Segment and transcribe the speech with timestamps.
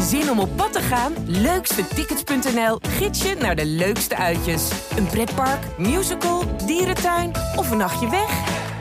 [0.00, 1.12] Zin om op pad te gaan?
[1.26, 4.70] Leukstetickets.nl gids je naar de leukste uitjes.
[4.96, 8.30] Een pretpark, musical, dierentuin of een nachtje weg?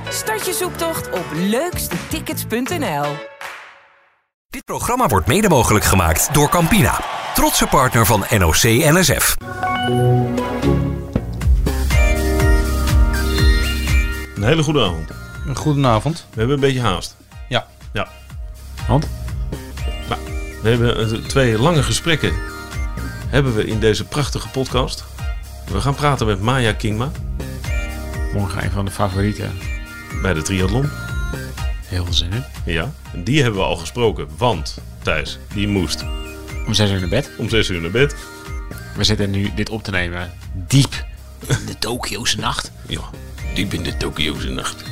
[0.10, 3.06] Start je zoektocht op leukstetickets.nl.
[4.50, 7.00] Dit programma wordt mede mogelijk gemaakt door Campina,
[7.34, 9.36] trotse partner van NOC NSF.
[14.36, 15.10] Een hele goede avond.
[15.48, 16.26] Een goedenavond.
[16.30, 17.16] We hebben een beetje haast.
[17.50, 17.68] Ja.
[17.94, 18.08] Ja.
[18.88, 19.08] Want?
[20.64, 22.34] We hebben twee lange gesprekken
[23.28, 25.04] hebben we in deze prachtige podcast.
[25.72, 27.12] We gaan praten met Maya Kingma
[28.34, 29.52] Morgen een van de favorieten.
[30.22, 30.90] bij de triathlon.
[31.86, 32.44] Heel veel zin in.
[32.66, 36.04] Ja, die hebben we al gesproken, want Thijs, die moest
[36.68, 37.30] Om zes uur naar bed.
[37.38, 38.16] om 6 uur naar bed.
[38.96, 41.06] We zitten nu dit op te nemen diep
[41.48, 42.72] in de Tokio's nacht.
[42.88, 43.02] Ja,
[43.56, 44.84] diep in de Tokio's nacht.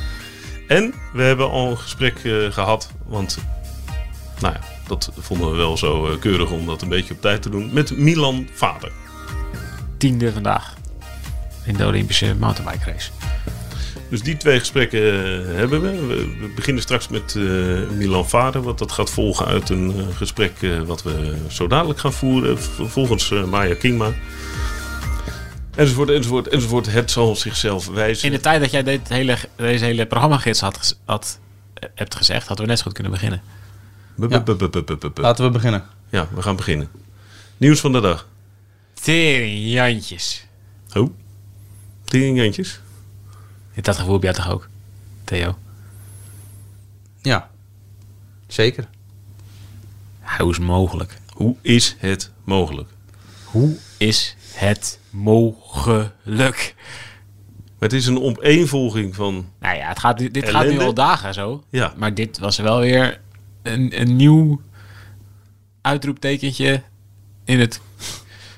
[0.68, 3.38] En we hebben al een gesprek eh, gehad, want
[4.40, 4.60] nou ja,
[4.92, 7.70] dat vonden we wel zo eh, keurig om dat een beetje op tijd te doen,
[7.72, 8.92] met Milan Vader.
[9.96, 10.74] Tiende vandaag.
[11.64, 13.10] In de Olympische mountainbike race.
[14.08, 16.06] Dus die twee gesprekken eh, hebben we.
[16.06, 16.52] we.
[16.54, 17.42] beginnen straks met eh,
[17.96, 20.52] Milan Vader, wat dat gaat volgen uit een gesprek
[20.86, 24.12] wat we zo dadelijk gaan voeren, volgens Maya Kingma.
[25.74, 26.92] Enzovoort, enzovoort, enzovoort.
[26.92, 28.26] Het zal zichzelf wijzen.
[28.26, 31.38] In de tijd dat jij dit hele, deze hele programmagids had, had,
[31.94, 33.42] hebt gezegd, hadden we net zo goed kunnen beginnen.
[35.14, 35.84] Laten we beginnen.
[36.10, 36.88] Ja, we gaan beginnen.
[37.56, 38.28] Nieuws van de dag.
[38.94, 40.46] Tering Jantjes.
[40.94, 41.10] Oh,
[42.04, 42.80] Teringantjes.
[43.74, 44.68] Dat gevoel heb jij toch ook,
[45.24, 45.58] Theo?
[47.22, 47.50] Ja,
[48.46, 48.88] zeker.
[50.38, 51.18] Hoe is het mogelijk?
[51.32, 52.90] Hoe is het mogelijk?
[53.44, 56.74] Hoe is het mogelijk?
[57.78, 59.50] Het is een opeenvolging van...
[59.60, 61.64] Nou ja, het gaat, dit gaat nu al dagen zo.
[61.70, 61.92] Ja.
[61.96, 63.20] Maar dit was wel weer
[63.62, 64.60] een, een nieuw
[65.80, 66.82] uitroeptekentje
[67.44, 67.80] in het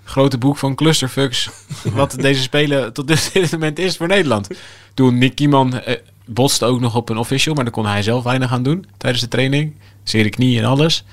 [0.05, 1.51] grote boek van clusterfucks.
[1.83, 4.49] wat deze spelen tot dit moment is voor Nederland.
[4.95, 5.97] Toen Nick Kieman eh,
[6.27, 9.23] botste ook nog op een official, maar daar kon hij zelf weinig aan doen tijdens
[9.23, 9.75] de training.
[10.03, 11.05] Zere knie en alles.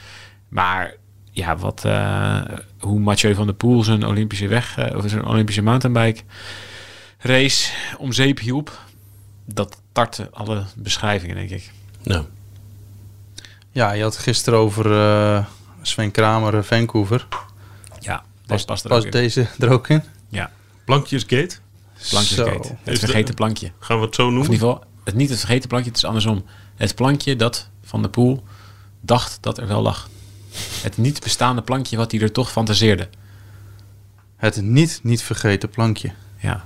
[0.48, 0.96] Maar
[1.32, 2.42] ja, wat, eh,
[2.80, 6.22] hoe Mathieu van der Poel zijn Olympische weg, eh, of zijn Olympische mountainbike
[7.18, 8.80] race om zeep hielp.
[9.46, 11.72] Dat tartte alle beschrijvingen, denk ik.
[12.04, 12.26] Nou,
[13.72, 15.46] Ja, je had gisteren over eh,
[15.82, 17.28] Sven Kramer, eh, Vancouver.
[18.00, 19.12] Ja, pas, past er Was ook in.
[19.12, 20.04] deze er ook in?
[20.30, 20.52] Ja,
[20.86, 21.56] Plankjesgate.
[22.10, 22.68] plankjeskate.
[22.68, 22.76] Zo.
[22.84, 23.72] Het Is vergeten de- plankje.
[23.80, 24.52] Gaan we het zo Of in noemen?
[24.54, 26.46] ieder geval, het, niet het vergeten plankje, het is andersom.
[26.76, 28.44] Het plankje dat Van de Poel
[29.02, 30.10] dacht dat er wel lag.
[30.82, 33.10] Het niet bestaande plankje wat hij er toch fantaseerde.
[34.38, 36.12] Het niet, niet vergeten plankje.
[36.38, 36.66] Ja.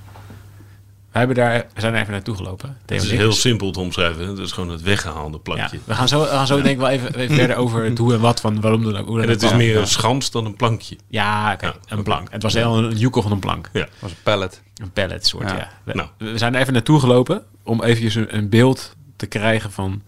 [1.15, 2.77] We, hebben daar, we zijn even naartoe gelopen.
[2.85, 4.27] Het is heel simpel te omschrijven.
[4.27, 5.79] Het is gewoon het weggehaalde ja, plankje.
[5.85, 8.13] we gaan zo, we gaan zo denk ik wel even, even verder over het hoe
[8.13, 9.07] en wat van waarom dan ook.
[9.07, 10.97] Hoe En het is meer een schans dan een plankje.
[11.07, 12.27] Ja, oké, Ja, een plank.
[12.31, 13.69] Het was heel een joekel van een plank.
[13.73, 13.79] Ja.
[13.79, 14.61] Dat was een pallet.
[14.75, 15.55] Een pallet soort, ja.
[15.55, 15.69] Ja.
[15.83, 16.09] We, Nou.
[16.17, 20.01] we zijn er even naartoe gelopen om eventjes een, een beeld te krijgen van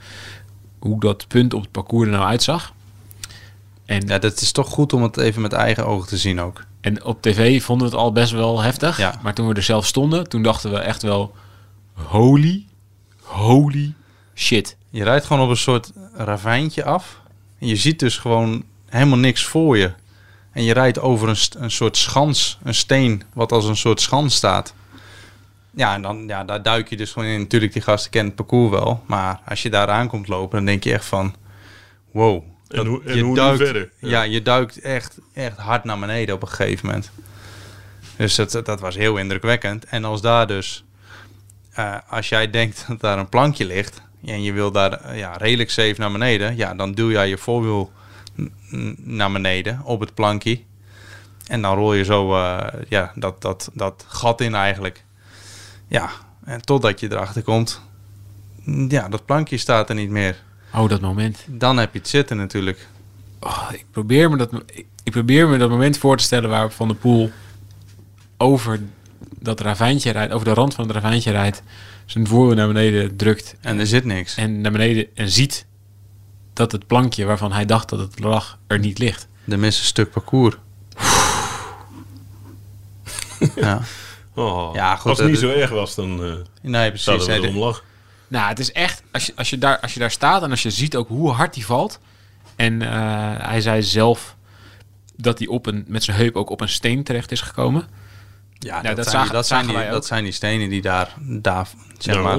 [0.79, 2.73] hoe dat punt op het parcours er nou uitzag.
[3.85, 6.63] En, Ja, dat is toch goed om het even met eigen ogen te zien ook.
[6.81, 8.97] En op tv vonden we het al best wel heftig.
[8.97, 9.19] Ja.
[9.21, 11.35] Maar toen we er zelf stonden, toen dachten we echt wel...
[11.93, 12.65] Holy,
[13.21, 13.93] holy
[14.35, 14.77] shit.
[14.89, 17.21] Je rijdt gewoon op een soort ravijntje af.
[17.59, 19.91] En je ziet dus gewoon helemaal niks voor je.
[20.51, 24.35] En je rijdt over een, een soort schans, een steen, wat als een soort schans
[24.35, 24.73] staat.
[25.71, 27.39] Ja, en dan, ja, daar duik je dus gewoon in.
[27.39, 29.03] Natuurlijk, die gasten kennen het parcours wel.
[29.05, 31.35] Maar als je daar aankomt lopen, dan denk je echt van...
[32.11, 32.43] Wow.
[32.69, 33.89] En hoe- en je hoe duikt, verder?
[33.99, 34.09] Ja.
[34.09, 34.21] Ja.
[34.21, 37.11] je duikt echt, echt hard naar beneden op een gegeven moment.
[38.15, 39.85] Dus dat, dat was heel indrukwekkend.
[39.85, 40.83] En als daar dus...
[41.71, 44.01] eh, als jij denkt dat daar een plankje ligt...
[44.25, 46.55] en je wil daar eh, ja, redelijk safe naar beneden...
[46.57, 47.91] ja, dan duw jij je voorwiel
[48.97, 50.61] naar beneden op het plankje.
[51.47, 55.03] En dan rol je zo eh, ja, dat, dat, dat gat in eigenlijk.
[55.87, 56.09] Ja,
[56.45, 57.81] en totdat je erachter komt...
[58.87, 60.43] ja, dat plankje staat er niet meer.
[60.73, 61.43] Oh, dat moment.
[61.47, 62.87] Dan heb je het zitten natuurlijk.
[63.39, 64.49] Oh, ik, probeer me dat,
[65.03, 67.31] ik, probeer me dat moment voor te stellen waarop Van de Poel
[68.37, 68.79] over
[69.39, 71.61] dat ravijntje rijdt, over de rand van het ravijntje rijdt,
[72.05, 74.35] zijn voorwiel naar beneden drukt En er zit niks.
[74.35, 75.65] en naar beneden en ziet
[76.53, 79.27] dat het plankje waarvan hij dacht dat het lag er niet ligt.
[79.47, 80.55] Er mist een stuk parcours.
[83.55, 83.81] ja.
[84.33, 87.03] Oh, Ja, goed, als het niet zo erg was, dan eh Nee, precies.
[87.05, 87.83] zouden we Nee, erom de- lachen.
[88.27, 90.63] Nou, het is echt, als je, als je, daar, als je daar staat en als
[90.63, 91.99] je ziet ook hoe hard hij valt.
[92.55, 92.89] En eh,
[93.47, 94.35] hij zei zelf
[95.15, 97.85] dat hij op een, met zijn heup ook op een steen terecht is gekomen.
[98.53, 101.13] ja, dat dat, zagen- die- dat, zagen die, wij dat zijn die stenen die daar,
[101.19, 102.33] daar zeg Naar maar...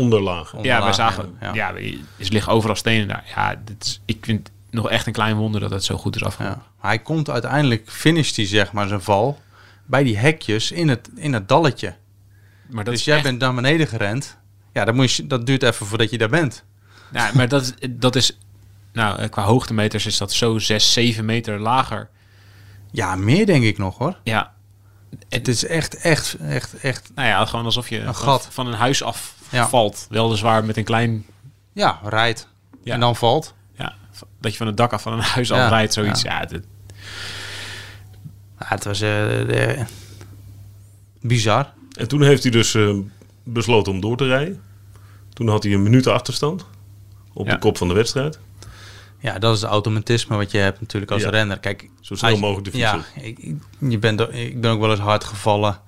[0.53, 1.75] Ja, we onderlaag zagen, ja, ja.
[1.75, 1.95] er
[2.31, 3.25] liggen overal stenen daar.
[3.35, 6.25] Ja, dit is, ik vind, nog echt een klein wonder dat het zo goed is
[6.25, 6.63] afgelopen.
[6.81, 6.87] Ja.
[6.89, 9.41] Hij komt uiteindelijk, finisht hij zeg maar zijn val
[9.87, 11.95] bij die hekjes in het, in het dalletje.
[12.67, 14.37] Maar dat dus jij echt- bent naar beneden gerend.
[14.79, 16.65] Ja, dan moet je, dat duurt even voordat je daar bent.
[17.13, 18.39] Ja, maar dat, is- dat is...
[18.93, 22.09] Nou, eh, qua hoogtemeters is dat zo 6, 7 meter lager.
[22.91, 24.17] Ja, meer denk ik nog hoor.
[24.23, 24.53] Ja,
[25.29, 27.11] Het is echt, echt, echt, echt...
[27.15, 28.49] nou ja, gewoon alsof je Een van, gat.
[28.51, 29.69] van een huis af Ja.
[29.69, 30.07] valt.
[30.11, 31.27] Weliswaar met een klein...
[31.73, 32.49] Ja, rijdt.
[32.85, 32.95] Ja.
[32.95, 33.55] En dan valt.
[33.77, 33.95] Ja,
[34.41, 36.23] dat je van het dak af van een huis Ja, af rijdt, zoiets.
[36.23, 36.45] ja.
[36.45, 36.65] Dit-
[38.57, 39.85] het was eh, de-
[41.21, 41.73] bizar.
[41.93, 42.95] En toen heeft hij dus eh,
[43.43, 44.63] besloten om door te rijden.
[45.39, 46.67] Toen had hij een minuut achterstand
[47.33, 47.53] op Ja.
[47.53, 48.39] de kop van de wedstrijd.
[49.19, 51.31] Ja, dat is het automatisme wat je hebt natuurlijk als Ja.
[51.31, 51.59] renner.
[51.59, 53.39] Kijk, Zo snel als- mogelijk de fiets Ja, ik,
[53.79, 55.81] je bent, ik ben ook wel eens hard gevallen.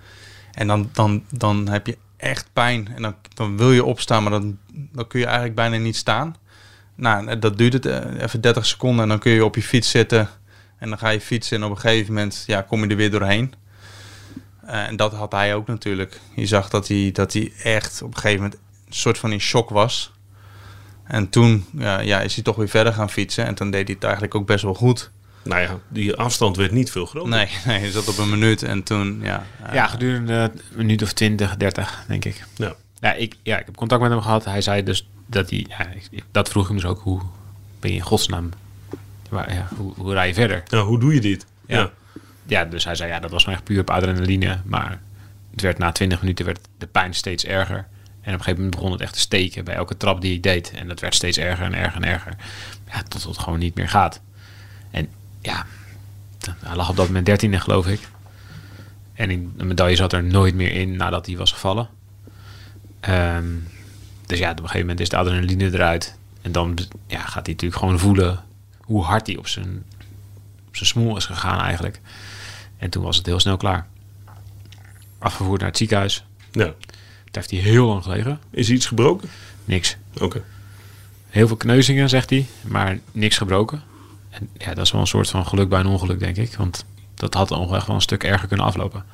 [0.53, 2.89] En dan, dan, dan heb je echt pijn.
[2.95, 6.37] En dan, dan wil je opstaan, maar dan, dan kun je eigenlijk bijna niet staan.
[6.95, 9.91] Nou, dat duurt het eh, even 30 seconden en dan kun je op je fiets
[9.91, 10.29] zitten.
[10.79, 13.11] En dan ga je fietsen en op een gegeven moment ja, kom je er weer
[13.11, 13.55] doorheen.
[14.67, 16.21] Eh, en dat had hij ook natuurlijk.
[16.35, 18.61] Je zag dat hij, dat hij echt op een gegeven moment
[18.95, 20.13] soort van in shock was.
[21.05, 23.47] En toen ja, ja, is hij toch weer verder gaan fietsen.
[23.47, 25.11] En toen deed hij het eigenlijk ook best wel goed.
[25.43, 27.31] Nou ja, die afstand werd niet veel groter.
[27.31, 29.47] Nee, nee hij zat op een minuut en toen, ja.
[29.73, 32.45] ja, gedurende een minuut of 20, 30, denk ik.
[32.57, 32.75] Ja.
[33.01, 34.45] Ja, ik, ja, ik heb contact met hem gehad.
[34.45, 35.67] Hij zei dus dat hij...
[35.69, 35.89] Ja,
[36.31, 37.01] dat vroeg ik hem dus ook.
[37.01, 37.21] Hoe
[37.81, 38.51] ben je in godsnaam...
[39.29, 40.63] Waar, ja, hoe, hoe rij je verder?
[40.69, 41.47] Nou, hoe doe je dit?
[41.67, 41.79] Ja.
[41.79, 41.91] Ja.
[42.47, 44.61] Ja, dus hij zei, ja, dat was maar echt puur op adrenaline.
[44.65, 45.01] Maar
[45.51, 47.87] het werd na 20 minuten werd de pijn steeds erger.
[48.21, 50.41] En op een gegeven moment begon het echt te steken bij elke trap die hij
[50.41, 50.71] deed.
[50.71, 52.37] En dat werd steeds erger en erger en erger.
[52.93, 54.21] Ja, tot het gewoon niet meer gaat.
[54.91, 55.09] En
[55.41, 55.67] ja,
[56.61, 58.01] hij lag op dat moment 13 geloof ik.
[59.15, 61.89] En de medaille zat er nooit meer in nadat hij was gevallen.
[63.01, 63.47] Ehm,
[64.27, 66.17] dus ja, op een gegeven moment is de adrenaline eruit.
[66.43, 68.45] En dan ja, gaat hij natuurlijk gewoon voelen
[68.81, 69.85] hoe hard hij op zijn,
[70.69, 72.01] op zijn smoel is gegaan eigenlijk.
[72.77, 73.87] En toen was het heel snel klaar.
[75.19, 76.25] Afgevoerd naar het ziekenhuis.
[76.53, 76.75] Ja.
[77.31, 78.41] Daar heeft hij heel lang gelegen.
[78.51, 79.29] Is iets gebroken?
[79.65, 79.97] Niks.
[80.21, 80.43] Oké.
[81.29, 83.83] Heel veel kneuzingen, zegt hij, maar niks gebroken.
[84.31, 86.57] En ja, dat is wel een soort van geluk bij een ongeluk, denk ik.
[86.57, 86.85] Want
[87.15, 89.05] dat had nog echt wel een stuk erger kunnen aflopen.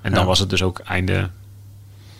[0.00, 0.26] En dan Ja.
[0.26, 1.30] was het dus ook einde...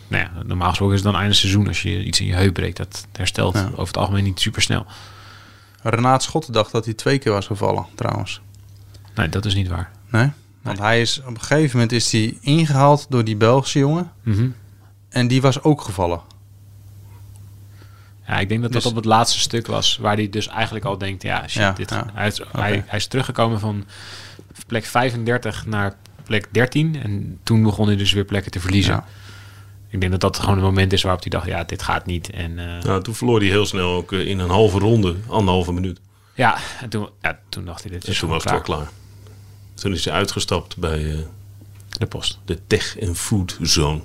[0.07, 2.53] Nou ja, normaal gesproken is het dan einde seizoen als je iets in je heup
[2.53, 2.77] breekt.
[2.77, 3.65] Dat herstelt Ja.
[3.71, 4.85] over het algemeen niet super snel.
[5.83, 8.41] Renaat Schotten dacht dat hij twee keer was gevallen, trouwens.
[9.15, 9.91] Nee, dat is niet waar.
[10.11, 10.29] Nee?
[10.61, 14.11] Want hij is, op een gegeven moment is hij ingehaald door die Belgische jongen.
[14.23, 14.49] Mhm.
[15.09, 16.21] En die was ook gevallen.
[18.27, 19.97] Ja, ik denk dat dat Dus- op het laatste stuk was.
[19.97, 22.05] Waar hij dus eigenlijk al denkt, ja, shit, Ja, dit, ja.
[22.13, 23.85] Hij, is, hij, hij is teruggekomen van
[24.67, 27.01] plek 35 naar plek 13.
[27.03, 28.93] En toen begon hij dus weer plekken te verliezen.
[28.93, 29.05] Ja.
[29.89, 32.29] Ik denk dat dat gewoon het moment is waarop hij dacht, ja, dit gaat niet.
[32.29, 35.71] En eh, Nou, toen verloor hij heel snel ook eh, in een halve ronde, anderhalve
[35.73, 35.99] minuut.
[36.33, 38.65] ja, en toen, ja, toen dacht hij, dit En is toen was het klaar.
[38.67, 38.89] wel klaar.
[39.73, 41.19] Toen is hij uitgestapt bij eh,
[41.89, 42.39] De post.
[42.45, 44.01] de Tech en Food Zone.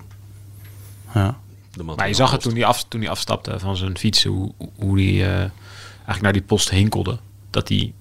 [1.14, 1.38] Ja.
[1.97, 5.00] Maar je zag het toen hij, af, toen hij afstapte van zijn fiets, hoe, hoe
[5.00, 5.38] hij eh,
[5.94, 7.19] eigenlijk naar die post hinkelde.
[7.50, 7.93] Dat hij,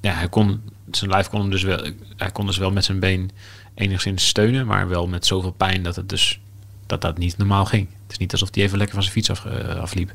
[0.00, 1.86] ja, hij kon, zijn lijf kon hem dus wel,
[2.16, 3.30] hij kon dus wel met zijn been
[3.74, 6.40] enigszins steunen, maar wel met zoveel pijn dat het dus,
[6.86, 7.88] dat dat niet normaal ging.
[8.02, 10.12] Het is niet alsof hij even lekker van zijn fiets af, eh, afliep.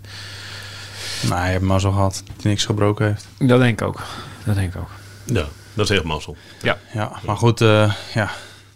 [1.22, 3.28] Nou, hij heeft maar zo gehad dat hij niks gebroken heeft.
[3.38, 4.04] Dat denk ik ook.
[4.46, 4.90] Dat denk ik ook.
[5.26, 6.38] Ja, dat is echt mazzel.
[6.62, 6.78] Ja.
[6.94, 8.32] Ja, maar goed, eh, ja.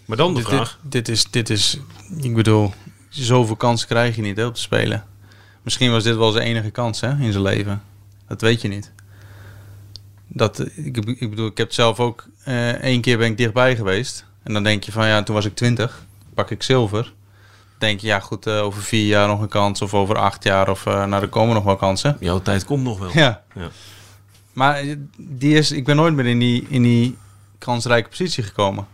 [0.05, 0.79] Maar dan de Dit, vraag.
[0.81, 1.77] dit, dit is, dit is,
[2.21, 2.73] ik bedoel,
[3.09, 5.03] zoveel kansen krijg je niet hè, om te spelen.
[5.61, 7.81] Misschien was dit wel zijn enige kans hè, in zijn leven.
[8.27, 8.91] Dat weet je niet.
[10.27, 13.75] Dat, ik, ik bedoel, ik heb het zelf ook eh één keer ben ik dichtbij
[13.75, 14.25] geweest.
[14.43, 17.13] En dan denk je van ja, toen was ik twintig, pak ik zilver.
[17.77, 20.69] Denk je ja goed, eh, over vier jaar nog een kans of over acht jaar
[20.69, 22.17] of eh nou er komen nog wel kansen.
[22.19, 23.09] Jouw tijd komt nog wel.
[23.13, 23.43] Ja.
[23.55, 23.69] Ja.
[24.53, 24.83] Maar
[25.17, 27.17] die is, ik ben nooit meer in die, in die
[27.57, 28.87] kansrijke positie gekomen.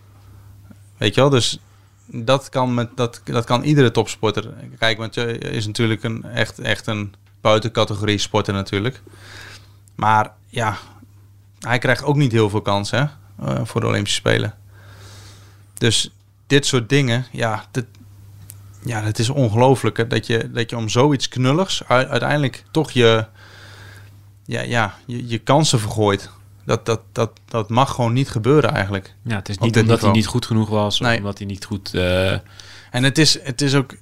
[0.97, 1.59] Weet je wel, dus
[2.05, 4.53] dat kan, met, dat, dat kan iedere topsporter.
[4.79, 9.01] Kijk, want je is natuurlijk een, echt, echt een buitencategorie sporter natuurlijk.
[9.95, 10.77] Maar ja,
[11.59, 14.53] hij krijgt ook niet heel veel kansen eh, voor de Olympische Spelen.
[15.73, 16.09] Dus
[16.47, 17.65] dit soort dingen, ja,
[18.83, 23.25] ja het is ongelooflijk dat je, dat je om zoiets knulligs uiteindelijk toch je,
[24.45, 26.29] ja, ja, je, je kansen vergooit.
[26.65, 29.13] Dat, dat, dat, dat mag gewoon niet gebeuren eigenlijk.
[29.23, 31.17] Ja, het is niet omdat hij niet goed genoeg was, of Nee.
[31.17, 31.93] omdat hij niet goed...
[31.93, 32.31] eh,
[32.91, 33.95] En het is, het is ook,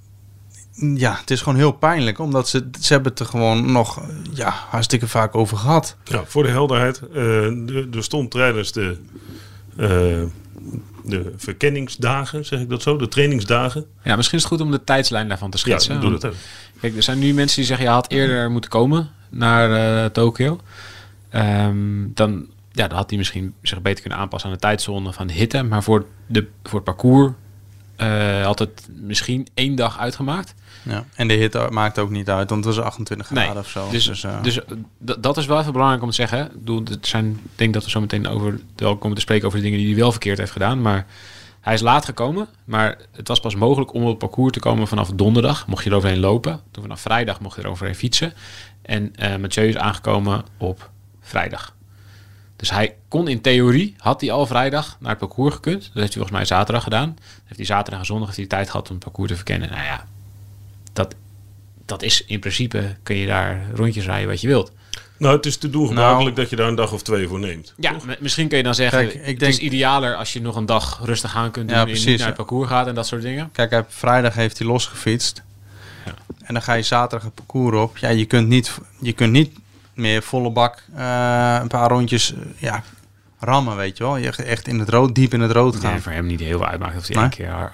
[0.96, 4.02] ja, het is gewoon heel pijnlijk, omdat ze, ze hebben het er gewoon nog,
[4.34, 5.96] ja, hartstikke vaak over gehad.
[6.04, 7.02] Ja, voor de helderheid.
[7.14, 8.98] eh, er- stond tijdens de,
[9.78, 9.88] eh,
[11.06, 13.86] de verkenningsdagen, zeg ik dat zo, de trainingsdagen.
[14.04, 16.00] ja, misschien is het goed om de tijdslijn daarvan te Ja, schetsen.
[16.02, 16.38] doe want- dat ook.
[16.80, 19.72] Kijk, er zijn nu mensen die zeggen, je had eerder moeten komen naar
[20.04, 20.60] eh Tokio.
[21.30, 25.28] Ehm, dan, ja, dan had hij misschien zich beter kunnen aanpassen aan de tijdzone van
[25.28, 25.64] de hitte.
[25.64, 27.32] Maar voor, de, voor het parcours
[27.96, 30.54] eh, had het misschien één dag uitgemaakt.
[30.84, 31.06] Ja.
[31.16, 33.90] En de hitte maakt ook niet uit, want het was 28 Nee, graden of zo.
[33.90, 36.52] Dus, Dus, eh, dus eh, dat is wel even belangrijk om te zeggen.
[36.66, 39.58] Ik het zijn, ik denk dat we zo meteen over, wel komen te spreken over
[39.58, 40.82] de dingen die hij wel verkeerd heeft gedaan.
[40.82, 41.06] Maar
[41.62, 42.48] hij is laat gekomen.
[42.66, 45.68] Maar het was pas mogelijk om op het parcours te komen vanaf donderdag.
[45.68, 46.62] Mocht je er overheen lopen.
[46.72, 48.34] Toen vanaf vrijdag mocht je er overheen fietsen.
[48.82, 50.90] En Mathieu is aangekomen op
[51.22, 51.76] vrijdag.
[52.56, 55.82] Dus hij kon in theorie, had hij al vrijdag naar het parcours gekund.
[55.82, 57.18] Dat heeft hij volgens mij zaterdag gedaan.
[57.44, 59.70] Heeft hij zaterdag en zondag heeft hij tijd gehad om het parcours te verkennen.
[59.70, 60.06] Nou ja,
[60.94, 61.16] dat,
[61.86, 64.72] dat is in principe, kun je daar rondjes rijden wat je wilt.
[65.18, 66.42] Nou, het is te doen gebruikelijk Nou.
[66.42, 67.74] dat je daar een dag of twee voor neemt.
[67.78, 70.56] Ja, misschien kun je dan zeggen, Kijk, ik het denk- is idealer als je nog
[70.56, 73.08] een dag rustig aan kunt doen Ja, en niet naar het parcours gaat en dat
[73.08, 73.50] soort dingen.
[73.52, 75.42] Kijk, hij, vrijdag heeft hij losgefietst.
[76.06, 76.14] Ja.
[76.44, 77.98] En dan ga je zaterdag het parcours op.
[77.98, 79.58] Ja, je kunt niet, je kunt niet
[79.94, 82.84] meer volle bak eh, een paar rondjes eh, ja,
[83.40, 84.18] rammen, weet je wel.
[84.18, 85.92] Je echt- in het rood, diep in het rood gaan.
[85.92, 87.24] Nee, voor hem niet heel veel uitmaakt of hij Nee?
[87.24, 87.72] één, keer,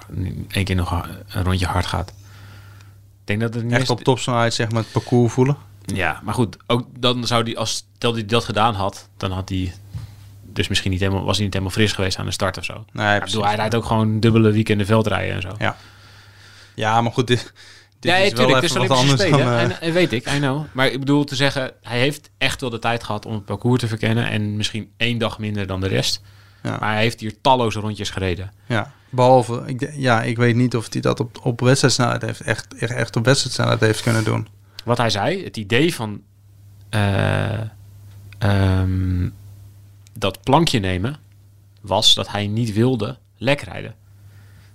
[0.50, 2.08] één keer nog een rondje hard gaat.
[3.20, 5.56] Ik denk dat het niet Echt op topsnelheid zeg maar het parcours voelen.
[5.84, 9.48] Ja, maar goed, ook dan zou hij, als stel hij dat gedaan had, dan had
[9.48, 9.74] hij
[10.52, 12.84] dus misschien niet helemaal, was hij niet helemaal fris geweest aan de start of zo.
[12.92, 13.24] Nee, precies.
[13.34, 15.54] bedoel, hij rijdt ook gewoon dubbele weekenden veldrijden en zo.
[15.58, 15.76] Ja.
[16.74, 17.52] Ja, maar goed, dit,
[18.00, 19.38] dit nee, is wel tuurlijk, even het is wat anders Spelen.
[19.38, 19.48] dan...
[19.48, 20.64] eh, en, en weet ik, I know.
[20.72, 23.80] Maar ik bedoel te zeggen, hij heeft echt wel de tijd gehad om het parcours
[23.80, 24.28] te verkennen.
[24.28, 26.22] En misschien één dag minder dan de rest.
[26.62, 26.76] Ja.
[26.80, 28.52] Maar hij heeft hier talloze rondjes gereden.
[28.66, 32.74] Ja, behalve, ik, ja, ik weet niet of hij dat op, op wedstrijdsnelheid heeft, echt,
[32.74, 34.48] echt, echt op wedstrijdsnelheid heeft kunnen doen.
[34.84, 36.22] Wat hij zei, het idee van
[36.88, 37.60] eh,
[38.38, 39.28] ehm,
[40.12, 41.16] dat plankje nemen,
[41.80, 43.94] was dat hij niet wilde lek rijden.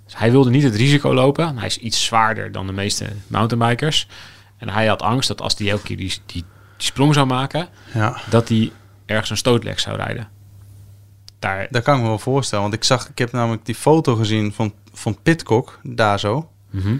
[0.06, 1.56] Dus hij wilde niet het risico lopen.
[1.58, 4.08] Hij is iets zwaarder dan de meeste mountainbikers.
[4.56, 6.44] En hij had angst dat als hij elke keer die, die, die
[6.76, 8.72] sprong zou maken, Ja, dat hij
[9.06, 10.28] ergens een stootlek zou rijden.
[11.38, 12.62] Daar, dat kan ik me wel voorstellen.
[12.64, 16.50] Want ik zag, ik heb namelijk die foto gezien van, van Pitcock, daar zo.
[16.70, 16.96] Mhm.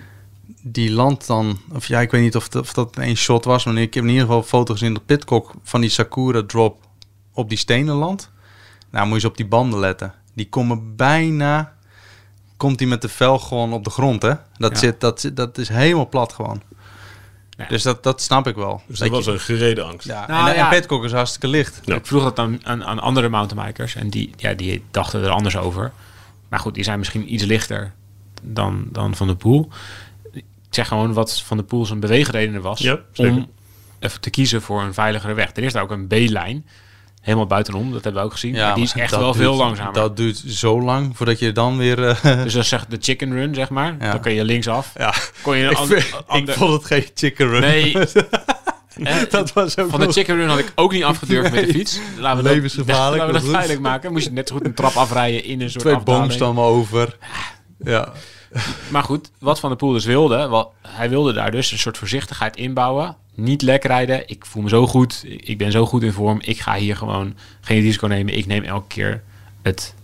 [0.62, 3.64] Die landt dan, of ja, ik weet niet of, het- of dat één shot was,
[3.64, 6.84] maar ik heb in ieder geval een foto gezien dat Pitcock van die Sakura drop
[7.32, 8.30] op die stenen landt.
[8.90, 10.12] Nou, moet je eens op die banden letten.
[10.34, 11.75] Die komen bijna,
[12.56, 14.32] komt die met de vel gewoon op de grond, hè?
[14.56, 14.78] Dat, Ja.
[14.78, 16.62] zit, dat, zit- dat is helemaal plat gewoon.
[17.58, 17.66] Ja.
[17.68, 18.82] Dus dat, dat snap ik wel.
[18.86, 20.06] Dus dat was je- een gereden angst.
[20.06, 20.64] Ja, Nou, en, ja.
[20.64, 21.80] en Pitcock is hartstikke licht.
[21.84, 21.94] Ja.
[21.94, 25.56] Ik vroeg dat aan, aan, aan andere mountainbikers en die, ja, die dachten er anders
[25.56, 25.92] over.
[26.48, 27.92] Maar goed, die zijn misschien iets lichter
[28.42, 29.68] dan, dan Van de Poel.
[30.32, 33.48] Ik zeg gewoon wat Van de Poel zijn beweegredenen was om
[33.98, 35.50] even te kiezen voor een veiligere weg.
[35.56, 36.66] Er is daar ook een B-lijn,
[37.26, 38.52] helemaal buitenom, dat hebben we ook gezien.
[38.54, 39.92] maar die is echt dat wel duurt- veel langzamer.
[39.92, 42.04] Dat duurt zo lang voordat je dan weer...
[42.08, 43.96] eh, Dus dat is echt de chicken run, zeg maar.
[44.00, 44.10] Ja.
[44.10, 44.92] Dan kun je linksaf.
[44.96, 47.60] ja, Kon je ik, vind- ik ander- vond het geen chicken run.
[47.60, 47.96] Nee.
[49.02, 51.72] Eh, dat was ook Van de chicken run had ik ook niet afgedurfd met de
[51.72, 52.00] fiets.
[52.18, 54.12] Laten we dat, Levensgevaarlijk, laten we dat duidelijk maken.
[54.12, 56.22] Moest je net zo goed een trap afrijden in een soort Twee afdaling.
[56.26, 57.16] boomstammen over.
[57.78, 58.12] Ja.
[58.88, 61.98] Maar goed, wat Van der Poel dus wilde, wat, hij wilde daar dus een soort
[61.98, 63.16] voorzichtigheid inbouwen.
[63.36, 64.28] Niet lek rijden.
[64.28, 65.24] Ik voel me zo goed.
[65.26, 66.38] Ik ben zo goed in vorm.
[66.40, 68.36] Ik ga hier gewoon geen risico nemen.
[68.36, 69.22] Ik neem elke keer
[69.62, 69.94] het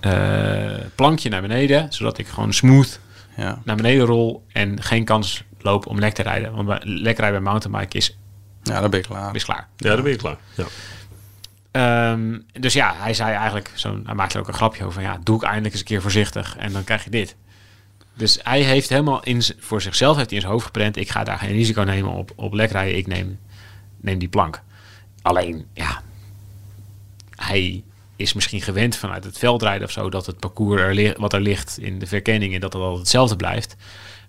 [0.00, 3.00] eh, plankje naar beneden, zodat ik gewoon smooth
[3.36, 3.60] ja.
[3.64, 6.54] naar beneden rol en geen kans loop om lek te rijden.
[6.54, 8.16] Want lek rijden bij mountainbike is,
[8.62, 9.34] Ja, dan ben ik klaar.
[9.34, 9.68] is klaar.
[9.76, 10.36] Ja, dan ben je klaar.
[10.54, 10.64] Ja.
[11.70, 15.02] Ehm, dus ja, hij zei eigenlijk, zo, hij maakte er ook een grapje over van
[15.02, 17.36] ja, doe ik eindelijk eens een keer voorzichtig en dan krijg je dit.
[18.14, 21.24] Dus hij heeft helemaal in, voor zichzelf heeft hij in zijn hoofd geprent, ik ga
[21.24, 23.38] daar geen risico nemen op, op lek rijden, ik neem,
[24.00, 24.62] neem die plank.
[25.22, 26.02] Alleen, ja,
[27.36, 27.82] hij
[28.16, 31.78] is misschien gewend vanuit het veldrijden of zo, dat het parcours er wat er ligt
[31.78, 33.76] in de verkenningen, dat het altijd hetzelfde blijft.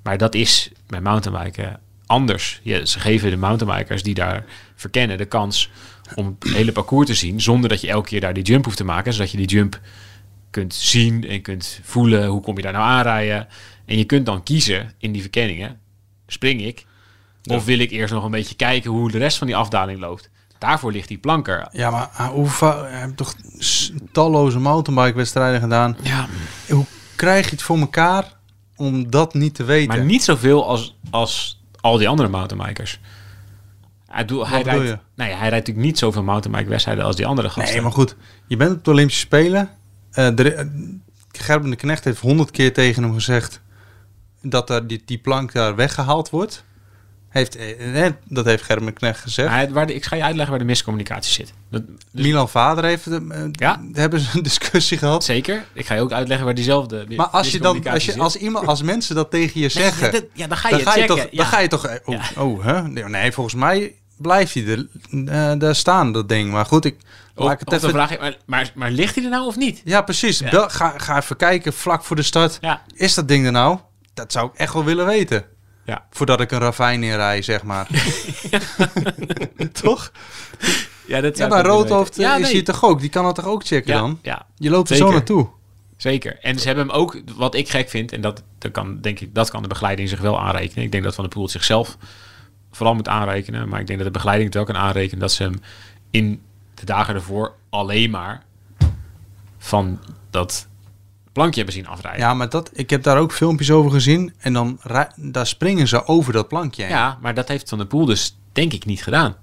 [0.04, 2.62] Maar dat is bij mountainbiken anders.
[2.64, 5.70] Ze geven de mountainbikers die daar verkennen de kans
[6.16, 8.78] om het hele parcours te zien, zonder dat je elke keer daar die jump hoeft
[8.78, 9.80] te maken, zodat je die jump
[10.56, 13.48] kunt zien en kunt voelen hoe kom je daar nou aanrijden.
[13.86, 15.80] En je kunt dan kiezen in die verkenningen,
[16.28, 16.86] spring ik
[17.44, 20.30] of wil ik eerst nog een beetje kijken hoe de rest van die afdaling loopt.
[20.58, 21.68] Daarvoor ligt die planker.
[21.72, 22.50] Ja, maar ah, hoe
[22.88, 23.36] heeft toch
[24.12, 25.98] talloze mountainbike-wedstrijden gedaan.
[26.02, 26.28] Ja,
[26.70, 26.86] Hoe
[27.16, 28.34] krijg je het voor elkaar
[28.76, 29.96] om dat niet te weten?
[29.96, 33.00] maar niet zoveel als, als al die andere mountainbikers.
[34.08, 35.00] Hij, doet, hij, rijdt, je?
[35.16, 37.74] nee, hij rijdt natuurlijk niet zoveel mountainbike-wedstrijden als die andere gasten.
[37.74, 38.16] Nee, maar goed.
[38.48, 39.70] Je bent op de Olympische Spelen.
[40.16, 40.66] Eh de, eh,
[41.32, 43.62] Gerben de Knecht heeft honderd keer tegen hem gezegd...
[44.42, 46.64] dat er die, die plank daar weggehaald wordt.
[47.30, 49.72] Heeft, eh, dat heeft Gerben de Knecht gezegd.
[49.72, 51.54] Waar de- ik ga je uitleggen waar de miscommunicatie zit.
[51.70, 51.82] Dat,
[52.12, 53.08] dus- Milan Vader heeft...
[53.52, 53.82] Ja.
[53.94, 55.24] Hebben ze een discussie gehad.
[55.24, 55.66] Zeker.
[55.74, 58.22] Ik ga je ook uitleggen waar diezelfde Maar als je dan, als, je, zit.
[58.22, 60.84] als, iemand, als mensen dat tegen je zeggen, ja, dat- ja, dan ga je dan,
[60.86, 61.16] ga je checken.
[61.16, 61.38] toch, ja.
[61.38, 62.42] dan ga je toch, oh, Ja.
[62.42, 62.82] oh hè?
[62.88, 64.88] Nee, volgens mij blijft hij er,
[65.26, 66.52] eh, daar staan, dat ding.
[66.52, 66.98] Maar goed, ik
[67.36, 67.90] laat ik het even...
[67.90, 69.82] vraag ik, maar, maar, maar ligt hij er nou of niet?
[69.84, 70.42] Ja, precies.
[70.42, 72.58] Bel- ga, ga even kijken, vlak voor de start.
[72.62, 72.82] Ja.
[72.94, 73.80] Is dat ding er nou?
[74.14, 75.46] Dat zou ik echt wel willen weten.
[75.86, 76.06] Ja.
[76.10, 77.88] Voordat ik een ravijn inrij, zeg maar.
[79.82, 80.12] Toch?
[81.08, 82.52] Ja, dat Ja, maar Roodhoofd eh, is nee.
[82.52, 83.00] hier toch ook?
[83.00, 84.20] Die kan het toch ook checken ja, dan?
[84.22, 85.48] Ja, Je loopt er zo naartoe.
[85.98, 86.38] zeker.
[86.42, 89.36] En ze hebben hem ook, wat ik gek vind, en dat, dat kan denk ik,
[89.36, 90.84] dat kan de begeleiding zich wel aanrekenen.
[90.84, 91.98] Ik denk dat Van der Poel zichzelf
[92.76, 93.70] vooral moet aanrekenen.
[93.70, 95.62] Maar ik denk dat de begeleiding het wel kan aanrekenen dat ze hem
[96.12, 96.42] in
[96.74, 98.44] de dagen ervoor alleen maar
[99.58, 100.68] van dat
[101.32, 102.22] plankje hebben zien afrijden.
[102.22, 104.34] Ja, maar dat, ik heb daar ook filmpjes over gezien.
[104.38, 104.80] En dan
[105.16, 106.92] daar springen ze over dat plankje heen.
[106.92, 109.36] Ja, maar dat heeft Van der Poel dus denk ik niet gedaan.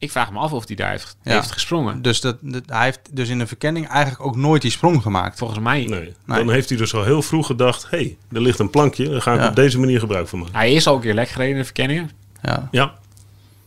[0.00, 1.32] Ik vraag me af of hij daar heeft, Ja.
[1.32, 2.02] heeft gesprongen.
[2.02, 5.38] Dus dat, dat- hij heeft dus in de verkenning eigenlijk ook nooit die sprong gemaakt.
[5.38, 6.14] Volgens mij, Nee.
[6.24, 6.38] Nee.
[6.38, 7.82] Dan heeft hij dus al heel vroeg gedacht...
[7.90, 9.48] hé, hey, er ligt een plankje, daar ga ik Ja.
[9.48, 10.54] op deze manier gebruik van maken.
[10.54, 12.10] hij is al een keer lek gereden in de verkenningen.
[12.42, 12.68] Ja.
[12.70, 12.94] Ja,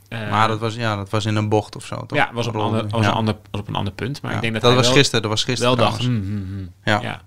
[0.07, 2.17] Eh, Maar dat was, ja, dat was in een bocht of zo, toch?
[2.17, 3.07] ja, was op, een ander, was Ja.
[3.07, 4.21] een ander, was op een ander punt.
[4.21, 4.35] Maar Ja.
[4.37, 6.45] ik denk dat, dat hij was wel, gisteren, dat was gisteren wel dacht, hmm, hmm,
[6.47, 6.69] hmm.
[6.83, 6.99] Ja.
[7.01, 7.21] ja.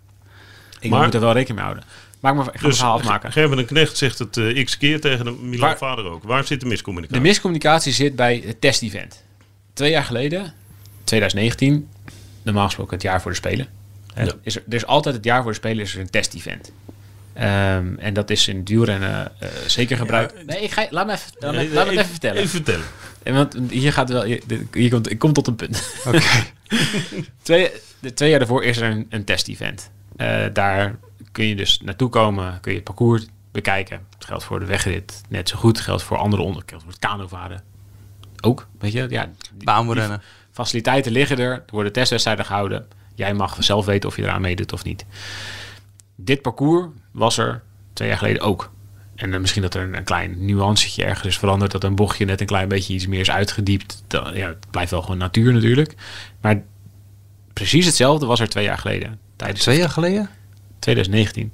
[0.81, 1.85] Ik Maar- moet er wel rekening mee houden.
[2.21, 3.33] Maak maar, ik ga dus verhaal afmaken.
[3.33, 6.23] Gerben de Knecht zegt het eh, x keer tegen de Milan Waar- Vader ook.
[6.23, 7.23] Waar zit de De miscommunicatie?
[7.23, 9.23] miscommunicatie zit bij het test-event.
[9.73, 10.53] Twee jaar geleden,
[11.05, 11.89] 2019,
[12.43, 13.67] normaal gesproken het jaar voor de Spelen.
[14.17, 14.27] Ja.
[14.43, 16.73] Is er, er is altijd het jaar voor de Spelen is er een test-event.
[17.33, 20.47] Ehm, en dat is in wielrennen eh, zeker gebruikt.
[20.47, 22.37] nee, ik ga, laat me even, laat me, Nee, laat me het even- even vertellen.
[22.39, 22.85] Even vertellen.
[23.23, 24.23] En Want hier gaat wel,
[24.73, 25.93] hier, komt, ik kom tot een punt.
[26.07, 26.21] Oké.
[27.43, 29.91] twee, de twee jaar daarvoor is er een, een test-event.
[30.17, 30.97] Eh, daar
[31.37, 34.07] kun je dus naartoe komen, kun je het parcours bekijken.
[34.15, 35.77] Het geldt voor de wegrit net zo goed.
[35.77, 37.63] Het geldt voor andere onder, het geldt voor het kanovaren
[38.41, 38.67] ook.
[38.79, 40.19] Weet je, ja, die
[40.51, 41.53] faciliteiten liggen er.
[41.53, 42.87] Er worden testwedstrijden gehouden.
[43.15, 45.07] Jij mag zelf weten of je eraan meedoet of niet.
[46.15, 47.63] Dit parcours was er
[47.93, 48.73] twee jaar geleden ook.
[49.15, 51.73] En dan misschien dat er een, een klein nuancetje ergens is veranderd.
[51.73, 54.03] Dat een bochtje net een klein beetje iets meer is uitgediept.
[54.07, 55.95] Dan, ja, het blijft wel gewoon natuur natuurlijk.
[56.41, 56.63] Maar
[57.53, 59.19] precies hetzelfde was er twee jaar geleden.
[59.37, 60.31] Tijdens Twee jaar geleden?
[60.87, 61.53] 2019.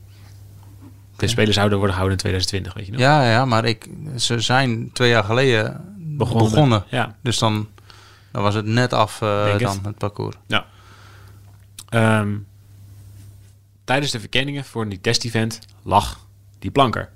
[1.16, 3.00] De Spelen zouden worden gehouden in 2020, weet je nog?
[3.00, 6.84] Ja, ja, maar ik, ze zijn twee jaar geleden begonnen.
[6.88, 7.16] Ja.
[7.22, 7.68] Dus dan,
[8.32, 10.36] dan was het net af eh, dan, het parcours.
[10.46, 10.66] Ja.
[11.88, 12.36] Ehm,
[13.84, 16.26] tijdens de verkenningen voor die test-event lag
[16.58, 17.10] die planker.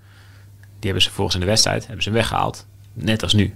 [0.61, 2.67] Die hebben ze volgens in de wedstrijd hebben ze weggehaald.
[2.93, 3.55] Net als nu.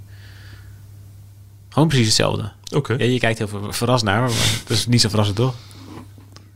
[1.69, 2.53] Gewoon precies hetzelfde.
[2.75, 2.93] Oké.
[2.93, 4.31] Ja, je kijkt heel ver- verrast naar, maar
[4.67, 5.55] dat is niet zo verrassend toch?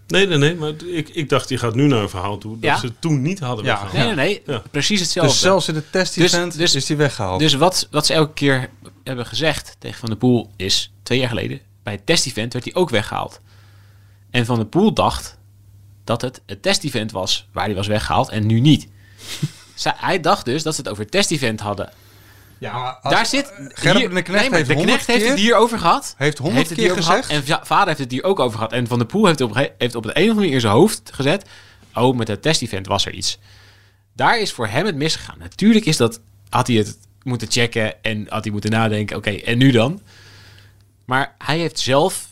[0.07, 0.55] Nee, nee, nee.
[0.55, 2.79] Maar ik, ik dacht, je gaat nu naar een verhaal toe dat Ja.
[2.79, 3.71] ze het toen niet hadden Ja.
[3.81, 4.07] weggehaald.
[4.17, 4.55] Nee, nee, nee.
[4.57, 4.63] Ja.
[4.71, 5.33] Precies hetzelfde.
[5.33, 7.41] Dus zelfs in het test-event Dus- dus- is die weggehaald.
[7.41, 8.71] Dus wat, wat ze elke keer
[9.05, 10.93] hebben gezegd tegen Van der Poel is...
[11.03, 13.41] twee jaar geleden, bij het test-event werd hij ook weggehaald.
[14.31, 15.39] En Van der Poel dacht
[16.05, 18.89] dat het het test-event was waar hij was weggehaald en nu niet.
[19.75, 21.93] Zij- hij dacht dus dat ze het over het test-event hadden.
[22.59, 23.53] Ja, als- Daar zit...
[23.69, 26.15] Gerben hier- de Knecht nee, heeft de 100 Knecht heeft keer- het hier over gehad.
[26.19, 27.05] Heeft 100 het keer gehad.
[27.05, 27.29] gezegd.
[27.31, 28.73] En va- vader heeft het hier ook over gehad.
[28.73, 30.73] En Van der Poel heeft op, heeft op het een of andere manier in zijn
[30.73, 31.49] hoofd gezet...
[31.95, 33.39] oh, met het test-event was er iets.
[34.13, 35.39] Daar is voor hem het misgegaan.
[35.39, 39.17] Natuurlijk is dat, had hij het moeten checken en had hij moeten nadenken...
[39.17, 40.01] oké, en nu dan?
[41.05, 42.31] Maar hij heeft zelf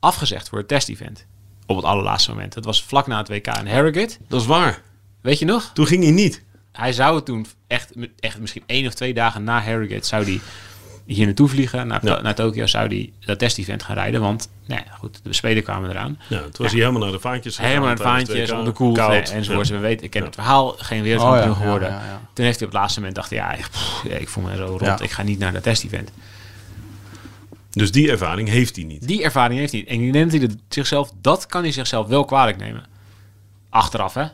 [0.00, 1.24] afgezegd voor het test-event.
[1.66, 2.52] Op het allerlaatste moment.
[2.54, 4.16] Dat was vlak na het WK in Harrogate.
[4.28, 4.82] Dat is waar.
[5.20, 5.70] Weet je nog?
[5.74, 6.42] Toen ging hij niet.
[6.74, 10.40] Hij zou het toen echt, echt misschien één of twee dagen na Harrogate zou hij
[11.06, 12.20] hier naartoe vliegen, naar, Ja.
[12.20, 14.20] naar Tokio, zou hij dat test-event gaan rijden.
[14.20, 16.18] Want, nou ja, goed, de Spelen kwamen eraan.
[16.28, 18.54] Ja, toen was hij helemaal naar de vaantjes gegaan Helemaal naar het tijdens vaantje, WK.
[18.56, 19.30] zonder koel Koud.
[19.30, 19.68] enzovoort.
[19.68, 19.74] Ja.
[19.74, 20.26] We weten, ik ken Ja.
[20.26, 21.88] het verhaal, geen Oh, wereldkampioen ja, geworden.
[21.88, 22.20] ja, ja.
[22.32, 24.64] Toen heeft hij op het laatste moment dacht ja, pff, ja, ik voel me zo
[24.66, 25.00] rond, Ja.
[25.00, 26.10] ik ga niet naar dat test-event.
[27.70, 29.06] Dus die ervaring heeft hij niet.
[29.08, 29.90] Die ervaring heeft hij niet.
[29.90, 32.84] En ik denk dat hij zichzelf, dat kan hij zichzelf wel kwalijk nemen.
[33.70, 34.24] Achteraf, hè.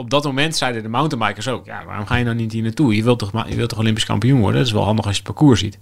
[0.00, 2.96] Op dat moment zeiden de mountainbikers ook, ja, waarom ga je nou niet hier naartoe?
[2.96, 4.56] Je wilt toch, je wilt toch Olympisch kampioen worden?
[4.58, 5.78] Dat is wel handig als je het parcours ziet.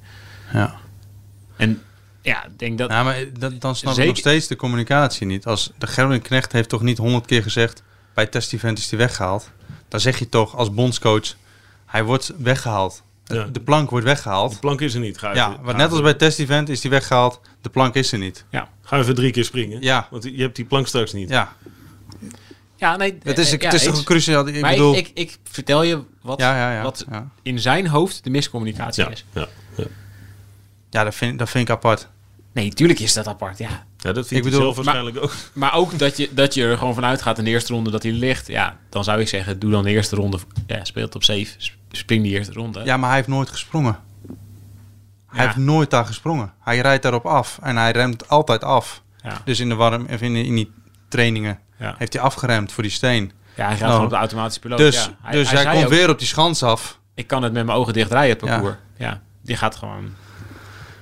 [0.53, 0.75] ja.
[1.57, 1.83] En
[2.23, 2.91] ja, ik denk dat...
[2.91, 5.47] Ja, maar dat, dan snap ik Zeker- nog steeds de communicatie niet.
[5.47, 7.83] Als de Gerben Knecht heeft toch niet honderd keer gezegd...
[8.15, 9.51] bij het test-event is hij weggehaald.
[9.89, 11.35] Dan zeg je toch als bondscoach...
[11.87, 13.03] hij wordt weggehaald.
[13.25, 13.45] Ja.
[13.45, 14.53] De plank wordt weggehaald.
[14.53, 15.19] De plank is er niet.
[15.19, 17.41] Ga Ja, even, ga net als bij het test-event is die weggehaald.
[17.61, 18.45] De plank is er niet.
[18.51, 18.69] ja.
[18.83, 19.83] Ga even drie keer springen.
[19.83, 20.09] Ja.
[20.11, 21.29] Want je hebt die plank straks niet.
[21.29, 21.53] Ja,
[22.79, 23.19] ja, nee...
[23.23, 24.47] het is, eh, het is toch een cruciaal...
[24.49, 24.95] Ik maar bedoel...
[24.97, 26.83] ik, ik, ik vertel je wat, ja, ja, ja.
[26.83, 27.29] wat ja.
[27.43, 29.25] in zijn hoofd de miscommunicatie Ja, is.
[29.33, 29.85] ja, ja.
[30.91, 32.09] Ja, dat vind, dat vind ik apart.
[32.53, 33.69] Nee, tuurlijk is dat apart, ja.
[33.99, 35.35] ja dat vindt Ik bedoel, zelf waarschijnlijk ook.
[35.53, 38.03] Maar ook dat je, dat je er gewoon vanuit gaat in de eerste ronde dat
[38.03, 38.47] hij ligt.
[38.47, 40.39] Ja, dan zou ik zeggen, doe dan de eerste ronde.
[40.67, 41.47] Ja, speelt op safe.
[41.59, 42.83] sp- Spring die eerste ronde.
[42.85, 43.99] Ja, maar hij heeft nooit gesprongen.
[45.27, 45.45] Hij Ja.
[45.45, 46.53] heeft nooit daar gesprongen.
[46.61, 47.59] Hij rijdt daarop af.
[47.63, 49.03] En hij remt altijd af.
[49.23, 49.41] Ja.
[49.45, 50.07] Dus in de warm...
[50.11, 50.71] Of in, in die
[51.09, 51.59] trainingen...
[51.79, 51.95] Ja.
[51.99, 53.33] heeft hij afgeremd voor die steen.
[53.55, 54.79] Ja, hij gaat Nou, gewoon op de automatische piloot.
[54.79, 55.31] Dus, ja.
[55.31, 56.99] dus hij, komt ook, weer op die schans af.
[57.15, 58.77] Ik kan het met mijn ogen dicht rijden, het parcours.
[58.97, 59.23] Ja.
[59.43, 60.15] die gaat gewoon...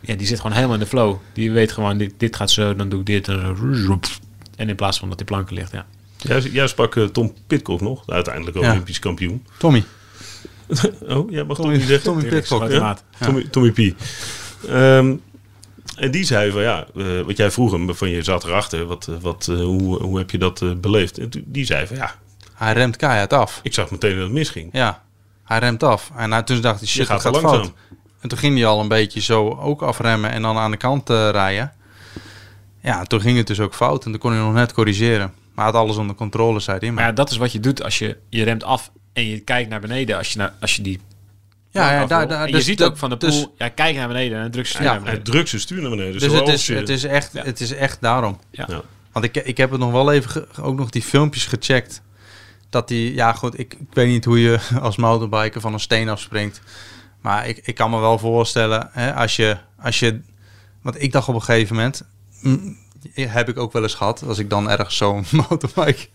[0.00, 1.16] Ja, die zit gewoon helemaal in de flow.
[1.32, 3.28] Die weet gewoon, dit, dit gaat zo, dan doe ik dit.
[3.28, 4.00] En,
[4.56, 5.86] en in plaats van dat die planken ligt, ja.
[6.16, 8.70] Jij, jij sprak eh, Tom Pitcock nog, de uiteindelijk Ja.
[8.70, 9.46] Olympisch kampioen.
[9.58, 9.84] Tommy.
[11.08, 12.04] Oh, jij mag Tommy niet zeggen?
[12.48, 12.80] Tommy ja?
[12.80, 13.02] maat.
[13.20, 13.78] Tommy, Tommy P.
[14.68, 15.16] Ehm,
[15.96, 19.09] en die zei van ja, eh, wat jij vroeg hem, van je zat erachter, wat,
[19.09, 21.18] eh, wat, eh, hoe, hoe heb je dat beleefd?
[21.18, 22.14] En die zei van ja,
[22.55, 23.61] Hij remt keihard af.
[23.62, 24.68] ik zag meteen dat het misging.
[24.72, 25.03] Ja,
[25.44, 26.11] hij remt af.
[26.16, 27.64] En nou, toen dacht hij, Je shit, gaat het te gaat langzaam.
[27.75, 27.99] fout.
[28.20, 31.11] En toen ging hij al een beetje zo ook afremmen en dan aan de kant
[31.11, 31.72] eh, rijden.
[32.83, 35.33] Ja, toen ging het dus ook fout en toen kon hij nog net corrigeren.
[35.55, 36.87] Maar hij had alles onder controle, zei hij.
[36.88, 39.38] Maar Maar ja, dat is wat je doet als je, je remt af en je
[39.40, 40.16] kijkt naar beneden.
[40.16, 41.01] Als je, naar, als je die
[41.76, 43.96] ja, ja, daar, daar, en dus je ziet ook van de dus- pool, ja, kijk
[43.96, 45.22] naar beneden en dan druk je stuur Ja, naar beneden.
[45.24, 46.12] drukt zijn stuur naar beneden.
[46.12, 47.42] Dus, Dus het is, je- het, is echt, Ja.
[47.44, 48.40] het is echt daarom.
[48.50, 48.64] Ja.
[48.68, 48.82] Ja.
[49.12, 52.02] Want ik, ik heb het nog wel even, ook nog die filmpjes gecheckt.
[52.70, 56.08] Dat die, ja goed, ik, ik weet niet hoe je als motorbiker van een steen
[56.08, 56.60] afspringt.
[57.20, 60.20] Maar ik, ik kan me wel voorstellen, hè, als, je, als je...
[60.82, 62.02] Want ik dacht op een gegeven moment,
[62.40, 62.76] mm,
[63.14, 66.08] heb ik ook wel eens gehad, als ik dan ergens zo'n motorbike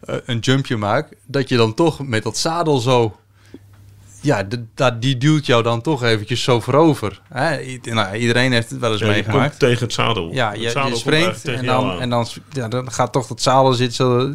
[0.00, 3.16] eh, een jumpje maak, dat je dan toch met dat zadel zo...
[4.24, 7.20] Ja, de- dat, die duwt jou dan toch eventjes zo voorover.
[7.32, 7.60] Hè?
[7.62, 9.48] I- nou, iedereen heeft het wel eens Ja, meegemaakt.
[9.48, 10.32] komt tegen het zadel.
[10.32, 13.42] Ja, Het je, zadel je springt en dan, en dan, ja, dan gaat toch dat
[13.42, 14.34] zadel zit zo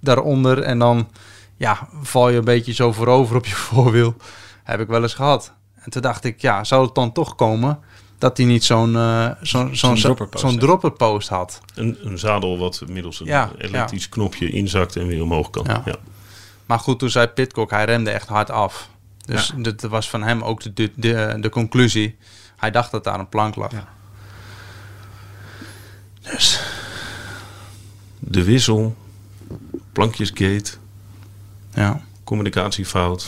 [0.00, 1.08] daaronder en dan
[1.56, 4.14] ja, val je een beetje zo voorover op je voorwiel.
[4.64, 5.52] Heb ik wel eens gehad.
[5.74, 7.78] En toen dacht ik, ja, zou het dan toch komen
[8.18, 11.60] dat hij niet zo'n eh, zo'n zo'n dropperpost zo'n dropperpost had?
[11.74, 15.64] Een, een zadel wat middels een Ja, elektrisch knopje inzakt en weer omhoog kan.
[15.66, 15.82] Ja.
[15.84, 15.94] Ja.
[16.66, 18.88] Maar goed, toen zei Pitcock, hij remde echt hard af.
[19.24, 22.16] Dus dat was van hem ook de, de, de, de conclusie.
[22.56, 23.72] Hij dacht dat daar een plank lag.
[23.72, 23.88] Ja.
[26.20, 26.60] Dus
[28.18, 28.96] De wissel,
[29.92, 30.70] plankjesgate,
[31.74, 32.00] ja.
[32.24, 33.26] communicatiefout.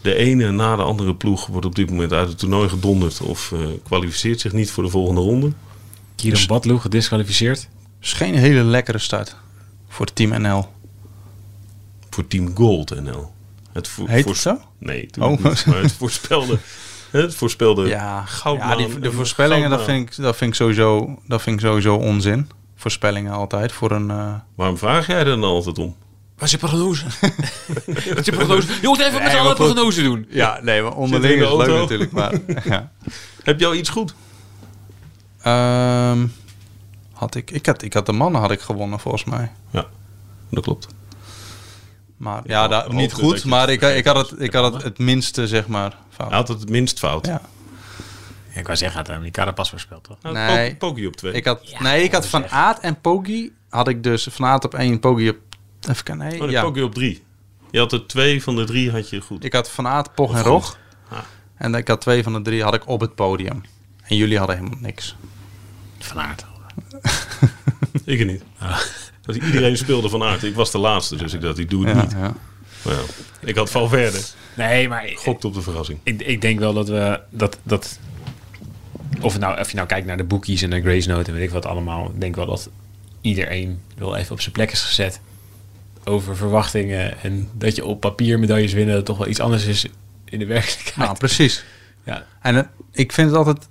[0.00, 3.52] De ene na de andere ploeg wordt op dit moment uit het toernooi gedonderd of
[3.52, 5.52] eh, kwalificeert zich niet voor de volgende ronde.
[6.14, 7.68] Kieran Badloe gedisqualificeerd.
[8.00, 9.36] is geen hele lekkere start
[9.88, 10.66] voor Team NL.
[12.10, 13.32] Voor Team Gold NL.
[13.78, 14.60] Het vo- Heet het zo?
[14.78, 15.28] Nee, Oh.
[15.28, 16.58] niet, maar het voorspelde,
[17.10, 20.56] het voorspelde Ja, goudmaan ja die, de en voorspellingen, dat vind, ik, dat, vind ik
[20.56, 22.50] sowieso, dat vind ik sowieso onzin.
[22.76, 24.10] Voorspellingen altijd voor een...
[24.10, 25.96] eh, Waarom vraag jij er dan altijd om?
[26.36, 27.04] Wat is je prognose?
[27.86, 28.66] Wat is je prognose?
[28.80, 30.26] Je moet even met Nee, z'n allen prognose doen.
[30.30, 32.12] Ja, nee, maar onderling in de is leuk natuurlijk.
[32.12, 32.32] Maar,
[32.64, 32.90] ja.
[33.42, 34.14] Heb je al iets goed?
[35.42, 36.26] Ehm,
[37.12, 39.50] had ik, ik, had, ik had de mannen had ik gewonnen volgens mij.
[39.70, 39.86] Ja,
[40.50, 40.86] dat klopt.
[42.18, 44.98] Maar Ja, ja, dat, niet goed, maar ik, ik, had het, ik had het het
[44.98, 46.28] minste, zeg maar, fout.
[46.28, 47.26] Hij had het het minst fout.
[47.26, 47.40] Ja.
[48.54, 50.16] ik wou zeggen, hij had die Carapaz voorspeld, toch?
[50.22, 50.76] Nou, Nee.
[50.76, 51.32] Po- Pogie op twee.
[51.32, 54.46] Ik had, Ja, nee, ik had Van echt- Aert en Poggi had ik dus Van
[54.46, 55.36] Aert op één, Poggi op...
[55.88, 56.62] Even nee, oh, ja.
[56.62, 57.22] Pogie op drie.
[57.70, 59.44] Je had er twee van de drie had je goed.
[59.44, 60.78] Ik had Van Aert, Pog en Rog.
[61.08, 61.18] Ah.
[61.54, 63.62] En ik had twee van de drie had ik op het podium.
[64.02, 65.16] En jullie hadden helemaal niks.
[65.98, 66.44] Van Aert.
[68.04, 68.42] Ik er niet.
[69.36, 70.42] Dat iedereen speelde van aard.
[70.42, 72.12] Ik was de laatste, dus ik dacht, ik doe het Ja, niet.
[72.12, 72.34] ja.
[72.84, 73.00] Maar ja,
[73.40, 74.18] ik had Valverde.
[74.56, 75.98] Nee, maar Gokt op de verrassing.
[76.02, 77.98] ik, ik denk wel dat we dat, dat
[79.20, 81.42] of, nou, of je nou kijkt naar de boekies en de Grace Note en weet
[81.46, 82.68] ik wat allemaal, ik denk wel dat
[83.20, 85.20] iedereen wel even op zijn plek is gezet
[86.04, 89.86] over verwachtingen en dat je op papier medailles winnen toch wel iets anders is
[90.24, 90.96] in de werkelijkheid.
[90.96, 91.64] Nou, precies.
[92.04, 92.26] ja.
[92.42, 93.68] En het- ik vind het altijd...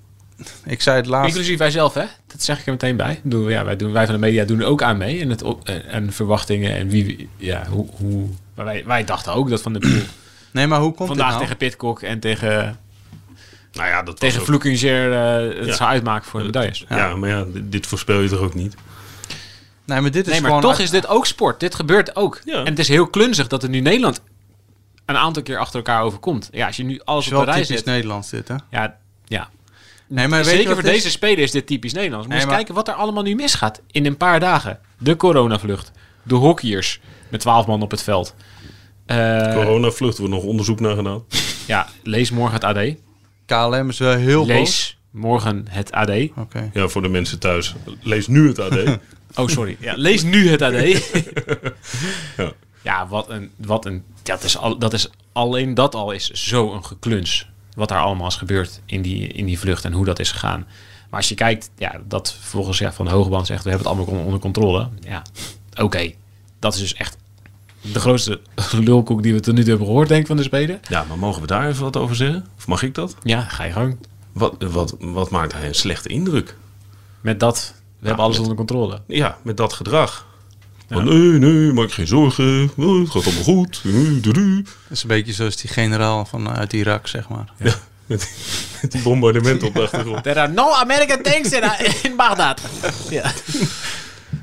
[0.65, 1.27] Ik zei het laatst...
[1.29, 2.03] Inclusief wij zelf, hè?
[2.27, 3.19] Dat zeg ik er meteen bij.
[3.23, 5.19] Bedoel, ja, wij, doen, wij van de media doen er ook aan mee.
[5.21, 8.27] En, het op, en, en verwachtingen en wie, ja, hoe, hoe.
[8.55, 10.05] Maar wij, wij dachten ook dat Van de
[10.51, 11.41] Nee, maar hoe komt vandaag nou?
[11.41, 12.79] tegen Pitcock en tegen,
[13.73, 15.75] Nou ja, dat was tegen Vloekinger eh het Ja.
[15.75, 16.85] zou uitmaken voor de medailles.
[16.89, 18.75] Ja, maar ja, dit- dit voorspel je toch ook niet?
[19.85, 21.59] Nee, maar dit is Nee, maar toch uit- is dit ook sport.
[21.59, 22.41] Dit gebeurt ook.
[22.45, 22.59] Ja.
[22.59, 24.21] En het is heel klunzig dat het nu Nederland
[25.05, 26.49] een aantal keer achter elkaar overkomt.
[26.51, 27.85] Ja, als je nu alles is op de rij typisch zet.
[27.85, 28.55] Nederlands dit, hè?
[28.69, 29.49] Ja, ja.
[30.07, 32.25] Nee, maar Zeker voor deze spelen is dit typisch Nederlands.
[32.25, 34.79] Moet Nee, eens maar- kijken wat er allemaal nu misgaat in een paar dagen.
[34.99, 35.91] De coronavlucht.
[36.23, 38.35] De hockeyers met 12 man op het veld.
[39.05, 41.23] Eh, Coronavlucht, wordt nog onderzoek naar gedaan.
[41.67, 42.95] ja, lees morgen het AD.
[43.45, 44.47] KLM is wel heel boos.
[44.57, 46.11] Lees morgen het AD.
[46.35, 46.69] Oké.
[46.73, 47.75] Ja, voor de mensen thuis.
[48.01, 48.75] Lees nu het AD.
[49.35, 49.77] Oh, sorry.
[49.79, 50.73] Ja, lees nu het AD.
[52.37, 52.51] Ja.
[52.81, 53.51] ja, wat een...
[53.55, 57.49] Wat een dat, is al, dat is alleen dat al is zo een gekluns.
[57.77, 60.59] Wat daar allemaal is gebeurd in die, in die vlucht en hoe dat is gegaan.
[61.09, 63.63] Maar als je kijkt, ja, dat volgens ja, Van de Hogeband zegt...
[63.63, 64.89] we hebben het allemaal onder- controle.
[65.01, 65.21] Ja,
[65.75, 66.11] oké.
[66.59, 67.17] Dat is dus echt
[67.81, 68.41] de grootste
[68.87, 70.79] lulkoek die we tot nu toe hebben gehoord, denk ik, van de Spelen.
[70.89, 72.45] Ja, maar mogen we daar even wat over zeggen?
[72.57, 73.15] Of mag ik dat?
[73.23, 73.97] Ja, ga je gang.
[74.31, 76.57] Wat, wat, wat maakt hij een slechte indruk?
[77.21, 79.01] Met dat, we hebben alles met- onder controle.
[79.07, 80.25] Ja, met dat gedrag.
[80.89, 82.69] Van, nee, nee, maak je geen zorgen.
[82.77, 83.81] Oh, het gaat allemaal goed.
[83.85, 83.93] Eh.
[84.21, 84.37] Dat
[84.89, 87.51] is een beetje zoals die generaal van uit Irak, zeg maar.
[87.57, 87.73] Ja,
[88.05, 88.31] met,
[88.81, 90.23] met die bombardement op de achtergrond.
[90.23, 91.63] There are no American tanks in,
[92.03, 92.61] in Baghdad.
[93.09, 93.31] ja.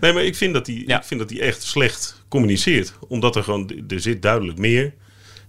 [0.00, 0.98] Nee, maar ik vind dat hij Ja.
[0.98, 2.92] ik vind dat hij echt slecht communiceert.
[3.08, 4.92] Omdat er gewoon, er zit duidelijk meer.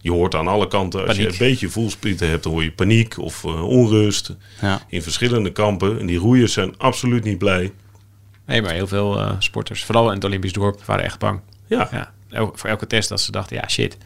[0.02, 3.18] Je hoort aan alle kanten, als je een beetje voelsprieten hebt, dan hoor je paniek
[3.20, 4.36] of eh, onrust.
[4.62, 4.86] Ja.
[4.90, 6.00] In verschillende kampen.
[6.00, 7.72] En die roeiers zijn absoluut niet blij.
[8.46, 11.40] Nee, maar heel veel eh, sporters, vooral in het Olympisch dorp, waren echt bang.
[11.66, 12.12] Ja, Ja.
[12.30, 13.94] El- voor elke test dat ze dachten, ja shit.
[13.94, 14.00] en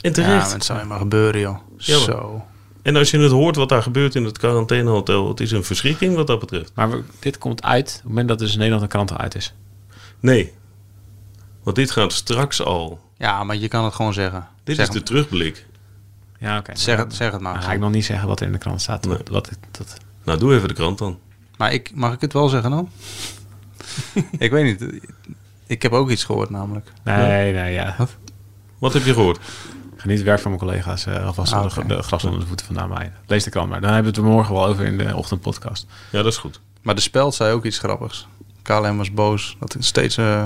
[0.00, 0.44] Ja, terecht.
[0.44, 1.58] maar het zou helemaal gebeuren, joh.
[1.78, 2.44] Ja, Zo.
[2.82, 6.14] En als je het hoort wat daar gebeurt in het quarantainehotel, het is een verschrikking
[6.14, 6.72] wat dat betreft.
[6.74, 9.34] Maar we- dit komt uit op het moment dat dus in Nederland een krant uit
[9.34, 9.54] is.
[10.20, 10.52] Nee,
[11.62, 13.00] want dit gaat straks al.
[13.18, 14.48] Ja, maar je kan het gewoon zeggen.
[14.64, 15.66] Dit zeg, is de terugblik.
[16.38, 16.76] Ja, oké.
[16.76, 17.52] zeg, het, zeg het maar.
[17.54, 19.04] Dan ga ik nog niet zeggen wat er in de krant staat.
[19.06, 19.18] Nee.
[19.30, 21.18] Wat, dat, Nou, doe even de krant dan.
[21.56, 22.90] Maar ik, mag ik het wel zeggen dan?
[24.38, 25.00] Ik weet niet.
[25.66, 26.92] Ik heb ook iets gehoord namelijk.
[27.04, 27.94] nee, nee, ja.
[27.98, 28.16] Wat?
[28.78, 29.38] Wat heb je gehoord?
[29.96, 31.06] Geniet het werk van mijn collega's.
[31.06, 33.12] eh alvast Ah, de- gras onder de voeten vandaan mij.
[33.26, 33.80] Lees de krant maar.
[33.80, 35.86] Dan hebben we het er morgen wel over in de ochtendpodcast.
[36.10, 36.60] Ja, dat is goed.
[36.82, 38.26] Maar de speld zei ook iets grappigs.
[38.62, 40.44] KLM was boos dat er steeds eh,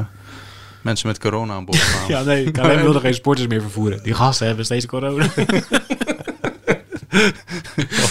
[0.82, 2.08] mensen met corona aan boord kwamen.
[2.16, 2.50] Ja, nee.
[2.50, 4.02] KLM wilde geen sporters meer vervoeren.
[4.02, 5.26] Die gasten hebben steeds corona.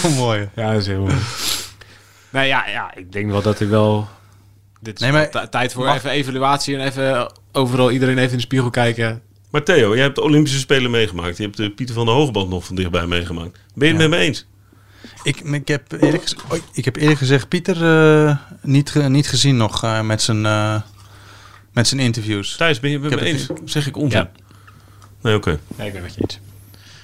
[0.05, 0.49] oh, mooi.
[0.55, 1.15] Ja, dat is heel mooi.
[2.29, 4.07] Nee, ja, ja, ik denk wel dat ik wel...
[4.81, 8.41] Dit is Nee, tijd voor mag- even evaluatie en even overal iedereen even in de
[8.43, 9.21] spiegel kijken.
[9.49, 11.37] Maar Theo, jij hebt de Olympische Spelen meegemaakt.
[11.37, 13.59] Je hebt de Pieter van der Hoogband nog van dichtbij meegemaakt.
[13.73, 14.09] Ben je het Ja.
[14.09, 14.45] met me eens?
[15.23, 17.83] Ik, ik, heb eerlijk gezegd, oei, ik heb eerlijk gezegd Pieter
[18.27, 20.81] eh, niet, ge- niet gezien nog eh, met, zijn, eh,
[21.73, 22.55] met zijn interviews.
[22.55, 23.47] Thijs, ben je het met Ik me eens?
[23.65, 24.19] Zeg ik onzin?
[24.19, 24.31] Ja.
[25.21, 25.59] Nee, oké.
[25.77, 26.39] Ja, ik ben met je eens.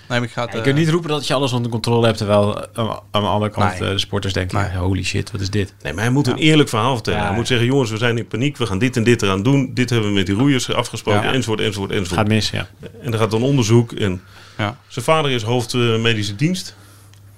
[0.10, 2.06] Nee, maar ik ga het, je eh, kunt niet roepen dat je alles onder controle
[2.06, 2.68] hebt, terwijl eh,
[3.12, 3.88] aan, de andere kant Nee.
[3.88, 4.78] eh, de sporters denken, Nee.
[4.78, 5.74] holy shit, wat is dit?
[5.84, 7.20] Nee, maar hij moet een eerlijk verhaal vertellen.
[7.20, 7.26] Ja.
[7.28, 8.58] Hij moet zeggen, jongens, we zijn in paniek.
[8.58, 9.72] We gaan dit en dit eraan doen.
[9.74, 11.22] Dit hebben we met die roeiers afgesproken.
[11.24, 11.34] Ja.
[11.34, 12.20] Enzovoort, enzovoort, enzovoort.
[12.20, 12.68] Gaat mis, ja.
[13.02, 13.92] En er gaat dan onderzoek.
[13.92, 14.22] En
[14.58, 16.76] ja, zijn vader is hoofd eh, medische dienst.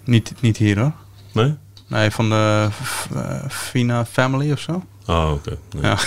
[0.03, 0.91] niet, niet hier hoor.
[1.31, 1.55] Nee?
[1.87, 4.83] Nee, van de F- eh, Fina Family of zo.
[5.05, 5.57] Oh, oké.
[5.71, 5.83] Nee.
[5.83, 5.97] Ja.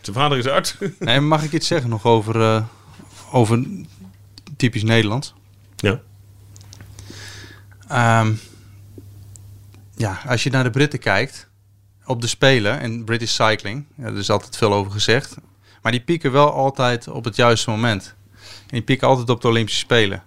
[0.00, 0.76] Zijn vader is arts.
[0.98, 2.62] Nee, mag ik iets zeggen nog over, eh,
[3.32, 3.66] over
[4.60, 5.34] typisch Nederlands?
[5.76, 6.00] ja.
[7.88, 8.32] Ehm,
[9.96, 11.48] ja, als je naar de Britten kijkt,
[12.04, 15.36] op de Spelen en British Cycling, ja, er is altijd veel over gezegd,
[15.82, 18.14] maar die pieken wel altijd op het juiste moment.
[18.40, 20.22] En die pieken altijd op de Olympische Spelen.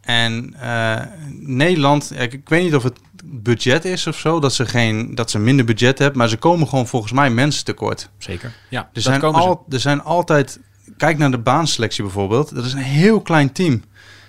[0.00, 1.00] En eh,
[1.40, 5.30] Nederland, ik, ik weet niet of het budget is of zo, dat ze, geen, dat
[5.30, 8.08] ze minder budget hebben, maar ze komen gewoon volgens mij mensen tekort.
[8.18, 8.54] Zeker.
[8.70, 9.48] Ja, Er dat zijn, komen ze.
[9.48, 10.58] al, er zijn altijd.
[10.96, 12.54] Kijk naar de baanselectie bijvoorbeeld.
[12.54, 13.82] Dat is een heel klein team.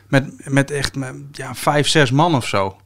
[0.07, 2.77] Met, met echt met, ja, vijf, zes man of zo.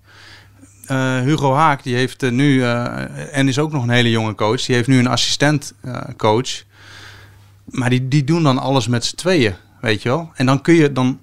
[0.85, 2.63] Eh, Hugo Haak, die heeft eh, nu.
[2.63, 4.65] eh, en is ook nog een hele jonge coach.
[4.65, 5.73] Die heeft nu een assistent
[6.17, 6.63] coach.
[7.65, 9.55] Maar die, die doen dan alles met z'n tweeën.
[9.81, 10.31] Weet je wel?
[10.35, 10.91] En dan kun je.
[10.91, 11.19] Dan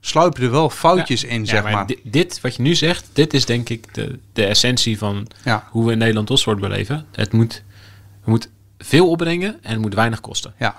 [0.00, 1.86] sluipen er wel foutjes in, Ja, zeg maar.
[1.86, 5.68] Dit, dit, wat je nu zegt, dit is denk ik de, de essentie van Ja,
[5.70, 7.06] hoe we in Nederland topsport beleven.
[7.12, 7.62] Het moet,
[8.24, 10.54] we moet veel opbrengen en het moet weinig kosten.
[10.58, 10.76] ja.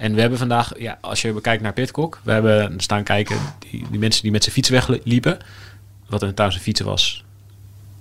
[0.00, 3.86] En we hebben vandaag, ja, als je kijkt naar Pitcock, we hebben staan kijken, die,
[3.90, 5.38] die mensen die met zijn fiets wegliepen,
[6.08, 7.24] wat een trouwens een fiets was,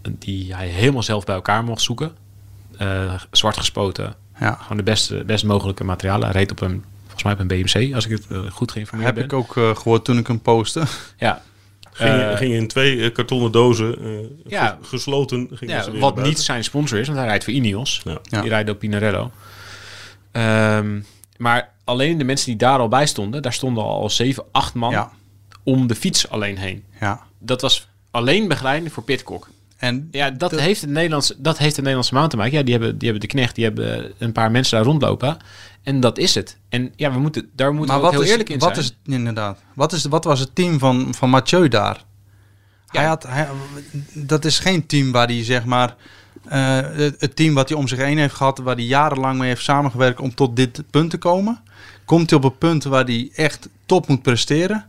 [0.09, 2.11] die hij helemaal zelf bij elkaar mocht zoeken.
[2.77, 4.53] Eh, zwart gespoten, ja.
[4.61, 6.23] gewoon de beste, best mogelijke materialen.
[6.29, 9.07] Hij reed op een, volgens mij op een BMC, als ik het eh, goed geïnformeerd
[9.15, 9.37] Heb ben.
[9.39, 10.83] ik ook eh, gehoord toen ik hem postte.
[11.17, 11.41] Ja.
[11.91, 14.77] Ging, ging in twee kartonnen dozen, eh, Ja.
[14.81, 15.47] ges- gesloten.
[15.53, 18.01] Gingen Ja, ze weer wat niet zijn sponsor is, want hij rijdt voor Ineos.
[18.03, 18.17] Ja.
[18.23, 18.41] Ja.
[18.41, 19.31] Die rijdt op Pinarello.
[20.31, 20.99] Ehm,
[21.37, 24.91] maar alleen de mensen die daar al bij stonden, daar stonden al 7, 8 man
[24.91, 25.11] Ja,
[25.63, 26.83] om de fiets alleen heen.
[26.99, 27.27] ja.
[27.39, 29.49] Dat was alleen begeleiding voor Pitcock.
[29.77, 32.57] En Ja, dat, heeft het Nederlands, dat heeft de Nederlandse mountainbike.
[32.57, 35.37] Ja, die hebben, die hebben de knecht, die hebben een paar mensen daar rondlopen.
[35.83, 36.57] En dat is het.
[36.69, 38.85] En ja, we moeten, daar moeten we heel is, eerlijk in wat zijn.
[38.85, 39.59] Is, inderdaad.
[39.73, 42.03] Wat, is, wat was het team van, van Mathieu daar?
[42.87, 43.47] Hij had, hij,
[44.13, 45.95] dat is geen team waar hij zeg maar...
[46.47, 48.57] eh, het, het team wat hij om zich heen heeft gehad...
[48.57, 51.61] waar hij jarenlang mee heeft samengewerkt om tot dit punt te komen.
[52.09, 54.85] Komt hij op een punt waar hij echt top moet presteren...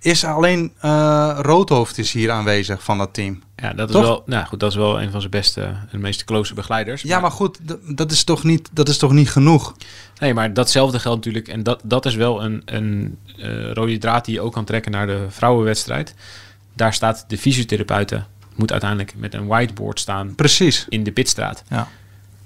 [0.00, 3.42] is alleen eh, Roodhoofd is hier aanwezig van dat team.
[3.56, 4.04] ja, dat is Toch?
[4.04, 7.02] wel, nou goed, dat is wel een van zijn beste en meest close begeleiders.
[7.02, 7.58] Ja, maar goed,
[7.96, 9.74] dat is toch niet, dat is toch niet genoeg?
[10.18, 11.48] Nee, maar datzelfde geldt natuurlijk.
[11.48, 14.92] En dat, dat is wel een, een eh, rode draad die je ook kan trekken
[14.92, 16.14] naar de vrouwenwedstrijd.
[16.74, 20.86] Daar staat de fysiotherapeuten, moet uiteindelijk met een whiteboard staan Precies.
[20.88, 21.62] in de pitstraat.
[21.68, 21.88] Ja.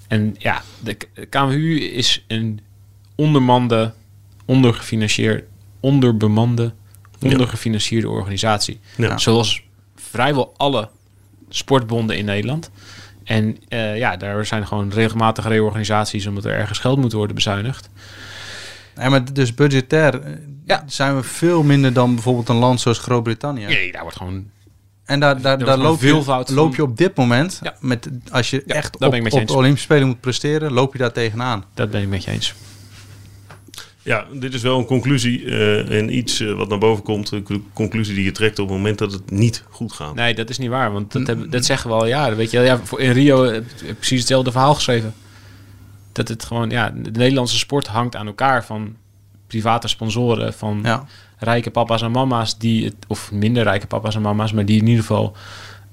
[0.08, 0.96] En ja, de
[1.28, 2.60] KMU is een
[3.18, 3.92] ondermande,
[4.44, 5.44] ondergefinancierd,
[5.80, 6.72] onderbemande,
[7.22, 8.80] ondergefinancierde organisatie.
[8.96, 9.18] Ja.
[9.18, 9.62] Zoals
[9.96, 10.88] vrijwel alle
[11.48, 12.70] sportbonden in Nederland.
[13.24, 17.88] En eh, ja, daar zijn gewoon regelmatige reorganisaties omdat er ergens geld moet worden bezuinigd.
[18.96, 20.32] Ja, maar dus budgetair eh,
[20.64, 20.84] Ja.
[20.86, 23.64] zijn we veel minder dan bijvoorbeeld een land zoals Groot-Brittannië.
[23.64, 24.50] Nee, daar wordt gewoon.
[25.04, 27.74] En daar, daar, daar loop, je, loop je op dit moment, Ja.
[27.80, 29.54] met, als je Ja, echt op, je op de.
[29.54, 31.64] Olympische Spelen moet presteren, loop je daar tegenaan.
[31.74, 32.54] Dat ben ik met je eens.
[34.08, 37.30] Ja, dit is wel een conclusie eh, en iets eh, wat naar boven komt.
[37.30, 40.14] Een co- conclusie die je trekt op het moment dat het niet goed gaat.
[40.14, 42.36] Nee, dat is niet waar, want dat, hebben- dat zeggen we al jaren.
[42.36, 42.66] Weet je, wel.
[42.66, 45.14] ja, voor- in Rio heb ik precies hetzelfde verhaal geschreven.
[46.12, 48.96] Dat het gewoon, ja, de Nederlandse sport hangt aan elkaar van
[49.46, 51.04] private sponsoren, van Ja.
[51.38, 54.86] rijke papa's en mama's die het, of minder rijke papa's en mama's, maar die in
[54.86, 55.36] ieder geval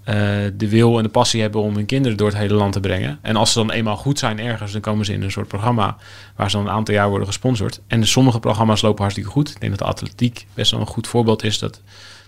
[0.06, 0.16] eh,
[0.54, 3.20] de wil en de passie hebben om hun kinderen door het hele land te brengen.
[3.22, 5.98] En als ze dan eenmaal goed zijn ergens, dan komen ze in een soort programma
[6.36, 7.82] waar ze dan een aantal jaar worden gesponsord.
[7.88, 9.50] En sommige programma's lopen hartstikke goed.
[9.50, 11.82] Ik denk dat de atletiek best wel een goed voorbeeld is dat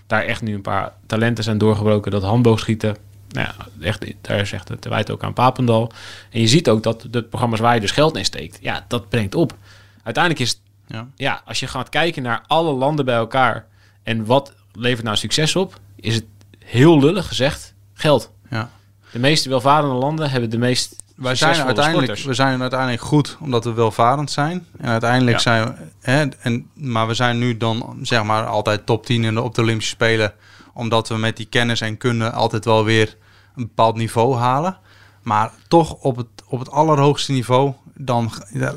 [0.06, 2.10] daar echt nu een paar talenten zijn doorgebroken.
[2.10, 2.96] Dat handboogschieten,
[3.28, 5.92] nou ja, echt, daar is echt te wijten ook aan Papendal.
[6.30, 9.08] En je ziet ook dat de programma's waar je dus geld in steekt, ja, dat
[9.08, 9.56] brengt op.
[10.02, 11.08] Uiteindelijk is Ja.
[11.16, 13.66] ja, als je gaat kijken naar alle landen bij elkaar
[14.02, 16.24] en wat levert nou succes op, is het
[16.68, 18.30] heel lullig gezegd geld.
[18.50, 18.70] Ja.
[19.10, 22.24] De meeste welvarende landen hebben de meest Wij zijn, uiteindelijk, sporters.
[22.24, 24.66] we zijn uiteindelijk goed omdat we welvarend zijn.
[24.78, 25.42] En uiteindelijk Ja.
[25.42, 25.72] zijn we.
[26.00, 29.54] Hè, en, maar we zijn nu dan zeg maar altijd top 10 in de, op
[29.54, 30.32] de Olympische Spelen.
[30.74, 33.16] Omdat we met die kennis en kunde altijd wel weer
[33.56, 34.78] een bepaald niveau halen.
[35.22, 37.72] Maar toch op het, op het allerhoogste niveau.
[37.94, 38.74] Dan ja,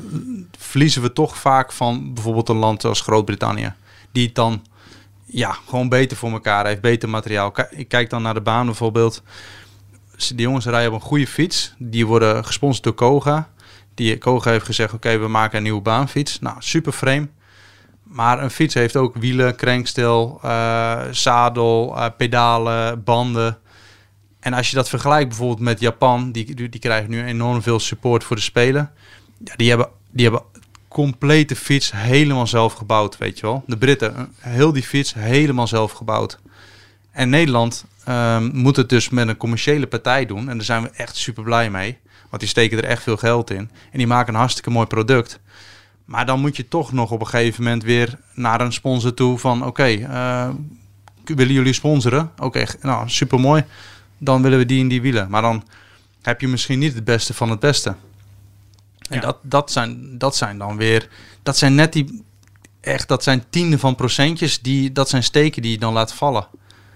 [0.58, 3.72] verliezen we toch vaak van bijvoorbeeld een land als Groot-Brittannië.
[4.12, 4.62] Die het dan
[5.32, 6.80] ja, gewoon beter voor elkaar heeft.
[6.80, 7.52] Beter materiaal.
[7.70, 9.22] Ik kijk dan naar de baan bijvoorbeeld.
[10.16, 11.74] Die jongens rijden op een goede fiets.
[11.78, 13.48] Die worden gesponsord door Koga.
[13.94, 16.38] Die Koga heeft gezegd, oké, we maken een nieuwe baanfiets.
[16.38, 17.28] Nou, super frame.
[18.02, 23.58] Maar een fiets heeft ook wielen, krenkstel, eh, zadel, eh, pedalen, banden.
[24.40, 27.78] En als je dat vergelijkt bijvoorbeeld met Japan, die, die, die krijgen nu enorm veel
[27.78, 28.90] support voor de Spelen.
[29.44, 30.44] Ja, die, hebben, die hebben
[30.92, 33.62] complete fiets helemaal zelf gebouwd, weet je wel.
[33.66, 36.38] De Britten, eh, heel die fiets helemaal zelf gebouwd.
[37.10, 40.48] En Nederland ehm, moet het dus met een commerciële partij doen.
[40.48, 41.98] En daar zijn we echt super blij mee.
[42.28, 43.70] Want die steken er echt veel geld in.
[43.90, 45.40] En die maken een hartstikke mooi product.
[46.04, 49.38] Maar dan moet je toch nog op een gegeven moment weer naar een sponsor toe
[49.38, 49.66] van...
[49.66, 50.48] Oké, eh,
[51.24, 52.30] willen jullie sponsoren?
[52.38, 53.64] Oké, nou super mooi.
[54.18, 55.30] Dan willen we die en die wielen.
[55.30, 55.64] Maar dan
[56.22, 57.94] heb je misschien niet het beste van het beste.
[59.08, 59.20] En Ja.
[59.20, 61.08] dat, dat, zijn, dat zijn dan weer...
[61.42, 62.24] Dat zijn net die...
[62.80, 64.60] Echt, dat zijn tienden van procentjes.
[64.60, 66.46] Die, dat zijn steken die je dan laat vallen.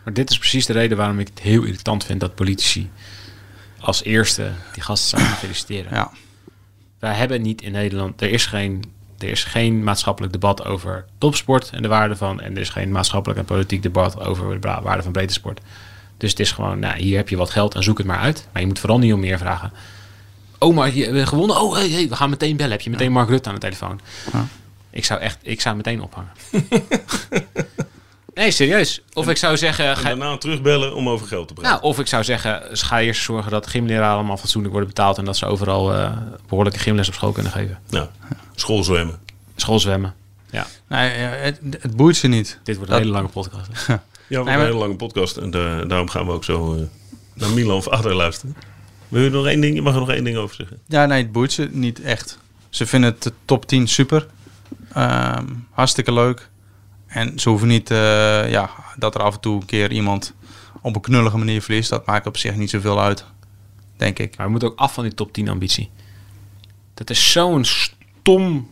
[0.05, 2.91] Maar dit is precies de reden waarom ik het heel irritant vind dat politici
[3.81, 5.95] als eerste die gasten zouden feliciteren.
[5.95, 6.11] Ja.
[6.99, 8.85] Wij hebben niet in Nederland, er is geen,
[9.19, 12.93] er is geen maatschappelijk debat over topsport en de waarde van, en er is geen
[12.93, 15.61] maatschappelijk en politiek debat over de waarde van breedte sport.
[16.17, 18.49] Dus het is gewoon, nou, hier heb je wat geld en zoek het maar uit.
[18.53, 19.73] Maar je moet vooral niet om meer vragen.
[20.67, 21.61] Oh, maar je hebt gewonnen.
[21.61, 22.73] Oh, hey, hey, we gaan meteen bellen.
[22.73, 24.01] Heb je meteen Mark Rutte aan de telefoon?
[24.33, 24.47] Ja.
[24.91, 26.31] Ik zou echt, ik zou meteen ophangen.
[28.35, 29.03] nee, serieus.
[29.13, 31.73] Of ik zou zeggen, En ga, daarna terugbellen om over geld te praten.
[31.73, 35.25] nou, of ik zou zeggen, ga eerst zorgen dat gymleraren allemaal fatsoenlijk worden betaald en
[35.25, 36.13] dat ze overal eh,
[36.49, 37.79] behoorlijke gymles op school kunnen geven.
[37.91, 38.07] Nou,
[38.55, 39.19] schoolzwemmen.
[39.57, 40.15] Schoolzwemmen.
[40.51, 42.59] Ja, Nee, ja, het, het boeit ze niet.
[42.63, 43.69] dit wordt een Dat- hele lange podcast.
[43.69, 46.75] Ja, we hebben maar- een hele lange podcast en da- daarom gaan we ook zo
[46.75, 46.81] eh,
[47.35, 48.57] naar Milan Vader luisteren.
[49.09, 49.75] Wil je nog één ding?
[49.75, 50.79] Je mag er nog één ding over zeggen.
[50.87, 52.39] Ja, nee, het boeit ze niet echt.
[52.69, 54.27] Ze vinden het de top 10 super.
[54.93, 56.49] Ehm, hartstikke leuk.
[57.07, 60.35] En ze hoeven niet, eh, ja, dat er af en toe een keer iemand
[60.83, 61.91] op een knullige manier verliest.
[61.91, 63.25] Dat maakt op zich niet zoveel uit,
[63.97, 64.37] denk ik.
[64.37, 65.91] Maar we moeten ook af van die top 10 ambitie.
[66.95, 68.69] Dat is zo'n stom,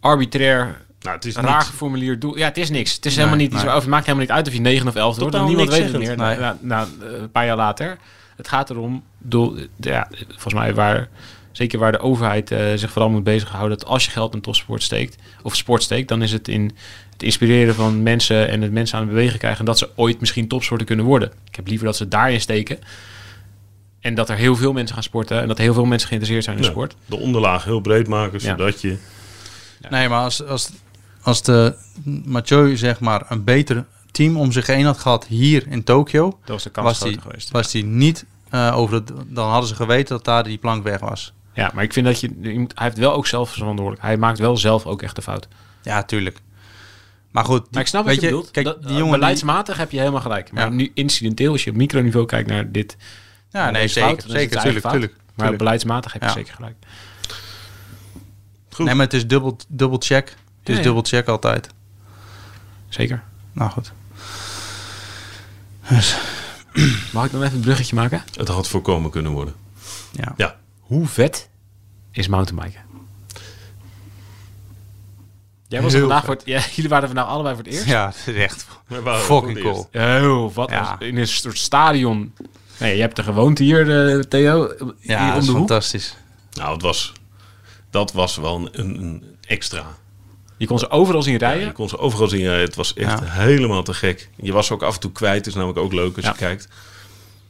[0.00, 1.66] arbitrair, Nou, het is raar niet...
[1.66, 2.36] geformuleerd doel.
[2.38, 2.94] Ja, het is niks.
[2.94, 3.64] Het is Nee, helemaal niet.
[3.64, 3.74] nee.
[3.74, 5.32] Het maakt helemaal niet uit of je 9 of 11 wordt.
[5.32, 6.06] Totaal want Niemand weet het meer.
[6.18, 6.40] zeggend.
[6.40, 7.98] Na, na, na, een paar jaar later.
[8.36, 11.08] Het gaat erom, doel, ja, volgens mij waar,
[11.52, 14.82] zeker waar de overheid eh, zich vooral moet bezighouden, dat als je geld in topsport
[14.82, 16.72] steekt, of sport steekt, dan is het in
[17.12, 20.20] het inspireren van mensen en het mensen aan het bewegen krijgen en dat ze ooit
[20.20, 21.32] misschien topsporter kunnen worden.
[21.48, 22.78] Ik heb liever dat ze daarin steken.
[24.00, 26.56] En dat er heel veel mensen gaan sporten en dat heel veel mensen geïnteresseerd zijn
[26.56, 26.96] in Ja, sport.
[27.06, 28.48] de onderlaag heel breed maken, Ja.
[28.50, 28.96] zodat je...
[29.90, 30.70] Nee, maar als, als,
[31.22, 31.74] als de
[32.24, 36.48] Mathieu zeg maar een beter team om zich heen had gehad hier in Tokio, Dat
[36.48, 37.50] was de kans was groter die, geweest.
[37.50, 38.24] was die niet
[38.54, 41.32] eh, over het, dan hadden ze geweten dat daar die plank weg was.
[41.52, 44.02] Ja, maar ik vind dat je, je moet, hij heeft wel ook zelf verantwoordelijk.
[44.02, 45.48] Hij maakt wel zelf ook echt de fout.
[45.82, 46.38] Ja, tuurlijk.
[47.30, 48.50] Maar goed, die- Maar ik snap wat je, bedoelt.
[48.50, 50.52] Kijk, Dat- die eh, jongen die, beleidsmatig heb je helemaal gelijk.
[50.52, 50.70] Maar Ja.
[50.70, 52.96] nu incidenteel, als je op microniveau kijkt naar dit.
[53.50, 55.12] ja, nee, zeker, fout, zeker, tuurlijk, tuurlijk.
[55.16, 55.58] Maar tuurlijk.
[55.58, 56.34] beleidsmatig heb je Ja.
[56.34, 56.74] zeker gelijk.
[58.70, 58.86] Goed.
[58.86, 60.36] Nee, maar het is dubbel, dubbel check.
[60.60, 61.68] Het is dubbel check altijd.
[62.88, 63.22] Zeker.
[63.52, 63.92] Nou goed.
[65.88, 66.16] Dus,
[67.12, 68.22] Mag ik dan even een bruggetje maken?
[68.36, 69.54] Het had voorkomen kunnen worden.
[70.12, 70.32] Ja.
[70.36, 71.48] Ja, Hoe vet
[72.10, 72.80] is mountainbiken?
[75.68, 77.72] Jij was er Heel vandaag voor het, ja, jullie waren er vandaag allebei voor het
[77.72, 77.86] eerst.
[77.86, 78.66] Ja, het is echt
[79.04, 79.88] fucking cool.
[79.92, 80.80] Oh, wat Ja.
[80.98, 82.32] was- in een soort stadion.
[82.78, 85.58] Nee, je hebt er gewoond hier, eh, Theo, hier Ja, dat om is de hoek.
[85.58, 86.16] fantastisch.
[86.52, 87.12] Nou, het was,
[87.90, 89.84] dat was wel een extra.
[90.56, 91.66] Je kon ze overal zien Ja, rijden.
[91.66, 92.42] je kon ze overal zien.
[92.44, 92.64] rijden.
[92.64, 93.24] Het was echt Ja.
[93.24, 94.30] helemaal te gek.
[94.36, 95.46] Je was ook af en toe kwijt.
[95.46, 96.30] is namelijk ook leuk als Ja.
[96.30, 96.68] je kijkt.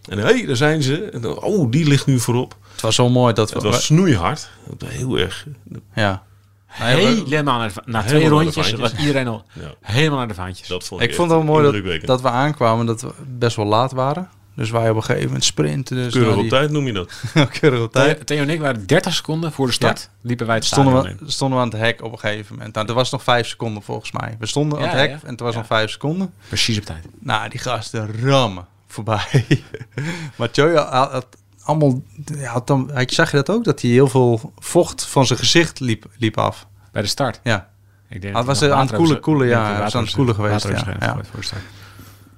[0.09, 1.05] En hé, hey, daar zijn ze.
[1.05, 2.57] En dan, oh, die ligt nu voorop.
[2.73, 3.55] Het was zo mooi dat we...
[3.55, 4.51] Het was snoeihard.
[4.85, 5.47] Heel erg.
[5.95, 6.23] Ja.
[6.67, 10.29] Helemaal naar de, na twee Helemaal naar de rondjes was iedereen al Ja, helemaal naar
[10.29, 10.69] de vaantjes.
[10.69, 13.57] dat vond ik ik vond het wel mooi dat, dat we aankwamen dat we best
[13.57, 14.29] wel laat waren.
[14.57, 15.97] Dus wij op een gegeven moment sprinten.
[15.97, 17.13] Dus Keurig op die- tijd noem je dat.
[17.61, 18.27] Keurig op tijd.
[18.27, 20.11] Theo, en ik waren 30 seconden voor de start.
[20.21, 21.17] Liepen wij het Stonden in.
[21.21, 22.75] we, stonden we aan het hek op een gegeven moment.
[22.75, 24.37] Nou, er was nog vijf seconden volgens mij.
[24.39, 25.19] We stonden aan het hek ja.
[25.23, 25.59] en het was Ja.
[25.59, 26.33] nog vijf seconden.
[26.49, 27.07] Precies op tijd.
[27.21, 29.47] Nou, die gasten rammen voorbij.
[30.37, 31.27] Mathieu had, had
[31.63, 32.03] allemaal...
[32.25, 33.65] ja, Had dan, had, zag je dat ook?
[33.65, 36.67] Dat hij heel veel vocht van zijn gezicht liep, liep af.
[36.93, 37.41] Bij de start.
[37.43, 37.69] Ja.
[38.09, 40.71] Ik denk Ah, dat was aan het koelen, koelen, ja, aan het koelen geweest, ja,
[40.71, 40.77] ja.
[41.07, 41.63] gegooid voor de start.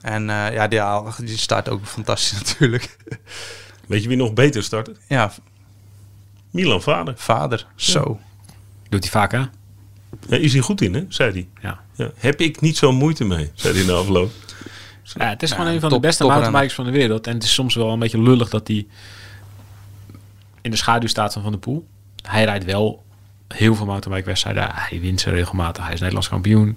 [0.06, 0.80] En eh, ja, die,
[1.26, 2.96] die staat ook fantastisch natuurlijk.
[3.86, 4.96] Weet je wie nog beter startte?
[5.08, 5.32] Ja,
[6.50, 7.14] Milan Vader.
[7.16, 7.66] vader.
[7.74, 8.20] Zo.
[8.88, 9.38] Doet hij vaak, hè?
[10.28, 11.04] Ja, is hij goed in, hè?
[11.08, 11.48] Zei hij.
[11.62, 11.80] Ja.
[11.94, 12.10] Ja.
[12.16, 14.30] Heb ik niet zo moeite mee, zei hij na afloop.
[15.02, 17.26] Ja, het is Ja, gewoon een van top- de beste mountainbikers van de wereld.
[17.26, 18.86] En het is soms wel een beetje lullig dat hij
[20.60, 21.86] in de schaduw staat van Van der Poel.
[22.22, 23.04] Hij rijdt wel
[23.48, 24.68] heel veel mountainbike-wedstrijden.
[24.72, 25.82] Hij wint ze regelmatig.
[25.84, 26.76] Hij is Nederlands kampioen.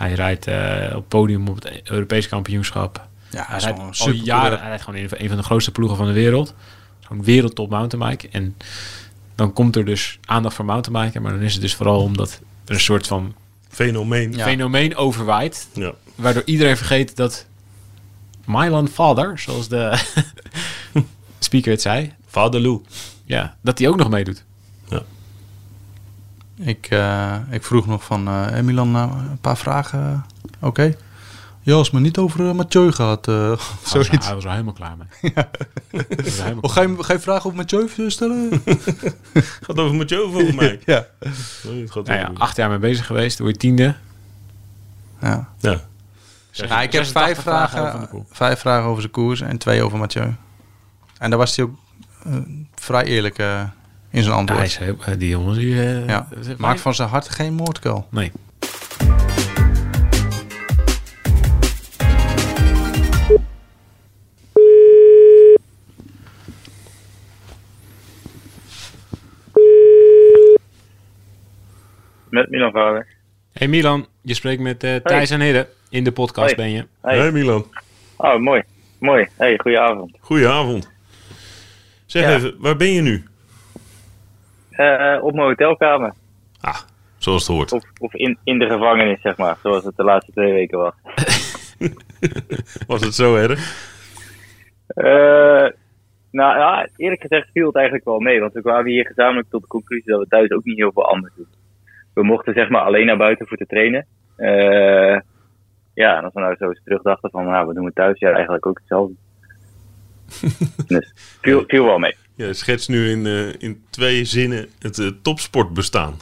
[0.00, 3.06] Hij rijdt eh, op podium op het Europees kampioenschap.
[3.30, 4.58] Ja, hij is rijdt gewoon al jaren.
[4.58, 6.54] Hij rijdt gewoon in een van de grootste ploegen van de wereld.
[7.08, 8.28] Zo'n wereldtop mountainbike.
[8.28, 8.56] En
[9.34, 11.22] dan komt er dus aandacht voor mountainbiken.
[11.22, 13.34] Maar dan is het dus vooral omdat er een soort van
[13.68, 14.32] Fenomeen.
[14.32, 14.44] Ja.
[14.44, 15.68] fenomeen overwaait.
[15.72, 15.92] Ja.
[16.14, 17.46] Waardoor iedereen vergeet dat
[18.44, 20.00] Milan Father, zoals de
[21.38, 22.80] speaker het zei, Vader Lou.
[23.24, 24.44] ja, dat hij ook nog meedoet.
[26.62, 30.24] Ik, eh, ik vroeg nog van eh eh, Milan nou, een paar vragen.
[30.60, 30.94] Oké.
[31.62, 33.28] Ja, als me niet over uh, Mathieu gaat.
[33.28, 34.26] eh, Hij was, zoiets.
[34.26, 35.32] hij was er helemaal klaar mee.
[35.34, 35.46] Hij
[36.08, 38.62] er helemaal Oh, ga, je, ga je vragen over Mathieu stellen?
[39.66, 40.80] Gaat over Mathieu volgens mij.
[40.86, 41.06] ja.
[41.62, 43.94] Nee, het gaat nou ja, acht jaar mee bezig geweest, door je tiende.
[45.20, 45.48] ja.
[45.58, 45.80] ja.
[46.68, 50.34] Nou, ik heb 86 vijf vragen vijf vragen over zijn koers en twee over Mathieu.
[51.18, 51.74] En daar was hij ook
[52.24, 52.34] eh,
[52.74, 53.62] vrij eerlijk eh,
[54.10, 54.58] in zijn antwoord.
[54.60, 55.80] Hij is heel, eh, die jongens die...
[55.80, 56.28] eh, ja.
[56.56, 58.06] Maakt van zijn hart geen moordkuil.
[58.10, 58.32] Nee.
[72.30, 73.06] Met Milan Vader.
[73.52, 75.68] Hey Milan, je spreekt met eh, Thijs en Hidde.
[75.88, 76.86] In de podcast ben je.
[77.02, 77.18] Hey.
[77.18, 77.66] Hey Milan.
[78.16, 78.62] Oh, mooi.
[78.98, 79.28] Mooi.
[79.36, 80.16] Hey, goedenavond.
[80.20, 80.90] Goedenavond.
[82.06, 82.34] Zeg Ja.
[82.36, 83.24] even, waar ben je nu?
[84.80, 86.12] Eh, op mijn hotelkamer.
[86.60, 86.80] Ah,
[87.18, 87.72] zoals het hoort.
[87.72, 89.56] Of, of in, in de gevangenis, zeg maar.
[89.62, 90.94] Zoals het de laatste twee weken was.
[92.86, 93.88] Was het zo erg?
[94.86, 95.68] Eh,
[96.30, 98.40] nou ja, eerlijk gezegd viel het eigenlijk wel mee.
[98.40, 101.08] Want we kwamen hier gezamenlijk tot de conclusie dat we thuis ook niet heel veel
[101.08, 101.48] anders doen.
[102.14, 104.06] We mochten zeg maar alleen naar buiten voor te trainen.
[104.36, 105.20] Eh,
[105.94, 108.18] ja, en als we nou zo eens terugdachten van, nou, we doen het thuis.
[108.18, 109.14] Ja, eigenlijk ook hetzelfde.
[110.94, 112.14] dus viel, viel wel mee.
[112.40, 116.14] Ja, schets nu in, eh, in twee zinnen het eh, topsportbestaan.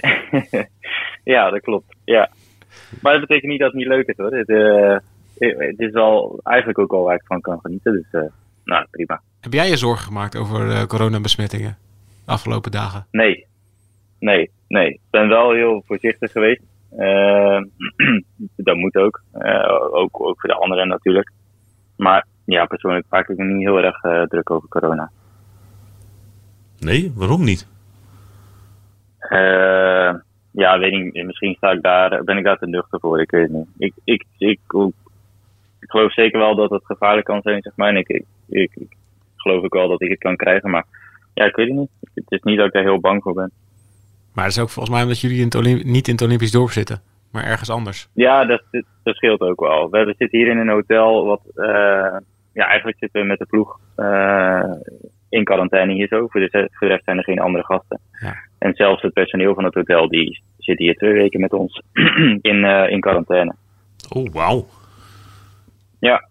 [1.24, 1.96] Ja, dat klopt.
[2.04, 2.30] Ja.
[3.02, 4.32] Maar dat betekent niet dat het niet leuk is hoor.
[4.32, 4.96] Het, eh,
[5.58, 7.92] het is wel eigenlijk ook al waar ik van kan genieten.
[7.92, 8.30] Dus eh,
[8.64, 9.20] nou, prima.
[9.40, 11.78] Heb jij je zorgen gemaakt over eh, coronabesmettingen
[12.24, 13.06] de afgelopen dagen?
[13.10, 13.46] Nee.
[14.18, 14.88] Nee, nee.
[14.88, 16.62] Ik ben wel heel voorzichtig geweest.
[16.96, 17.60] Eh,
[18.68, 19.22] dat moet ook.
[19.32, 20.20] Eh, ook.
[20.20, 21.30] Ook voor de anderen natuurlijk.
[21.96, 25.10] Maar ja, persoonlijk maak ik me niet heel erg eh, druk over corona.
[26.80, 27.66] Nee, waarom niet?
[29.18, 30.14] Eh,
[30.50, 31.24] ja, weet ik niet.
[31.24, 33.20] Misschien sta ik daar, ben ik daar te nuchter voor.
[33.20, 33.66] Ik weet het niet.
[33.78, 34.58] Ik, ik, ik,
[35.80, 37.88] ik geloof zeker wel dat het gevaarlijk kan zijn, zeg maar.
[37.88, 38.96] En ik, ik, ik, ik
[39.36, 40.70] geloof ook wel dat ik het kan krijgen.
[40.70, 40.84] Maar
[41.34, 41.90] ja, ik weet het niet.
[42.14, 43.50] Het is niet dat ik er heel bang voor ben.
[44.34, 46.50] Maar dat is ook volgens mij omdat jullie in het Olymp- niet in het Olympisch
[46.50, 47.00] dorp zitten,
[47.32, 48.08] maar ergens anders.
[48.12, 49.90] Ja, dat, dat, dat scheelt ook wel.
[49.90, 51.40] We zitten hier in een hotel wat...
[51.54, 52.16] eh,
[52.52, 54.70] ja, eigenlijk zitten we met de ploeg eh,
[55.30, 56.26] in quarantaine hier zo.
[56.28, 58.00] Voor de, voor de rest zijn er geen andere gasten.
[58.20, 58.36] Ja.
[58.58, 61.82] En zelfs het personeel van het hotel, die zit hier twee weken met ons
[62.50, 63.54] in, eh, in quarantaine.
[64.08, 64.66] Oh, wauw.
[66.00, 66.28] Ja.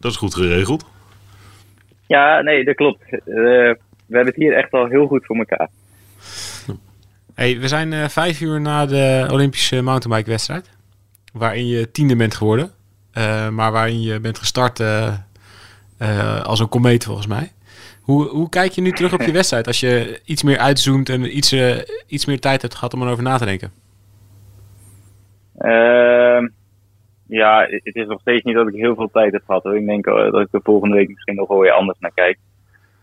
[0.00, 0.86] Dat is goed geregeld.
[2.06, 3.02] Ja, nee, dat klopt.
[3.12, 5.68] Eh, we hebben het hier echt al heel goed voor elkaar.
[7.34, 10.70] Hey, we zijn eh, vijf uur na de Olympische mountainbike-wedstrijd.
[11.32, 12.70] Waarin je tiende bent geworden.
[13.50, 14.80] Maar waarin je bent gestart
[16.42, 17.52] als een komeet volgens mij.
[18.08, 21.36] Hoe, hoe kijk je nu terug op je wedstrijd als je iets meer uitzoomt en
[21.36, 23.70] iets, eh, iets meer tijd hebt gehad om erover na te denken?
[25.58, 26.48] Ehm,
[27.26, 29.62] ja, het is nog steeds niet dat ik heel veel tijd heb gehad.
[29.62, 29.76] Hoor.
[29.76, 32.38] Ik denk eh, dat ik de volgende week misschien nog wel weer anders naar kijk.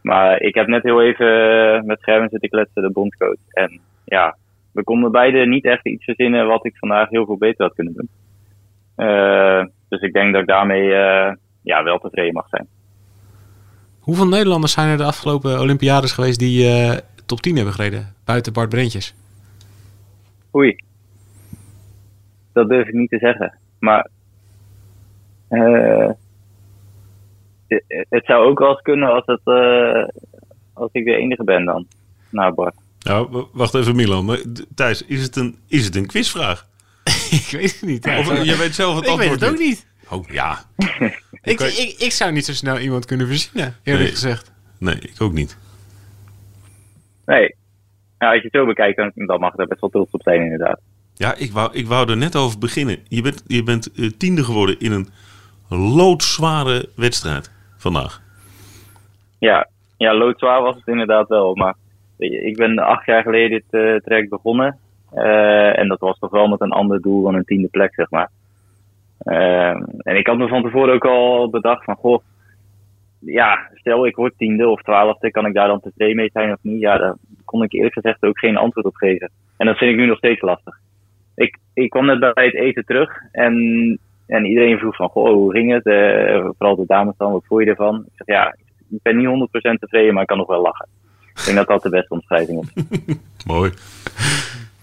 [0.01, 3.47] Maar ik heb net heel even eh, met Schermen zitten kletsen, de bondcoach.
[3.49, 4.37] En ja,
[4.71, 7.93] we konden beide niet echt iets verzinnen wat ik vandaag heel veel beter had kunnen
[7.93, 8.09] doen.
[8.95, 10.87] Eh, dus ik denk dat ik daarmee
[11.61, 12.67] ja, wel tevreden mag zijn.
[14.05, 18.15] Hoeveel Nederlanders zijn er de afgelopen Olympiades geweest die eh, top 10 hebben gereden?
[18.23, 19.13] Buiten Bart Brentjes.
[20.55, 20.75] Oei.
[22.53, 23.57] Dat durf ik niet te zeggen.
[23.79, 24.09] Maar
[25.47, 26.09] eh,
[28.09, 30.07] het- zou ook wel eens kunnen als, het, eh,
[30.73, 31.87] als ik de enige ben dan.
[32.29, 32.75] Nou Bart.
[32.99, 34.37] Nou, wacht even Milan.
[34.75, 36.67] Thijs, is het een, is het een quizvraag?
[37.31, 38.05] ik weet het niet.
[38.05, 39.87] Ja, Of je weet zelf het ik weet antwoord het ook niet.
[40.09, 40.57] Oh, ja.
[41.45, 44.13] Ik, ik, ik zou niet zo snel iemand kunnen verzinnen, eerlijk Nee.
[44.13, 44.51] gezegd.
[44.77, 45.57] Nee, ik ook niet.
[47.25, 47.55] Nee.
[48.19, 50.79] Ja, als je het zo bekijkt, dan, mag daar best wel trots op zijn inderdaad.
[51.13, 52.97] Ja, ik wou, ik wou er net over beginnen.
[53.07, 55.07] Je bent, je bent eh, tiende geworden in een
[55.69, 58.21] loodzware wedstrijd vandaag.
[59.39, 59.67] Ja,
[59.97, 61.55] ja loodzwaar was het inderdaad wel.
[61.55, 61.75] Maar
[62.17, 64.77] ik ben acht jaar geleden dit eh, traject begonnen.
[65.11, 68.09] Eh, en dat was toch wel met een ander doel dan een tiende plek, zeg
[68.09, 68.29] maar.
[69.25, 72.23] Eh, en ik had me van tevoren ook al bedacht van, goh,
[73.19, 76.59] ja, stel ik word tiende of twaalfde, kan ik daar dan tevreden mee zijn of
[76.61, 76.79] niet?
[76.79, 77.15] Ja, daar
[77.45, 79.31] kon ik eerlijk gezegd ook geen antwoord op geven.
[79.57, 80.77] En dat vind ik nu nog steeds lastig.
[81.35, 83.53] Ik, ik kwam net bij het eten terug en,
[84.27, 85.85] en iedereen vroeg van, goh, hoe ging het?
[85.85, 87.95] Eh, vooral de dames dan, wat vond je ervan?
[87.95, 88.55] Ik zeg, ja,
[88.89, 90.87] ik ben niet 100% tevreden, maar ik kan nog wel lachen.
[91.35, 92.83] Ik denk dat dat de beste omschrijving is.
[93.45, 93.71] Mooi.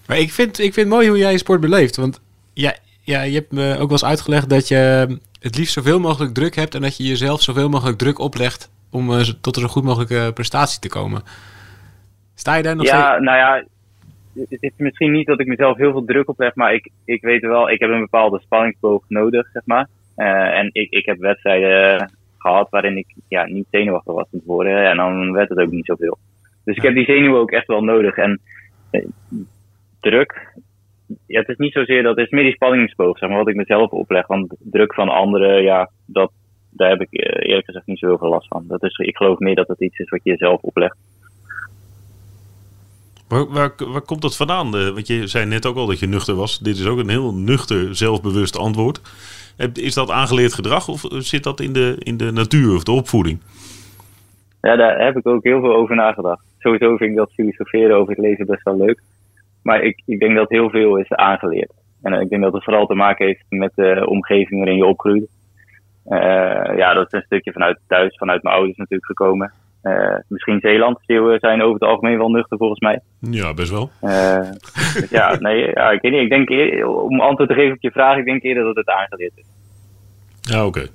[0.07, 1.95] Maar ik vind, ik vind het mooi hoe jij je sport beleeft.
[1.95, 2.21] Want
[2.53, 2.73] ja,
[3.03, 5.07] ja, je hebt me ook wel eens uitgelegd dat je
[5.39, 6.75] het liefst zoveel mogelijk druk hebt...
[6.75, 10.31] en dat je jezelf zoveel mogelijk druk oplegt om eh, tot een zo goed mogelijke
[10.33, 11.21] prestatie te komen.
[12.35, 13.63] Sta je daar nog Ja, nou ja,
[14.49, 17.41] het is misschien niet dat ik mezelf heel veel druk opleg, maar ik, ik weet
[17.41, 19.87] wel, ik heb een bepaalde spanningsboog nodig, zeg maar.
[20.15, 24.89] Eh, en ik, ik heb wedstrijden gehad waarin ik ja, niet zenuwachtig was van tevoren
[24.89, 26.17] en dan werd het ook niet zoveel.
[26.63, 28.15] Dus ik heb die zenuwen ook echt wel nodig.
[28.15, 28.39] En
[28.89, 29.05] eh,
[29.99, 30.53] druk,
[31.27, 33.55] ja, het is niet zozeer dat, het is meer die spanningsboog, zeg maar, wat ik
[33.55, 34.27] mezelf opleg.
[34.27, 36.31] Want druk van anderen, ja, dat,
[36.69, 38.63] daar heb ik eh, eerlijk gezegd niet zo heel veel last van.
[38.67, 40.97] Dat is, ik geloof meer dat het iets is wat je jezelf oplegt.
[43.27, 44.75] Waar, waar, waar komt dat vandaan?
[44.75, 46.59] Eh, want je zei net ook al dat je nuchter was.
[46.59, 49.01] Dit is ook een heel nuchter, zelfbewust antwoord.
[49.73, 53.39] Is dat aangeleerd gedrag of zit dat in de, in de natuur of de opvoeding?
[54.61, 56.43] Ja, daar heb ik ook heel veel over nagedacht.
[56.59, 59.01] Sowieso vind ik dat filosoferen over het leven best wel leuk.
[59.63, 61.71] Maar ik, ik denk dat heel veel is aangeleerd.
[62.01, 65.29] En ik denk dat het vooral te maken heeft met de omgeving waarin je opgroeit.
[66.05, 69.51] Eh, ja, dat is een stukje vanuit thuis, vanuit mijn ouders natuurlijk gekomen.
[69.81, 70.97] Eh, misschien Zeeland.
[71.05, 72.99] Zeeuwen zijn over het algemeen wel nuchter volgens mij.
[73.19, 73.89] Ja, best wel.
[74.01, 74.49] Eh,
[74.93, 76.21] dus ja, nee, ja, ik weet niet.
[76.21, 78.87] Ik denk, eer- om antwoord te geven op je vraag, ik denk eerder dat het
[78.89, 79.45] aangeleerd is.
[80.41, 80.85] Ja, oké.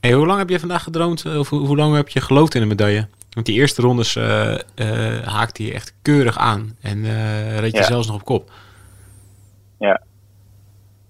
[0.00, 1.24] Hey, hoe lang heb je vandaag gedroomd?
[1.24, 3.06] eh, Of hoe, hoe lang heb je geloofd in een medaille?
[3.34, 6.76] Want die eerste rondes eh eh, haakte je echt keurig aan.
[6.82, 7.84] En eh reed je Ja.
[7.84, 8.50] zelfs nog op kop.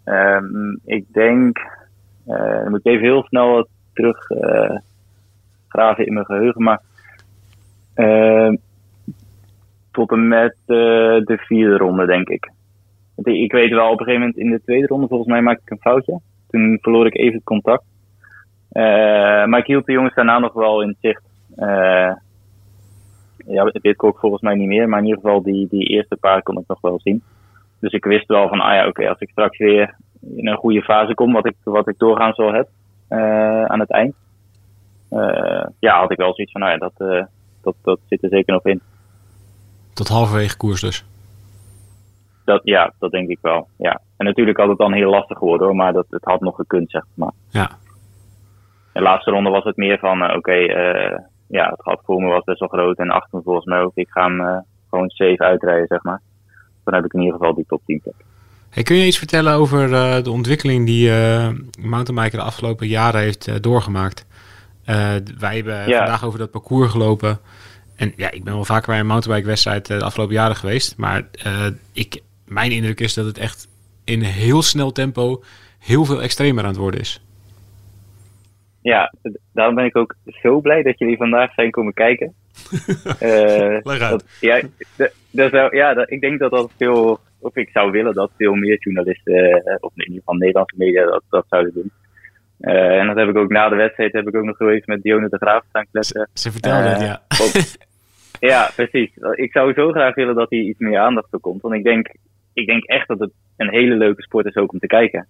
[0.05, 1.59] Ehm, ik denk,
[2.25, 4.27] dan moet ik even heel snel wat terug
[5.69, 6.81] graven in mijn geheugen, maar
[9.91, 12.51] tot en met de vierde ronde, denk ik.
[13.15, 13.53] Want ik.
[13.53, 15.79] Weet wel, op een gegeven moment in de tweede ronde, volgens mij maakte ik een
[15.81, 16.21] foutje.
[16.51, 17.85] Toen verloor ik even het contact.
[19.49, 21.23] Maar ik hield de jongens daarna nog wel in zicht.
[21.57, 22.13] Eh
[23.47, 26.59] ja, Pitcock volgens mij niet meer, maar in ieder geval die, die eerste paar kon
[26.59, 27.23] ik nog wel zien.
[27.79, 29.97] Dus ik wist wel van, ah ja, oké, als ik straks weer
[30.37, 32.69] in een goede fase kom, wat ik, wat ik doorgaans wel heb
[33.09, 34.15] eh, aan het eind.
[35.09, 37.27] eh, ja, had ik wel zoiets van, nou ja, dat,
[37.63, 38.81] dat, dat zit er zeker nog in.
[39.95, 41.05] Tot halverwege koers dus.
[42.45, 43.69] Dat, ja, dat denk ik wel.
[43.77, 44.01] Ja.
[44.17, 46.91] En natuurlijk had het dan heel lastig geworden hoor, maar dat, het had nog gekund,
[46.91, 47.33] zeg maar.
[47.51, 47.71] Ja.
[48.93, 51.19] De laatste ronde was het meer van, oké, eh,
[51.59, 53.93] ja, het gat voor me was best wel groot en achter me volgens mij ook.
[53.95, 54.57] Ik ga hem eh,
[54.91, 56.21] gewoon safe uitrijden, zeg maar.
[56.85, 58.15] Dan heb ik in ieder geval die top 10 plek.
[58.71, 61.49] Hey, kun je iets vertellen over eh, de ontwikkeling die eh
[61.81, 64.27] mountainbiker de afgelopen jaren heeft doorgemaakt?
[65.39, 65.97] Wij hebben Ja.
[65.97, 67.39] vandaag over dat parcours gelopen.
[67.97, 70.97] En ja, ik ben wel vaker bij een mountainbike-wedstrijd de afgelopen jaren geweest.
[70.97, 71.23] Maar
[71.93, 73.69] ik, mijn indruk is dat het echt
[74.05, 75.43] in heel snel tempo
[75.79, 77.23] heel veel extremer aan het worden is.
[78.83, 79.13] Ja,
[79.53, 82.35] daarom ben ik ook zo blij dat jullie vandaag zijn komen kijken.
[83.21, 83.85] Uit.
[83.85, 84.61] dat, ja,
[85.31, 88.55] dat zou, ja dat, ik denk dat dat veel, of ik zou willen dat veel
[88.55, 91.91] meer journalisten, eh, of in ieder geval Nederlandse media, dat, dat zouden doen.
[92.59, 95.03] Eh, en dat heb ik ook na de wedstrijd heb ik ook nog geweest met
[95.03, 96.29] Dionne de Graaf staan kletsen.
[96.33, 97.23] Ze vertelde het, ja.
[98.49, 99.11] Ja, precies.
[99.35, 101.63] Ik zou zo graag willen dat hij iets meer aandacht voor komt.
[101.63, 102.09] Want ik denk,
[102.53, 105.29] ik denk echt dat het een hele leuke sport is ook om te kijken.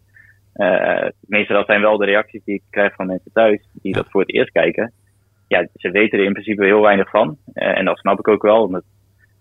[0.53, 4.07] Eh meestal dat zijn wel de reacties die ik krijg van mensen thuis die dat
[4.11, 4.93] voor het eerst kijken.
[5.49, 7.37] Ja, ze weten er in principe heel weinig van.
[7.53, 8.63] Eh, en dat snap ik ook wel.
[8.63, 8.85] Omdat,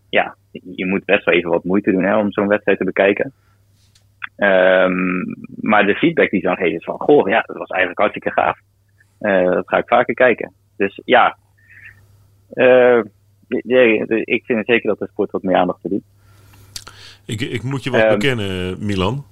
[0.09, 3.33] ja, je moet best wel even wat moeite doen hè, om zo'n wedstrijd te bekijken.
[4.35, 5.21] Ehm,
[5.61, 8.31] maar de feedback die ze dan geven is van, goh, ja, dat was eigenlijk hartstikke
[8.41, 8.59] gaaf.
[9.19, 10.53] Eh, dat ga ik vaker kijken.
[10.77, 11.37] Dus ja,
[14.23, 16.03] ik vind zeker dat de sport wat meer aandacht verdient.
[17.25, 18.11] Ik, ik moet je wat Ehm.
[18.13, 19.25] bekennen, Milan.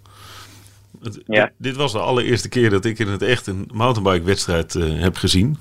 [1.02, 1.52] Het- Ja.
[1.58, 5.58] dit, was de allereerste keer dat ik in het echt een mountainbike-wedstrijd eh, heb gezien.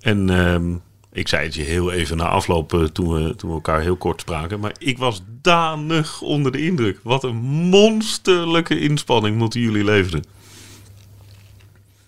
[0.00, 0.74] En ehm,
[1.12, 3.96] ik zei het je heel even na afloop eh, toen, we, toen we elkaar heel
[3.96, 4.60] kort spraken.
[4.60, 7.00] Maar ik was danig onder de indruk.
[7.02, 10.22] Wat een monsterlijke inspanning moeten jullie leveren.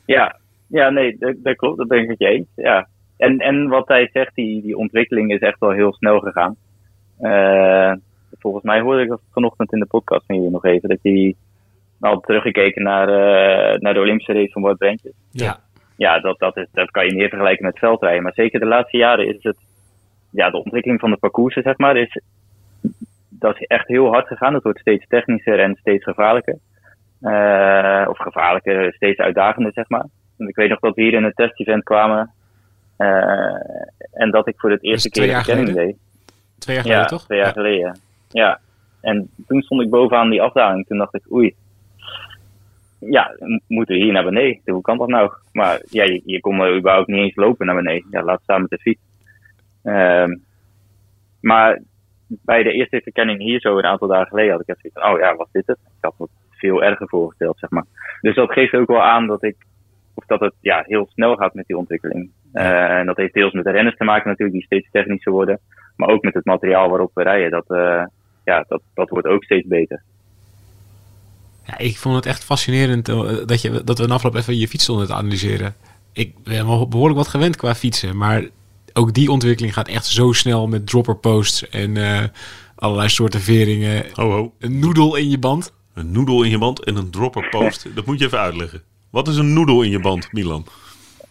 [0.07, 1.79] Ja, ja nee, dat, dat klopt.
[1.79, 2.47] Dat ben ik met je eens.
[2.55, 2.89] Ja.
[3.17, 6.57] En, en wat hij zegt, die, die ontwikkeling is echt wel heel snel gegaan.
[8.41, 10.89] Volgens mij hoorde ik dat vanochtend in de podcast van jullie nog even.
[10.89, 11.35] Dat hij
[12.01, 15.13] had teruggekeken naar, eh, naar de Olympische race van Wout Brentjes.
[15.31, 15.59] Ja.
[15.97, 18.23] Ja, dat, dat, is, dat kan je meer vergelijken met veldrijden.
[18.23, 19.57] Maar zeker de laatste jaren is het...
[20.31, 22.21] Ja, de ontwikkeling van de parcoursen, zeg maar, is,
[23.29, 24.55] dat is echt heel hard gegaan.
[24.55, 26.59] Het wordt steeds technischer en steeds gevaarlijker.
[27.21, 30.07] Eh, of gevaarlijker, steeds uitdagender, zeg maar.
[30.39, 32.31] En ik weet nog dat we hier in een test-event kwamen.
[32.97, 33.55] eh,
[34.13, 35.97] en dat ik voor het eerste keer de jaar verkenning deed.
[36.59, 37.25] Twee jaar geleden, Ja, toch?
[37.25, 37.53] twee jaar Ja.
[37.53, 37.99] geleden.
[38.31, 38.61] Ja.
[39.01, 40.87] En toen stond ik bovenaan die afdaling.
[40.87, 41.55] Toen dacht ik, oei.
[42.99, 44.61] Ja, moeten we hier naar beneden?
[44.65, 45.33] Hoe kan dat nou?
[45.53, 48.07] Maar ja, je, je kon er überhaupt niet eens lopen naar beneden.
[48.11, 49.01] Ja, laat staan met de fiets.
[49.83, 50.37] Ehm,
[51.41, 51.81] maar
[52.27, 55.13] bij de eerste verkenning hier zo een aantal dagen geleden had ik echt zoiets van,
[55.13, 55.79] oh ja, was dit het?
[55.79, 57.85] Ik had me veel erger voorgesteld, zeg maar.
[58.21, 59.57] Dus dat geeft ook wel aan dat ik,
[60.15, 62.31] of dat het ja, heel snel gaat met die ontwikkeling.
[62.53, 65.61] Eh, en dat heeft deels met de renners te maken natuurlijk, die steeds technischer worden.
[65.97, 67.51] Maar ook met het materiaal waarop we rijden.
[67.51, 68.05] Dat, eh,
[68.45, 70.03] ja, dat, dat wordt ook steeds beter.
[71.67, 74.69] Ja, ik vond het echt fascinerend eh, dat, je, dat we een afloop even je
[74.69, 75.75] fiets stonden te analyseren.
[76.13, 78.49] Ik ben wel behoorlijk wat gewend qua fietsen, maar
[78.93, 82.25] ook die ontwikkeling gaat echt zo snel met dropper posts en eh,
[82.75, 84.05] allerlei soorten veringen.
[84.15, 84.53] Ho, ho.
[84.59, 85.73] Een noedel in je band.
[85.95, 87.87] Een noedel in je band en een dropper post.
[87.95, 88.83] Dat moet je even uitleggen.
[89.11, 90.67] Wat is een noedel in je band, Milan?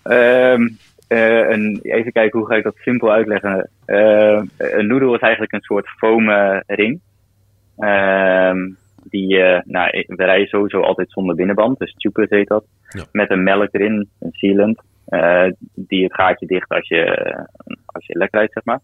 [0.01, 0.69] Ehm,
[1.09, 3.69] eh, een, even kijken hoe ga ik dat simpel uitleggen.
[3.85, 6.29] Ehm, een noedel is eigenlijk een soort foam
[6.67, 6.99] ring.
[7.77, 8.69] Ehm,
[9.03, 12.65] die, eh, nou, we rijden sowieso altijd zonder binnenband, dus tubeless heet dat.
[12.89, 13.03] Ja.
[13.11, 17.05] Met een melk erin, een sealant, eh, die het gaatje dicht als je,
[17.85, 18.79] als je lek rijdt, zeg maar.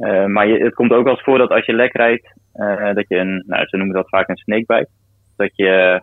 [0.00, 2.94] Eh, maar je, het komt ook wel eens voor dat als je lek rijdt, eh,
[2.94, 4.88] dat je een, nou, ze noemen dat vaak een snakebite.
[5.36, 6.02] Dat je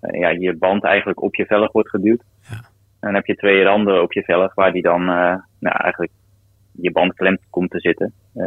[0.00, 2.22] eh, ja, je band eigenlijk op je velg wordt geduwd.
[2.48, 2.56] En
[3.00, 6.12] dan heb je twee randen op je velg waar die dan eh, nou, eigenlijk
[6.80, 8.12] je band klemt komt te zitten.
[8.34, 8.44] Eh,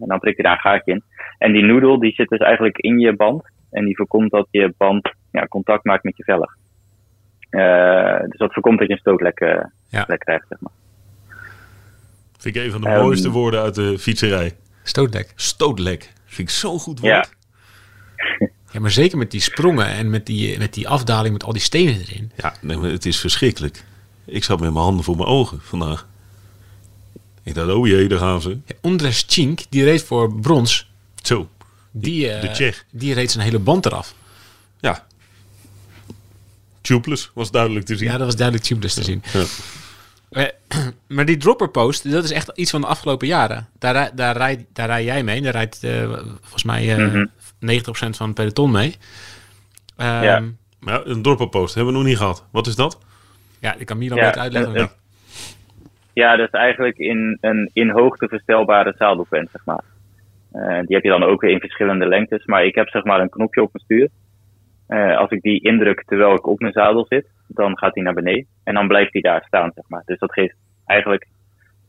[0.00, 1.02] en dan prik je daar een gaatje in.
[1.38, 3.42] En die noedel die zit dus eigenlijk in je band.
[3.70, 6.54] En die voorkomt dat je band ja, contact maakt met je velg.
[7.50, 10.04] Eh, dus dat voorkomt dat je een stootlek eh, Ja.
[10.06, 10.72] lek krijgt, zeg maar.
[12.38, 13.02] Vind ik een van de Ehm.
[13.02, 14.52] mooiste woorden uit de fietserij.
[14.82, 15.32] Stootlek.
[15.34, 16.12] Stootlek.
[16.24, 17.14] Vind ik zo'n goed Ja.
[17.14, 17.34] woord.
[18.72, 21.60] Ja, maar zeker met die sprongen en met die, met die afdaling met al die
[21.62, 22.30] stenen erin.
[22.36, 23.84] Ja, nee, maar het is verschrikkelijk.
[24.26, 26.06] Ik zat met mijn handen voor mijn ogen vandaag.
[27.42, 28.48] Ik dacht, oh jee, daar gaan ze.
[28.50, 30.90] Ja, Ondres Chink, die reed voor brons.
[31.22, 31.48] Zo,
[31.90, 32.84] Die, eh, de Tsjech.
[32.90, 34.14] die reed zijn hele band eraf.
[34.80, 35.06] ja.
[36.80, 38.06] Tubeless was duidelijk te zien.
[38.08, 39.22] Ja, dat was duidelijk tubeless te zien.
[39.32, 39.44] Ja.
[40.30, 40.46] Eh,
[41.16, 43.68] maar die dropper post, dat is echt iets van de afgelopen jaren.
[43.78, 45.42] Daar, daar, rijd, daar rij jij mee.
[45.42, 46.08] Daar rijdt eh,
[46.40, 47.26] volgens mij eh Mhm.
[47.58, 48.96] 90% van het peloton mee.
[49.96, 50.42] Ehm, Ja.
[51.04, 52.44] Een dropperpost hebben we nog niet gehad.
[52.50, 52.98] Wat is dat?
[53.60, 54.88] Ja, ik kan Milan Ja, beter uitleggen.
[56.12, 59.84] Ja, dat is eigenlijk in een in hoogte verstelbare zadelpen, zeg maar.
[60.52, 62.44] Eh, die heb je dan ook weer in verschillende lengtes.
[62.44, 64.08] Maar ik heb zeg maar een knopje op mijn stuur.
[64.86, 68.14] Eh, als ik die indruk terwijl ik op mijn zadel zit, dan gaat hij naar
[68.14, 68.46] beneden.
[68.64, 70.02] En dan blijft hij daar staan, zeg maar.
[70.04, 71.26] Dus dat geeft eigenlijk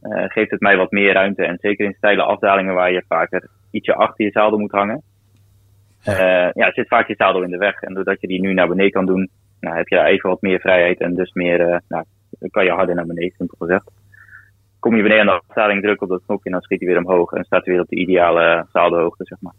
[0.02, 1.46] eh, geeft het mij wat meer ruimte.
[1.46, 5.02] En zeker in steile afdalingen waar je vaker ietsje achter je zadel moet hangen.
[6.04, 7.82] eh, ja, zit vaak je zadel in de weg.
[7.82, 9.30] En doordat je die nu naar beneden kan doen,
[9.60, 11.00] nou, heb je daar even wat meer vrijheid.
[11.00, 13.92] En dus meer, eh, nou, dan kan je harder naar beneden, simpel gezegd
[14.80, 16.98] kom je beneden aan de afdaling, druk op dat knopje en dan schiet hij weer
[16.98, 17.32] omhoog.
[17.32, 19.54] En staat hij weer op de ideale zadelhoogte, zeg maar.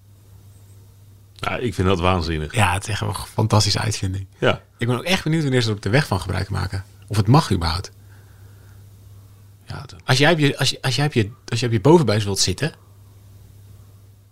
[1.34, 2.54] Ja, ik vind dat waanzinnig.
[2.54, 4.26] Ja, het is echt een fantastische uitvinding.
[4.38, 4.60] Ja.
[4.76, 6.84] Ik ben ook echt benieuwd wanneer ze er op de weg van gebruik maken.
[7.08, 7.92] Of het mag überhaupt.
[9.64, 11.80] ja Als jij op je, als je, als jij op je, als je op je
[11.80, 12.72] bovenbuis wilt zitten,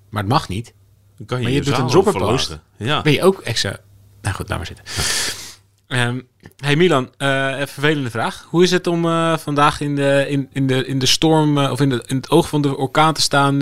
[0.09, 0.75] maar het mag niet,
[1.17, 2.47] dan kan je Maar je je doet een dropperpost.
[2.47, 2.67] verlagen.
[2.77, 3.03] Ja.
[3.03, 3.77] ben je ook extra...
[4.23, 4.85] Nou goed, laat maar zitten.
[5.89, 6.21] Ehm,
[6.57, 8.47] hey Milan, eh, een vervelende vraag.
[8.51, 11.71] Hoe is het om eh, vandaag in de, in, in de, in de storm eh,
[11.71, 13.57] of in, de, in het oog van de orkaan te staan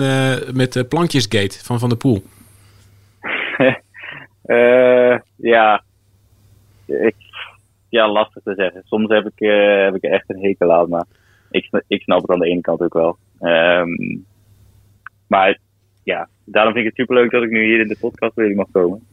[0.53, 2.23] met de plankjesgate van Van der Poel?
[5.35, 5.83] Ja.
[6.85, 7.15] Ik,
[7.89, 8.81] ja, lastig te zeggen.
[8.85, 9.47] Soms heb ik,
[9.85, 11.05] heb ik echt een hekel aan, maar
[11.49, 13.17] ik, ik snap het aan de ene kant ook wel.
[13.39, 14.17] Ehm,
[15.27, 15.59] maar
[16.03, 18.67] ja, daarom vind ik het superleuk dat ik nu hier in de podcast jullie mag
[18.71, 19.07] komen.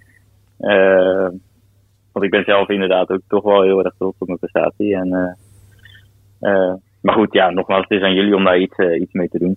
[2.13, 4.95] Want ik ben zelf inderdaad ook toch wel heel erg trots op mijn prestatie.
[4.97, 9.01] En, eh, eh, maar goed, ja, nogmaals, het is aan jullie om daar iets, eh,
[9.01, 9.57] iets mee te doen.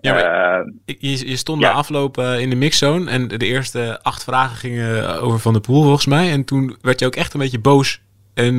[0.00, 1.68] Ja, je, je stond ja.
[1.68, 5.82] na afloop in de mixzone en de eerste acht vragen gingen over Van der Poel
[5.82, 6.30] volgens mij.
[6.30, 8.02] En toen werd je ook echt een beetje boos
[8.34, 8.58] en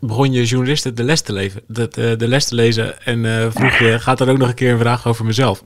[0.00, 3.78] begon je journalisten de les te, leven, de, de, de les te lezen en vroeg
[3.78, 5.64] je, gaat er ook nog een keer een vraag over mezelf?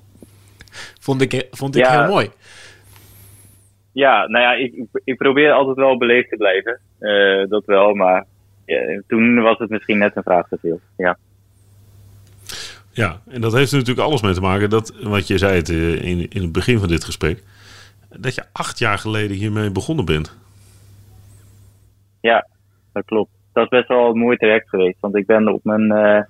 [1.00, 2.00] Vond ik, vond ik Ja.
[2.00, 2.30] heel mooi.
[3.93, 6.80] Ja, nou ja, ik, ik probeer altijd wel beleefd te blijven.
[6.99, 8.26] Eh, dat wel, maar
[8.66, 10.80] ja, toen was het misschien net een vraag te veel.
[10.97, 11.16] Ja.
[12.90, 14.70] Ja, en dat heeft er natuurlijk alles mee te maken.
[14.70, 17.43] Dat, wat je zei het, eh, in, in het begin van dit gesprek.
[18.09, 20.38] Dat je acht jaar geleden hiermee begonnen bent.
[22.20, 22.47] ja,
[22.93, 23.30] dat klopt.
[23.53, 25.01] Dat is best wel een mooi traject geweest.
[25.01, 26.22] Want ik ben op mijn, eh,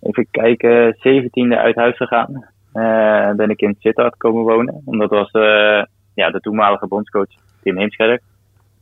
[0.00, 2.44] even kijken, zeventiende uit huis gegaan.
[2.72, 4.82] Eh, ben ik in Sittard komen wonen.
[4.84, 5.82] Omdat was eh,
[6.16, 8.22] ja, de toenmalige bondscoach Tim Heemskerk.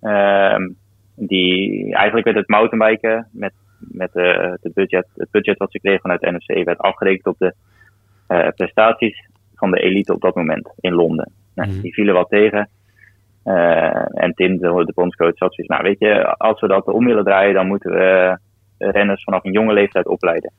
[0.00, 0.70] Ehm,
[1.14, 6.00] die eigenlijk werd het mountainbiken met, met eh, de budget, het budget wat ze kregen
[6.00, 7.54] vanuit de NOC werd afgerekend op de
[8.26, 11.32] eh, prestaties van de elite op dat moment in Londen.
[11.54, 11.80] Nou, Mhm.
[11.80, 12.68] Die vielen wat tegen.
[13.44, 17.04] Eh, en Tim, de, de bondscoach, had zoiets nou weet je, als we dat om
[17.04, 18.38] willen draaien, dan moeten we
[18.78, 20.52] eh, renners vanaf een jonge leeftijd opleiden.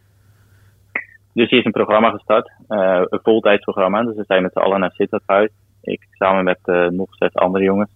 [1.34, 4.03] Dus hier is een programma gestart, eh, een voltijdsprogramma.
[4.03, 5.51] Dus we zijn met z'n allen naar Sittard uit.
[5.86, 7.89] Ik samen met eh, nog zes andere jongens.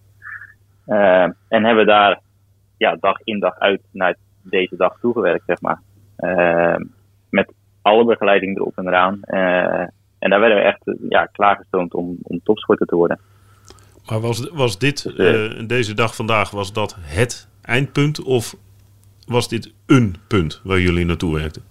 [0.90, 2.20] Eh, en hebben daar
[2.76, 5.80] ja, dag in dag uit naar deze dag toegewerkt, zeg maar.
[6.16, 6.76] Eh,
[7.28, 9.20] met alle begeleiding erop en eraan.
[10.18, 13.20] En daar werden we echt ja, klaargestoomd om, om topsporter te worden.
[14.08, 18.22] Maar was, was dit, eh, deze dag vandaag, was dat het eindpunt?
[18.22, 18.54] Of
[19.26, 21.62] was dit een punt waar jullie naartoe werkten?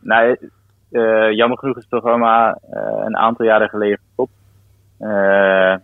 [0.00, 0.36] Nou,
[1.34, 2.58] jammer genoeg is het programma
[3.04, 4.32] een aantal jaren geleden gestopt.
[5.04, 5.76] Eh,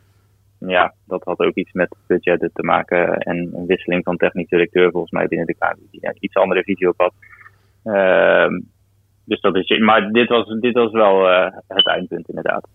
[0.58, 4.90] ja, dat had ook iets met budgetten te maken en een wisseling van technisch directeur
[4.90, 7.12] volgens mij binnen de KNVB die een iets andere visie op had.
[7.84, 8.60] Ehm,
[9.24, 12.68] dus dat is, maar dit was, dit was wel eh, het eindpunt inderdaad.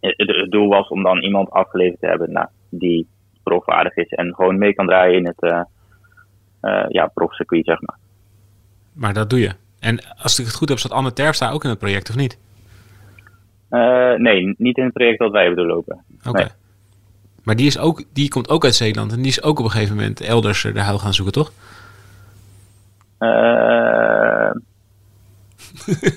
[0.00, 3.06] Het, het doel was om dan iemand afgeleverd te hebben nou, die
[3.42, 5.60] profwaardig is en gewoon mee kan draaien in het eh
[6.60, 7.96] eh, ja, profcircuit, zeg maar.
[8.92, 9.50] Maar dat doe je.
[9.80, 12.38] En als ik het goed heb, zat Anne Terpstra ook in het project, of niet?
[13.70, 16.04] Eh, nee, niet in het project dat wij hebben doorlopen.
[16.24, 16.38] Oké.
[16.38, 16.48] Nee.
[17.42, 19.70] Maar die, is ook, die komt ook uit Zeeland en die is ook op een
[19.70, 21.52] gegeven moment elders eh, de huil gaan zoeken, toch?
[23.18, 24.50] Eh,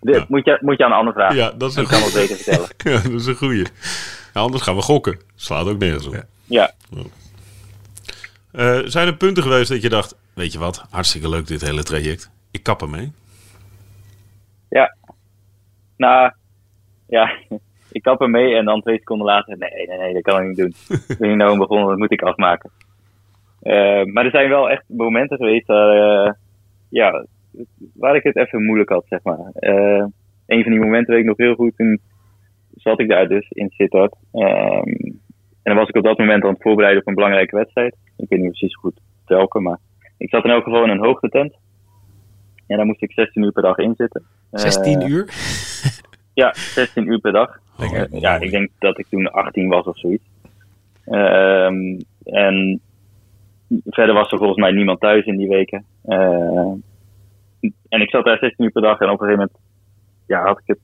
[0.00, 0.24] dit Ja.
[0.28, 1.36] moet, je, moet je aan een ander vragen.
[1.36, 2.68] Ja, dat is een Ik kan het beter vertellen.
[3.02, 3.66] Ja, dat is een goeie.
[4.34, 5.20] Ja, anders gaan we gokken.
[5.34, 6.24] Slaat ook nergens op.
[6.44, 6.72] Ja.
[8.50, 11.82] Eh, zijn er punten geweest dat je dacht, weet je wat, hartstikke leuk dit hele
[11.82, 12.30] traject.
[12.50, 13.12] Ik kap ermee.
[14.68, 14.94] Ja.
[15.96, 16.32] Nou,
[17.08, 17.30] ja.
[17.92, 19.58] Ik kap er mee en dan twee seconden later.
[19.58, 20.72] Nee, nee, nee, dat kan ik niet doen.
[21.08, 22.70] Ik ben hier nou begonnen, dat moet ik afmaken.
[23.62, 26.32] Eh, maar er zijn wel echt momenten geweest waar, eh,
[26.88, 27.24] ja,
[27.94, 29.38] waar ik het even moeilijk had, zeg maar.
[29.54, 30.04] Eh,
[30.46, 31.76] een van die momenten weet ik nog heel goed.
[31.76, 32.00] Toen
[32.74, 34.14] zat ik daar dus in Sittard.
[34.32, 34.88] Ehm,
[35.62, 37.96] en dan was ik op dat moment aan het voorbereiden op een belangrijke wedstrijd.
[38.16, 39.78] Ik weet niet precies goed welke, maar
[40.18, 41.54] ik zat in elk geval in een hoogtetent.
[42.66, 44.22] En daar moest ik 16 uur per dag in zitten.
[44.50, 45.24] 16 Eh, uur?
[46.36, 47.58] Ja, 16 uur per dag.
[47.76, 48.08] Lekker.
[48.12, 50.24] Eh, ja, ik denk dat ik toen 18 was of zoiets.
[51.04, 52.80] Ehm, en
[53.84, 55.84] verder was er volgens mij niemand thuis in die weken.
[56.04, 56.72] Eh,
[57.88, 59.58] en ik zat daar 16 uur per dag en op een gegeven moment
[60.26, 60.78] ja, had ik het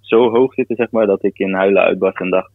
[0.00, 2.50] zo hoog zitten, zeg maar, dat ik in huilen uitbarst en dacht,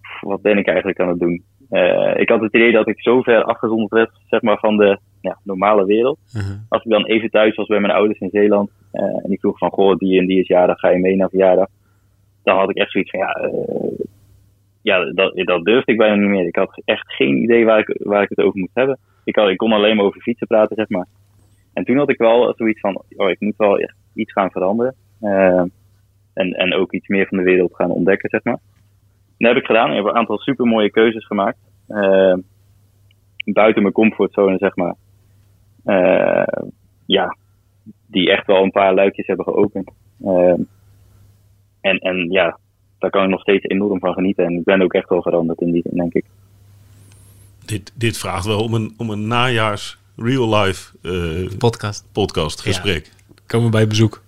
[0.00, 1.44] "Pff, wat ben ik eigenlijk aan het doen?
[1.70, 4.98] Eh, ik had het idee dat ik zo ver afgezonderd werd, zeg maar, van de
[5.20, 6.56] ja, normale wereld Uh-huh.
[6.68, 9.70] als ik dan even thuis was bij mijn ouders in Zeeland en die vroeg van,
[9.70, 11.68] goh, die en die is jarig, ga je mee naar verjaardag?
[12.42, 14.06] Dan had ik echt zoiets van, ja, eh,
[14.82, 16.46] ja dat, dat durfde ik bijna niet meer.
[16.46, 18.98] Ik had echt geen idee waar ik, waar ik het over moest hebben.
[19.24, 21.06] Ik, ik kon alleen maar over fietsen praten, zeg maar.
[21.72, 24.94] En toen had ik wel zoiets van, oh, ik moet wel echt iets gaan veranderen.
[25.20, 25.62] Eh,
[26.34, 28.58] en, en ook iets meer van de wereld gaan ontdekken, zeg maar.
[29.38, 29.90] Dat heb ik gedaan.
[29.90, 31.58] Ik heb een aantal supermooie keuzes gemaakt.
[31.86, 32.34] Eh,
[33.44, 34.94] buiten mijn comfortzone, zeg maar.
[35.84, 36.62] Eh,
[37.06, 37.36] ja,
[38.06, 39.90] die echt wel een paar luikjes hebben geopend.
[40.24, 40.60] Ehm,
[41.80, 42.58] en, en ja,
[42.98, 44.44] daar kan ik nog steeds enorm van genieten.
[44.44, 46.24] En ik ben ook echt wel veranderd in die zin, denk ik.
[47.64, 52.08] Dit, dit vraagt wel om een, om een najaars real-life eh, Podcast.
[52.12, 53.10] podcast gesprek.
[53.46, 54.22] Komen we bij bezoek.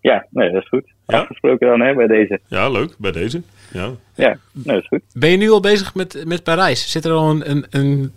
[0.00, 0.92] Ja, nee, dat is goed.
[1.06, 1.20] Ja.
[1.20, 2.40] Afgesproken dan hè, bij deze.
[2.46, 3.42] Ja, leuk, bij deze.
[3.72, 3.90] Ja.
[4.14, 5.02] Ja, nee, dat is goed.
[5.12, 6.90] Ben je nu al bezig met, met Parijs?
[6.90, 8.12] Zit er al een, een, een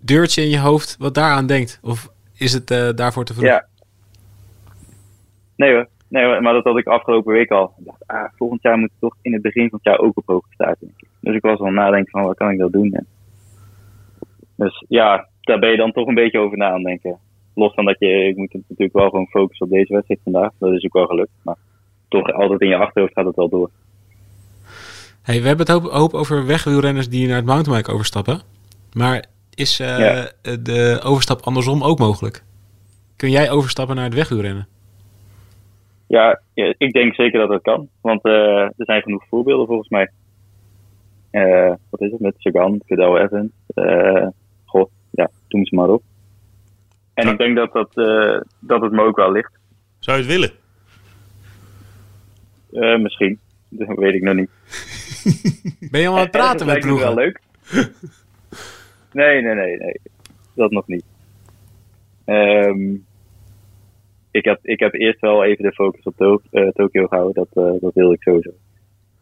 [0.00, 1.78] deurtje in je hoofd wat daaraan denkt?
[1.82, 3.46] Of is het eh, daarvoor te vroeg?
[3.46, 3.66] Ja.
[5.56, 5.88] Nee hoor.
[6.08, 7.74] Nee hoor, maar dat had ik afgelopen week al.
[7.78, 10.16] Ik dacht, ah, volgend jaar moet ik toch in het begin van het jaar ook
[10.16, 11.08] op hoogte ik.
[11.20, 12.92] Dus ik was al nadenken van, wat kan ik dat doen?
[12.92, 13.06] En
[14.56, 17.18] dus ja, daar ben je dan toch een beetje over na aan denken.
[17.54, 20.50] Los van dat je, ik moet natuurlijk wel gewoon focussen op deze wedstrijd vandaag.
[20.58, 21.30] Dat is ook wel gelukt.
[21.42, 21.56] Maar
[22.08, 23.70] toch altijd in je achterhoofd gaat het wel door.
[25.22, 28.40] Hey, we hebben het hoop, hoop over wegwielrenners die naar het mountainbike overstappen.
[28.92, 29.24] Maar
[29.56, 30.28] is eh, Ja.
[30.62, 32.44] de overstap andersom ook mogelijk?
[33.16, 34.68] Kun jij overstappen naar het wegwielrennen?
[36.06, 37.88] Ja, ja, ik denk zeker dat dat kan.
[38.00, 40.10] Want eh, er zijn genoeg voorbeelden volgens mij.
[41.30, 43.50] Eh, wat is het met Sagan, Cadel Evans?
[43.66, 44.26] Eh
[44.64, 46.02] goh, ja, noem ze maar op.
[47.14, 47.32] En Ja.
[47.32, 49.52] ik denk dat, dat, eh, dat het me ook wel ligt.
[49.98, 50.50] Zou je het willen?
[52.72, 53.38] Eh, misschien.
[53.68, 54.50] Dat weet ik nog niet.
[55.90, 57.14] Ben je al aan het praten met lijkt me wel ploegen?
[57.24, 57.40] leuk.
[59.16, 60.00] Nee, nee, nee, nee.
[60.54, 61.04] Dat nog niet.
[62.24, 62.94] Ehm,
[64.30, 67.34] ik, heb, ik heb eerst wel even de focus op To- eh, Tokio gehouden.
[67.34, 68.50] Dat, eh, dat wilde ik sowieso.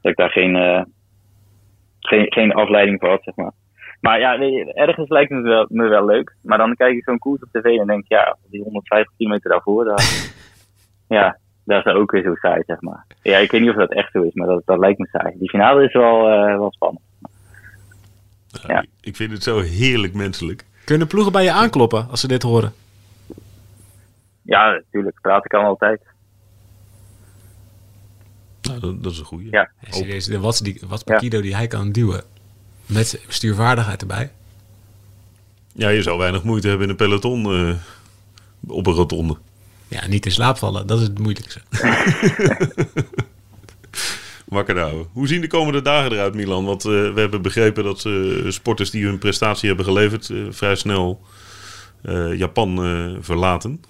[0.01, 0.83] Dat ik daar geen, eh,
[2.01, 3.53] geen, geen afleiding voor had, zeg maar.
[4.01, 6.37] Maar ja, nee, ergens lijkt het wel, me wel leuk.
[6.43, 9.85] Maar dan kijk ik zo'n koers op tv en denk ja, die 150 kilometer daarvoor,
[9.85, 10.33] daar,
[11.19, 13.07] ja, daar is ook weer zo saai, zeg maar.
[13.23, 15.35] Ja, ik weet niet of dat echt zo is, maar dat, dat lijkt me saai.
[15.39, 16.23] Die finale is wel,
[16.59, 17.05] wel spannend.
[18.67, 18.85] Ja.
[19.01, 20.65] Ik vind het zo heerlijk menselijk.
[20.85, 22.75] Kunnen ploegen bij je aankloppen als ze dit horen?
[24.43, 25.21] Ja, natuurlijk.
[25.21, 26.01] Praten kan altijd.
[28.63, 29.51] Nou, dat, dat is een goeie.
[29.51, 29.71] Ja.
[29.81, 31.17] Ja, serieus, de watts, die, Ja.
[31.17, 32.25] kilo die hij kan duwen.
[32.87, 34.33] Met stuurvaardigheid erbij.
[35.73, 37.75] Ja, je zou weinig moeite hebben in een peloton eh,
[38.67, 39.37] op een rotonde.
[39.89, 40.87] Ja, niet in slaap vallen.
[40.87, 41.61] Dat is het moeilijkste.
[44.55, 45.07] Wakker houden.
[45.13, 46.65] Hoe zien de komende dagen eruit, Milan?
[46.65, 48.13] Want eh, we hebben begrepen dat eh,
[48.49, 50.31] sporters die hun prestatie hebben geleverd...
[50.31, 51.21] eh, vrij snel
[52.37, 52.79] Japan
[53.21, 53.81] verlaten.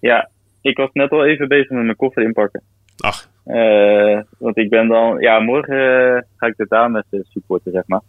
[0.00, 0.28] Ja,
[0.60, 2.62] ik was net al even bezig met mijn koffer inpakken.
[2.98, 3.28] Ach,
[4.38, 8.00] want ik ben dan, ja, morgen ga ik de dames eh, supporten, zeg maar.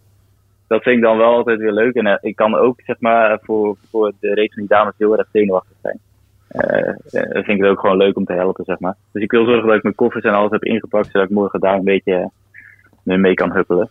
[0.67, 1.95] Dat vind ik dan wel altijd weer leuk.
[1.95, 5.27] En ik kan ook, zeg maar, voor, voor de race van die dames heel erg
[5.31, 5.99] zenuwachtig zijn.
[6.57, 8.95] Eh, eh, vind ik het ook gewoon leuk om te helpen, zeg maar.
[9.11, 11.59] Dus ik wil zorgen dat ik mijn koffers en alles heb ingepakt, zodat ik morgen
[11.59, 12.31] daar een beetje
[13.03, 13.89] eh, mee kan huppelen.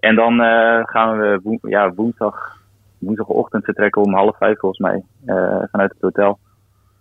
[0.00, 0.38] En dan
[0.86, 2.56] gaan we ja, woensdag,
[2.98, 5.02] woensdagochtend vertrekken om half vijf volgens mij
[5.70, 6.38] vanuit het hotel.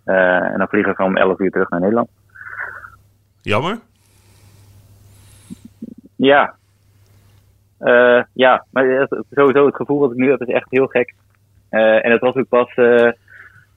[0.04, 2.10] En dan vliegen we om 11 uur terug naar Nederland.
[3.42, 3.80] jammer.
[6.16, 6.56] Ja.
[8.34, 11.14] Ja, maar sowieso het gevoel wat ik nu heb is echt heel gek.
[11.70, 12.74] En het was ook pas,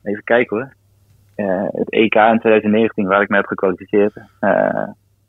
[0.07, 0.73] even kijken hoor,
[1.35, 4.13] Eh, het EK in 2019 waar ik me heb gekwalificeerd.
[4.41, 4.51] Eh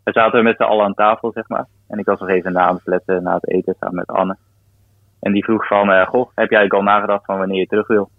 [0.03, 1.65] daar zaten we met z'n allen aan tafel, zeg maar.
[1.87, 4.35] En ik was nog even na aan het letten na het eten samen met Anne.
[5.19, 8.09] En die vroeg van, eh, goh, heb jij al nagedacht van wanneer je terug wil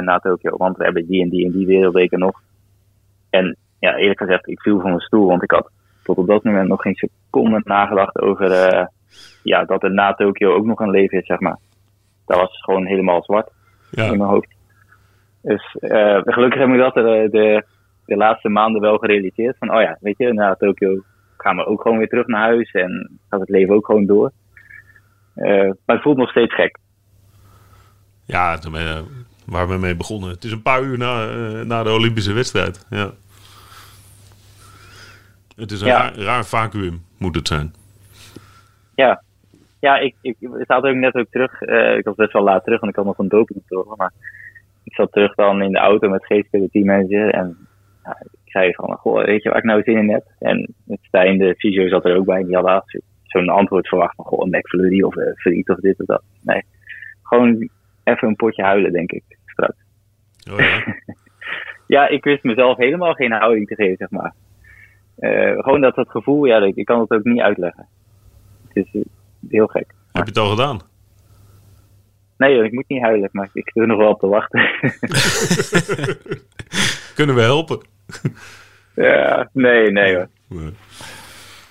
[0.00, 0.56] naar Tokio?
[0.56, 2.40] Want we hebben die en die en die wereldweken nog.
[3.30, 5.70] En ja, eerlijk gezegd, ik viel van mijn stoel, want ik had
[6.02, 8.50] tot op dat moment nog geen seconde nagedacht over
[9.42, 11.56] ja, dat er na Tokio ook nog een leven is, zeg maar.
[12.26, 13.50] Dat was gewoon helemaal zwart
[13.90, 14.04] Ja.
[14.04, 14.54] in mijn hoofd.
[15.42, 17.64] Dus eh, gelukkig heb ik dat de, de,
[18.04, 19.56] de laatste maanden wel gerealiseerd.
[19.58, 21.02] Van, oh ja, weet je, na Tokio
[21.36, 24.32] gaan we ook gewoon weer terug naar huis en gaat het leven ook gewoon door.
[25.34, 26.78] Eh, maar het voelt nog steeds gek.
[28.24, 28.98] Ja, toen, eh,
[29.46, 30.30] waar we mee begonnen.
[30.30, 32.86] Het is een paar uur na, eh, na de Olympische wedstrijd.
[32.90, 33.10] Ja.
[35.56, 35.98] Het is een Ja.
[35.98, 37.74] raar, raar vacuüm, moet het zijn.
[38.94, 39.22] Ja,
[39.80, 41.60] ja ik, ik, ik zat ook net ook terug.
[41.62, 43.96] eh, ik was best wel laat terug, want ik had nog een dopingcontrole.
[43.96, 44.12] Maar
[44.90, 47.30] ik zat terug dan in de auto met Geeske, de teammanager.
[47.30, 47.56] En
[48.04, 50.24] ja, ik zei van, goh, weet je waar ik nou zin in heb?
[50.38, 52.44] En Stijn, de fysio, zat er ook bij.
[52.44, 56.00] Die hadden zo- zo'n antwoord verwacht van, goh, een McFlurry of uh, friet of dit
[56.00, 56.22] of dat.
[56.42, 56.62] Nee,
[57.22, 57.68] gewoon
[58.04, 59.76] even een potje huilen, denk ik, straks.
[60.50, 60.84] Oh, ja.
[61.86, 64.34] Ja, ik wist mezelf helemaal geen houding te geven, zeg maar.
[65.16, 67.86] Eh, gewoon dat dat gevoel, ja, ik, ik kan het ook niet uitleggen.
[68.68, 69.02] Het is eh,
[69.48, 69.86] heel gek.
[70.12, 70.80] Heb je het al gedaan?
[72.40, 74.60] Nee, joh, ik moet niet huilen, maar ik zit er nog wel op te wachten.
[77.14, 77.80] Kunnen we helpen?
[78.94, 80.28] ja, nee, nee hoor.
[80.46, 80.72] Nee.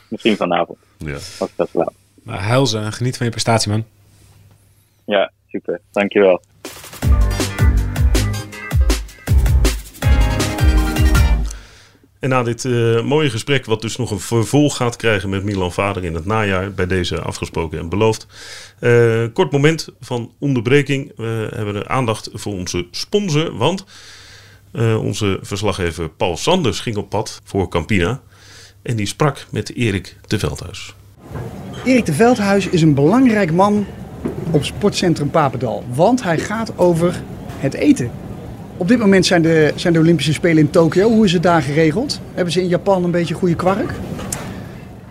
[0.07, 1.13] Misschien vanavond, Ja.
[1.13, 1.93] als dat laat.
[2.23, 3.85] Maar huil ze en geniet van je prestatie, man.
[5.05, 5.79] Ja, super.
[5.91, 6.41] Dankjewel.
[12.19, 15.71] En na dit eh, mooie gesprek, wat dus nog een vervolg gaat krijgen met Milan
[15.71, 18.27] Vader in het najaar, bij deze afgesproken en beloofd.
[18.79, 21.11] Eh, kort moment van onderbreking.
[21.15, 23.85] We hebben de aandacht voor onze sponsor, want
[24.71, 28.21] eh, onze verslaggever Paul Sanders ging op pad voor Campina.
[28.81, 30.95] En die sprak met Erik de Veldhuis.
[31.85, 33.85] Erik de Veldhuis is een belangrijk man
[34.51, 35.85] op sportcentrum Papendal.
[35.93, 37.21] Want hij gaat over
[37.57, 38.11] het eten.
[38.79, 41.09] Op dit moment zijn de, zijn de Olympische Spelen in Tokio.
[41.09, 42.21] Hoe is het daar geregeld?
[42.33, 43.91] Hebben ze in Japan een beetje goede kwark?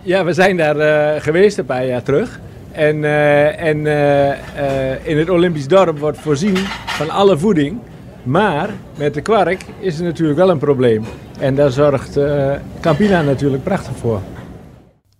[0.01, 2.39] Ja, we zijn daar eh, geweest een paar jaar terug.
[2.71, 7.79] En, eh, en eh, in het Olympisch dorp wordt voorzien van alle voeding.
[8.23, 11.03] Maar met de kwark is er natuurlijk wel een probleem.
[11.39, 14.21] En daar zorgt eh, Campina natuurlijk prachtig voor.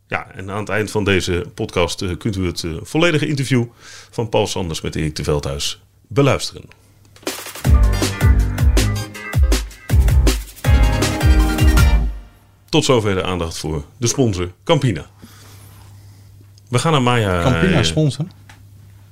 [0.07, 3.65] Ja, en aan het eind van deze podcast kunt u het volledige interview
[4.09, 6.78] van Paul Sanders met Erik de Veldhuis beluisteren.
[12.69, 15.05] Tot zover de aandacht voor de sponsor Campina.
[16.69, 17.41] We gaan naar Maya.
[17.43, 18.25] Campina eh, sponsor.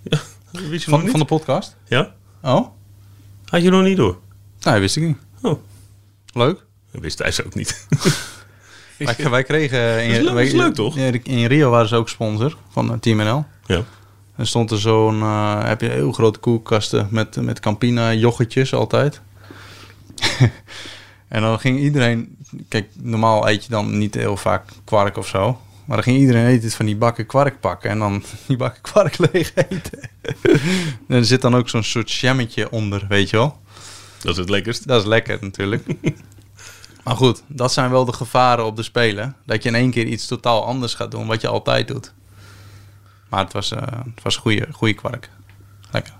[0.03, 0.20] Je
[0.51, 1.76] nog Van, van de podcast?
[1.88, 2.14] Ja?
[2.41, 2.68] Oh?
[3.45, 4.18] Had je nog niet door?
[4.62, 5.18] Nee, wist ik niet.
[5.41, 5.60] Oh,
[6.34, 6.66] Leuk.
[6.91, 7.86] dat wist hij ze ook niet.
[8.97, 10.03] Wij, wij kregen...
[10.03, 10.97] In, Dat is leuk- wij- dat is leuk, toch?
[11.24, 13.45] In, Rio waren ze ook sponsor van eh, Team NL.
[13.66, 13.84] ja.
[14.36, 15.22] Er stond er zo'n...
[15.22, 19.22] eh, heb je heel grote koelkasten met, met Campina yoghurtjes altijd.
[21.28, 22.37] en dan ging iedereen...
[22.68, 25.62] Kijk, normaal eet je dan niet heel vaak kwark of zo.
[25.86, 27.89] Maar dan ging iedereen eten van die bakken kwark pakken.
[27.89, 30.10] En dan die bakken kwark leeg eten.
[31.08, 33.60] en er zit dan ook zo'n soort jammetje onder, weet je wel.
[34.22, 34.88] Dat is het lekkerst.
[34.88, 35.86] Dat is lekker natuurlijk.
[37.04, 39.36] maar goed, dat zijn wel de gevaren op de Spelen.
[39.45, 42.14] Dat je in één keer iets totaal anders gaat doen wat je altijd doet.
[43.30, 45.30] Maar het was, eh het was goede, goede kwark.
[45.91, 46.14] Lekker.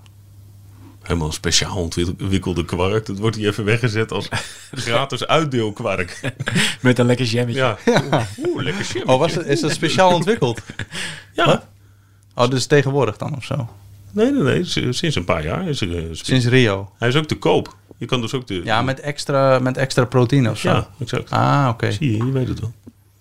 [1.08, 3.06] Helemaal speciaal ontwikkelde kwark.
[3.06, 4.28] Dat wordt hier even weggezet als
[4.72, 6.20] gratis uitdeelkwark.
[6.80, 7.76] Met een lekker jammetje.
[7.84, 8.26] Ja.
[8.46, 9.04] Oeh, lekker shit.
[9.04, 10.60] Oh, was het, is dat speciaal ontwikkeld?
[11.32, 11.62] Ja.
[12.34, 13.68] Oh, dus tegenwoordig dan of zo?
[14.12, 14.64] Nee, nee, nee.
[14.92, 15.96] Sinds een paar jaar is er...
[15.96, 16.90] eh, Sinds Rio?
[16.98, 17.76] Hij is ook te koop.
[17.96, 18.60] Je kan dus ook de...
[18.64, 20.68] Ja, met extra, met extra proteïne of zo?
[20.68, 21.30] Ja, exact.
[21.30, 21.92] Ah, oké.
[21.92, 22.72] Zie je, je weet het wel.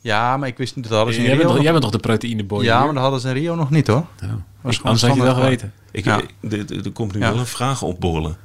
[0.01, 1.79] Ja, maar ik wist niet dat hadden ze in Jij, Rio bent toch, nog- jij
[1.81, 2.85] bent toch de proteïneboy Ja, hier?
[2.85, 4.05] maar dat hadden ze in Rio nog niet hoor.
[4.23, 4.29] Oh.
[4.67, 5.73] Was Ik- Anders had je wel geweten.
[5.91, 6.21] Ik, Ja.
[6.21, 7.29] ik- de- de- er komt nu Ja.
[7.31, 8.37] wel een vraag opborrelen.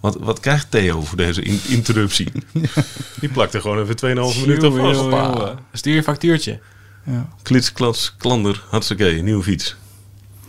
[0.00, 2.32] Wat, wat krijgt Theo voor deze in- interruptie?
[3.20, 5.54] Die plakt er gewoon even 2,5 minuten Jongen, vast.
[5.72, 6.60] Stuur je een factuurtje.
[7.04, 7.28] Ja.
[7.42, 9.76] Klits, klats, klander, hartstikke, nieuwe fiets.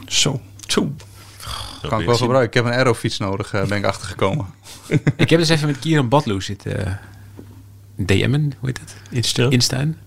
[0.08, 0.42] Zo.
[0.68, 0.96] Zo.
[1.90, 2.48] Kan ik wel gebruiken.
[2.60, 4.46] Ik heb een aerofiets nodig, eh, ben ik achtergekomen.
[5.18, 6.86] ik heb dus even met Kieran Badloe zitten...
[6.86, 6.94] eh,
[7.96, 8.96] DM'en, hoe heet het?
[9.12, 9.50] Insta Ja.
[9.50, 9.98] Instaan?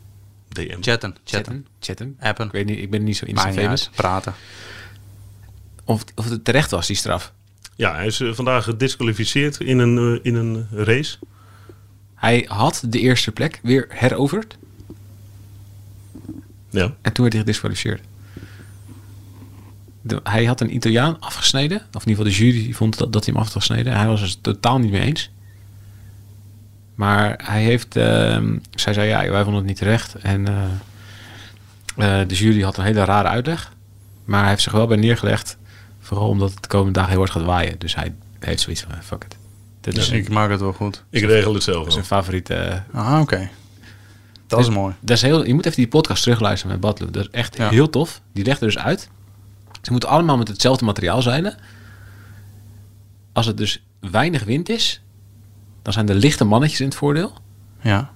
[0.48, 0.76] DM.
[0.80, 1.16] Chatten.
[1.24, 1.66] Chatten.
[1.80, 2.16] Chatten?
[2.20, 2.46] Appen.
[2.46, 3.86] Ik weet niet, ik ben niet zo Insta-famous.
[3.86, 3.90] uit.
[3.96, 4.34] Praten.
[5.88, 7.32] Of, of het terecht was, die straf.
[7.76, 11.16] Ja, hij is eh, vandaag gedisqualificeerd in een, eh, in een race.
[12.14, 14.58] Hij had de eerste plek weer heroverd.
[16.70, 16.94] Ja.
[17.02, 18.00] En toen werd hij gedisqualificeerd.
[20.00, 21.76] De- hij had een Italiaan afgesneden.
[21.92, 23.96] Of in ieder geval de jury vond dat, dat hij hem af had gesneden.
[23.96, 25.30] Hij was het totaal niet mee eens.
[26.94, 27.96] Maar hij heeft...
[27.96, 30.14] ehm, zij zei, ja, wij vonden het niet terecht.
[30.14, 30.46] En
[31.96, 33.72] eh, de jury had een hele rare uitleg.
[34.24, 35.56] Maar hij heeft zich wel bij neergelegd.
[36.08, 37.78] Vooral omdat het de komende dagen heel hard gaat waaien.
[37.78, 39.36] Dus hij heeft zoiets van, fuck it.
[39.80, 41.04] Dit is, Dus ik maak het wel goed.
[41.10, 41.92] Ik regel het zelf wel.
[41.92, 42.54] zijn favoriete...
[42.54, 42.80] eh,
[43.12, 43.48] Ah, oké.
[44.46, 44.94] Dat is mooi.
[45.00, 47.10] Dat is heel, je moet even die podcast terugluisteren met Badloe.
[47.10, 47.68] Dat is echt Ja.
[47.68, 48.20] heel tof.
[48.32, 49.08] Die legt er dus uit.
[49.82, 51.56] Ze moeten allemaal met hetzelfde materiaal zeilen.
[53.32, 55.02] Als het dus weinig wind is,
[55.82, 57.32] dan zijn de lichte mannetjes in het voordeel.
[57.80, 58.10] Ja.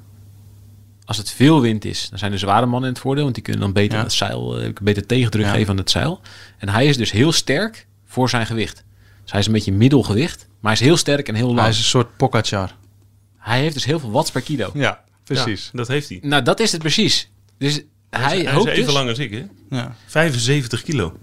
[1.05, 3.23] Als het veel wind is, dan zijn de zware mannen in het voordeel.
[3.23, 4.03] Want die kunnen dan beter Ja.
[4.05, 5.51] het zeil, eh, beter tegendruk Ja.
[5.53, 6.21] geven aan het zeil.
[6.59, 8.85] En hij is dus heel sterk voor zijn gewicht.
[9.23, 10.47] Dus hij is een beetje middelgewicht.
[10.61, 11.57] Maar hij is heel sterk en heel lang.
[11.59, 12.75] Hij Hij, is een soort Pogacar.
[13.39, 14.71] heeft dus heel veel watts per kilo.
[14.75, 15.71] Ja, precies.
[15.73, 16.19] Dat heeft hij.
[16.23, 17.31] Nou, dat is het precies.
[17.59, 17.85] Dus hij,
[18.23, 19.45] Hij, is, hij is hoopt even dus- lang als ik, hè?
[19.71, 19.95] Ja.
[20.07, 21.17] 75 kilo.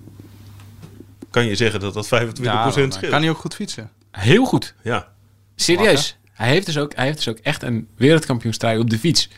[1.30, 3.12] Kan je zeggen dat dat 25% dan, eh, scheelt?
[3.12, 3.90] kan hij ook goed fietsen?
[4.12, 4.74] heel goed.
[4.84, 5.08] Ja.
[5.56, 6.18] Serieus.
[6.34, 9.30] Hij heeft, dus ook, hij heeft dus ook echt een wereldkampioenstrui op de fiets.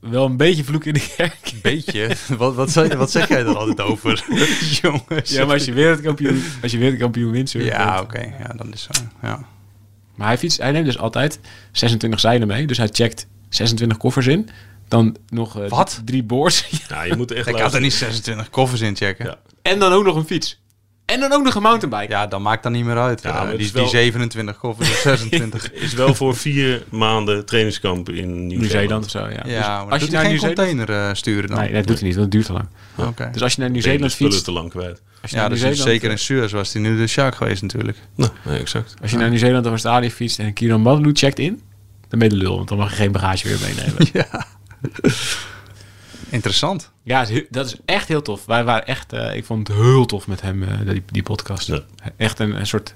[0.00, 1.52] Wel een beetje vloek in de kerk.
[1.62, 2.08] Beetje.
[2.38, 4.24] wat, wat, zeg, wat zeg jij er altijd over?
[4.82, 5.30] Jongens.
[5.30, 7.52] Ja, maar als je wereldkampioen, als je wereldkampioen wint...
[7.52, 8.20] Ja, oké.
[8.38, 9.02] Ja, dat is zo.
[9.22, 9.44] Ja.
[10.14, 11.40] Maar hij, fietst, hij neemt dus altijd
[11.72, 12.66] 26 zeilen mee.
[12.66, 14.48] Dus hij checkt 26 koffers in.
[14.88, 16.02] Dan nog eh, Wat?
[16.04, 16.68] drie boards.
[16.88, 19.24] ja, je moet echt Ik had er niet 26 koffers in checken.
[19.24, 20.60] Ja, en dan ook nog een fiets.
[21.08, 22.26] En dan ook nog een mountainbike.
[22.28, 23.22] dat maakt dan niet meer uit.
[23.22, 25.72] Ja, Eh, die, wel- die 27 koffers of 26.
[25.72, 29.04] Is wel voor vier maanden trainingskamp in Nieuw-Zeeland.
[29.04, 29.26] Of zo, ja.
[29.28, 30.58] ja, Dus maar als je naar geen Nieuw-Zeeland...
[30.58, 31.58] container eh, sturen dan?
[31.58, 32.66] Nee, dat doet hij niet, want het duurt te lang.
[32.96, 33.28] Oké.
[33.32, 34.46] Dus als je naar Nieuw-Zeeland spullen fietst...
[34.46, 35.02] te lang kwijt.
[35.22, 37.62] Als je Ja, naar dus Nieuw-Zeeland, zeker in Suez was hij nu de Shark geweest
[37.62, 37.98] natuurlijk.
[38.14, 38.94] Nou, nee, exact.
[39.02, 41.62] Als je naar Nieuw-Zeeland of Australië fietst en Kieran Badloe checkt in,
[42.08, 42.56] dan ben je de lul.
[42.56, 44.06] Want dan mag je geen bagage weer meenemen.
[44.12, 44.46] Ja.
[46.30, 46.90] Interessant.
[47.02, 48.44] Ja, het dat is echt heel tof.
[48.46, 51.66] Wij waren echt, eh, ik vond het heel tof met hem, eh, die, die podcast.
[51.66, 51.80] Ja.
[52.16, 52.94] Echt een, een soort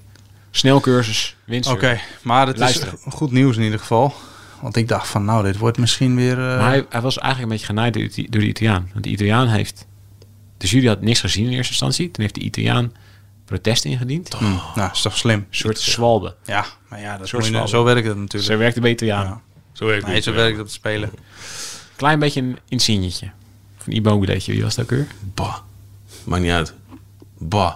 [0.50, 1.70] snelcursus, winst.
[1.70, 2.92] Oké, maar het Luisteren.
[3.06, 4.14] is goed nieuws in ieder geval.
[4.60, 6.32] Want ik dacht van, nou, dit wordt misschien weer...
[6.38, 8.90] eh, Maar hij, hij was eigenlijk een beetje genaaid door, die- door de Italiaan.
[8.92, 9.86] Want de Italiaan heeft...
[10.58, 12.10] De jury had niks gezien in eerste instantie.
[12.10, 12.92] Toen heeft de Italiaan
[13.44, 14.32] protest ingediend.
[14.32, 15.46] Een hm, nou, is toch slim.
[15.50, 16.34] soort zwalbe.
[16.44, 18.52] Ja, maar ja, dat Soort je- zo werkt het natuurlijk.
[18.52, 19.28] Zo werkt het bij Italianen.
[19.30, 19.40] Ja.
[19.72, 20.24] Zo werkt Nee, het.
[20.24, 21.10] zo werkt het te spelen.
[22.02, 23.30] Klein beetje een insignetje.
[23.78, 24.52] Of een.
[24.52, 25.06] Wie was dat ook weer?
[25.34, 25.56] Bah.
[26.24, 26.74] Maakt niet uit.
[27.38, 27.74] Bah.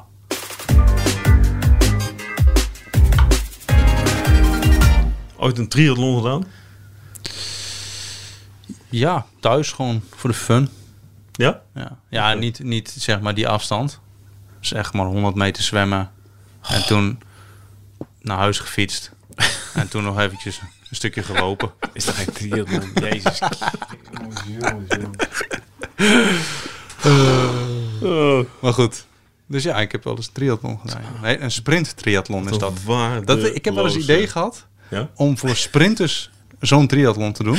[5.37, 6.45] Ooit een triathlon gedaan?
[8.89, 10.69] Ja, thuis gewoon voor de fun.
[11.33, 11.63] Ja?
[11.75, 14.01] Ja, ja niet, niet zeg maar die afstand.
[14.61, 16.11] Dus echt maar 100 meter zwemmen.
[16.63, 17.23] En toen
[18.21, 19.11] naar huis gefietst.
[19.75, 20.61] en toen nog eventjes
[20.97, 21.71] een stukje gelopen.
[21.93, 22.83] Is dat geen triathlon?
[23.11, 23.39] Jezus.
[28.61, 29.07] Maar goed.
[29.47, 31.03] Dus ja, ik heb wel eens triathlon gedaan.
[31.23, 32.73] Nee, een sprint triathlon is dat.
[33.25, 35.11] dat ik heb wel eens idee gehad Ja?
[35.15, 36.31] om voor sprinters
[36.61, 37.59] zo'n triathlon te doen.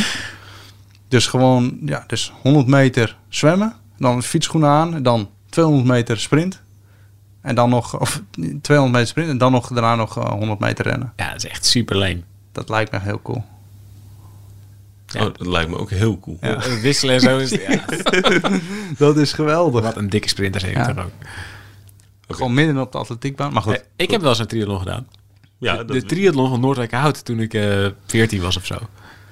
[1.08, 6.62] Dus gewoon, ja, dus 100 meter zwemmen, dan fietsschoenen aan, dan 200 meter sprint.
[7.42, 8.22] En dan nog, of
[8.62, 11.14] 200 meter sprint en dan nog daarna nog eh, 100 meter rennen.
[11.16, 12.22] Ja, dat is echt super lame.
[12.58, 13.44] Dat lijkt me heel cool.
[15.08, 15.26] Ja.
[15.26, 16.38] Oh, dat lijkt me ook heel cool.
[16.42, 16.80] Ja.
[16.82, 17.86] Wisselen en zo is ja,
[18.98, 19.82] Dat is geweldig.
[19.82, 20.94] Wat een dikke sprinter heeft Ja.
[20.94, 21.12] toch ook.
[22.28, 23.54] Gewoon midden op de atletiekbaan.
[23.54, 25.08] Maar goed, Eh, Ik heb wel eens een triathlon gedaan.
[25.58, 28.76] Ja, de, de triathlon van Noordwijkerhout toen ik eh 14 was of zo.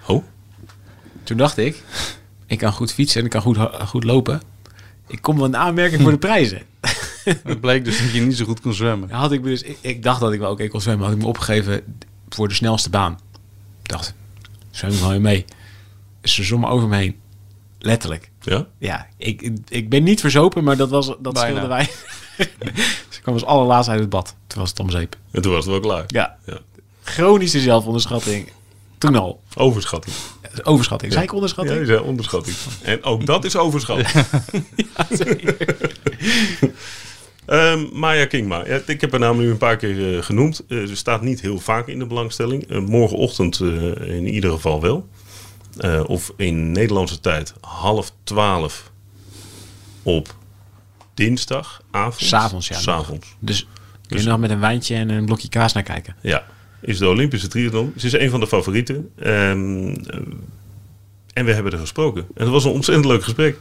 [0.08, 0.24] Oh,
[1.24, 1.84] Toen dacht ik,
[2.46, 3.58] ik kan goed fietsen en ik kan goed,
[3.88, 4.42] goed lopen.
[5.08, 6.62] Ik kom wel in aanmerking voor de prijzen.
[7.44, 9.10] het bleek dus dat je niet zo goed kon zwemmen.
[9.12, 11.06] Had ik dus, ik, ik dacht dat ik wel oké kon zwemmen.
[11.06, 11.82] Had ik me opgegeven
[12.36, 13.20] voor de snelste baan.
[13.84, 14.14] Ik dacht,
[14.72, 15.46] zwem ik wel mee.
[16.24, 17.16] Ze zwommen over me heen.
[17.80, 18.32] Letterlijk.
[18.42, 18.66] ja?
[18.78, 21.40] Ja, ik, ik ben niet verzopen, maar dat, was, dat Bijna.
[21.40, 21.90] scheelde wij.
[23.16, 24.36] ik kwam als allerlaatst uit het bad.
[24.48, 25.16] Toen was het om zeep.
[25.32, 26.04] En toen was het wel klaar.
[26.08, 26.60] Ja, Ja.
[27.04, 28.50] chronische zelfonderschatting.
[28.98, 29.42] Toen al.
[29.56, 30.16] Overschatting.
[30.64, 31.12] Overschatting.
[31.12, 31.80] Zei ik onderschatting?
[31.80, 32.56] Ja, zei onderschatting.
[32.84, 34.08] En ook dat is overschatting.
[37.46, 38.68] Ehm, Maya Kingma.
[38.68, 40.64] Ja, ik heb haar naam nu een paar keer eh, genoemd.
[40.68, 42.70] Eh, ze staat niet heel vaak in de belangstelling.
[42.70, 45.08] Eh, morgenochtend in ieder geval wel.
[46.06, 48.92] Of in Nederlandse tijd half twaalf
[50.04, 50.36] op
[51.14, 52.22] dinsdagavond.
[52.30, 52.80] S'avonds, ja.
[52.80, 53.36] S'avonds.
[53.40, 53.68] Dus
[54.08, 56.16] kun je nog met een wijntje en een blokje kaas naar kijken.
[56.22, 56.46] Ja,
[56.82, 57.94] is de Olympische triathlon.
[57.98, 59.10] Ze is een van de favorieten.
[59.20, 60.20] Ehm, eh,
[61.34, 62.22] en we hebben er gesproken.
[62.22, 63.58] En het was een ontzettend leuk gesprek.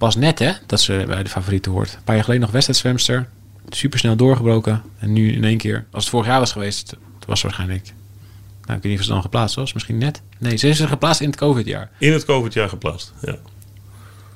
[0.00, 1.94] Pas net hè, dat ze bij de favorieten hoort.
[1.94, 3.28] Een paar jaar geleden nog wedstrijdzwemster.
[3.68, 4.82] Supersnel doorgebroken.
[4.98, 7.92] En nu in één keer, als het vorig jaar was geweest, toen was ze waarschijnlijk...
[8.64, 9.72] Nou, ik weet niet of ze dan geplaatst was.
[9.72, 10.22] Misschien net.
[10.38, 11.90] Nee, ze is er geplaatst in het COVID-jaar.
[11.98, 13.12] In het COVID-jaar geplaatst.
[13.22, 13.36] Ja.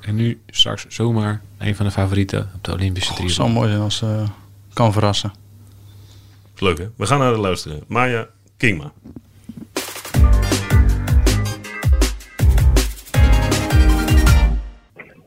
[0.01, 3.47] En nu straks zomaar een van de favorieten op de Olympische Het triathlon.
[3.47, 4.25] zou mooi zijn als ze
[4.73, 5.33] kan verrassen.
[6.59, 6.89] Leuk hè?
[6.97, 7.83] We gaan naar de luisteren.
[7.87, 8.93] Maya Kingma.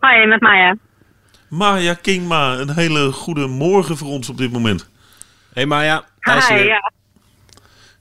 [0.08, 0.76] Hoi, met Maya.
[1.50, 4.90] Maya Kingma, een hele goede morgen voor ons op dit moment.
[5.54, 6.92] Hey Maya, Hi, ja.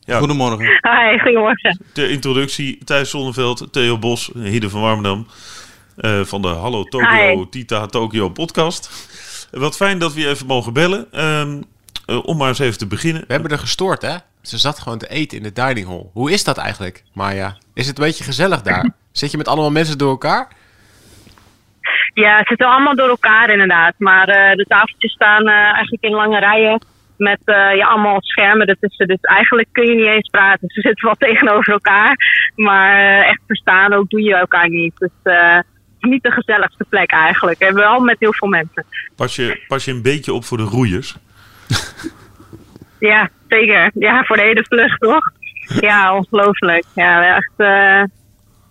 [0.01, 0.65] Ja, Goedemorgen.
[0.67, 1.81] Hi, goedemorgen.
[1.93, 5.27] ter introductie Thijs Zonneveld, Theo Bos, Hide van Warmerdam.
[5.97, 7.47] eh, van de Hallo Tokyo, Hi.
[7.51, 8.91] Tita Tokyo podcast.
[9.51, 11.13] Wat fijn dat we je even mogen bellen.
[11.13, 11.63] Ehm,
[12.07, 13.25] eh, om maar eens even te beginnen.
[13.27, 14.17] we hebben er gestoord hè.
[14.43, 16.07] Ze zat gewoon te eten in de dining hall.
[16.13, 17.57] Hoe is dat eigenlijk, Maya?
[17.75, 18.91] Is het een beetje gezellig daar?
[19.13, 20.49] Zit je met allemaal mensen door elkaar?
[22.23, 23.95] Ja, het zitten allemaal door elkaar inderdaad.
[23.99, 26.81] Maar eh, de tafeltjes staan eh, eigenlijk in lange rijen
[27.17, 29.07] met ja, allemaal schermen ertussen.
[29.07, 30.69] Dus eigenlijk kun je niet eens praten.
[30.75, 32.17] Ze zitten wel tegenover elkaar,
[32.55, 34.93] maar echt verstaan ook doe je elkaar niet.
[34.99, 35.35] Dus
[36.01, 37.59] niet de gezelligste plek eigenlijk.
[37.59, 38.85] En wel met heel veel mensen.
[39.17, 41.17] Pas je, pas je een beetje op voor de roeiers.
[42.99, 43.91] Ja, zeker.
[43.95, 45.31] Ja, voor de hele vlucht toch?
[45.81, 46.85] Ja, ongelooflijk.
[46.95, 47.53] Ja, echt.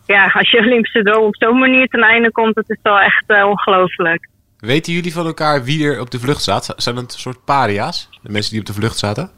[0.06, 3.24] Ja, als je Olympische droom op zo'n manier ten einde komt, het is wel echt
[3.28, 4.28] eh, ongelooflijk.
[4.60, 6.74] Weten jullie van elkaar wie er op de vlucht zat?
[6.78, 8.10] Zijn het een soort paria's?
[8.22, 9.30] De mensen die op de vlucht zaten?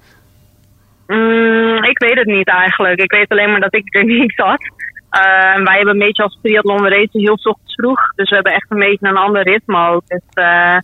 [1.08, 3.02] Mm, ik weet het niet eigenlijk.
[3.02, 4.62] Ik weet alleen maar dat ik er niet zat.
[5.10, 8.14] Eh, wij hebben een beetje als triathlon, we racen heel ochtends vroeg.
[8.16, 10.08] Dus we hebben echt een beetje een ander ritme ook.
[10.08, 10.78] Dus eh,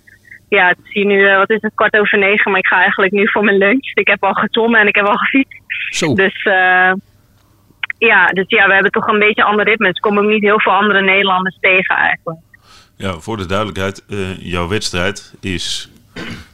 [0.49, 2.51] ja, het is hier nu, eh, wat is het, kwart over negen.
[2.51, 3.91] Maar ik ga eigenlijk nu voor mijn lunch.
[3.93, 5.61] Ik heb al gezwommen en ik heb al gefietst.
[5.89, 6.14] Zo.
[6.14, 6.47] Dus
[8.05, 9.88] ja, dus ja, we hebben toch een beetje ander ritme.
[9.88, 12.39] Dus komen ook niet heel veel andere Nederlanders tegen eigenlijk.
[12.97, 15.89] Ja, voor de duidelijkheid, eh, jouw wedstrijd is.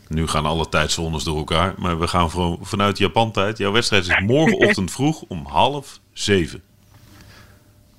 [0.08, 2.30] Nu gaan alle tijdzones door elkaar, maar we gaan
[2.62, 3.58] vanuit Japan-tijd.
[3.58, 6.62] Jouw wedstrijd is morgenochtend vroeg om half zeven.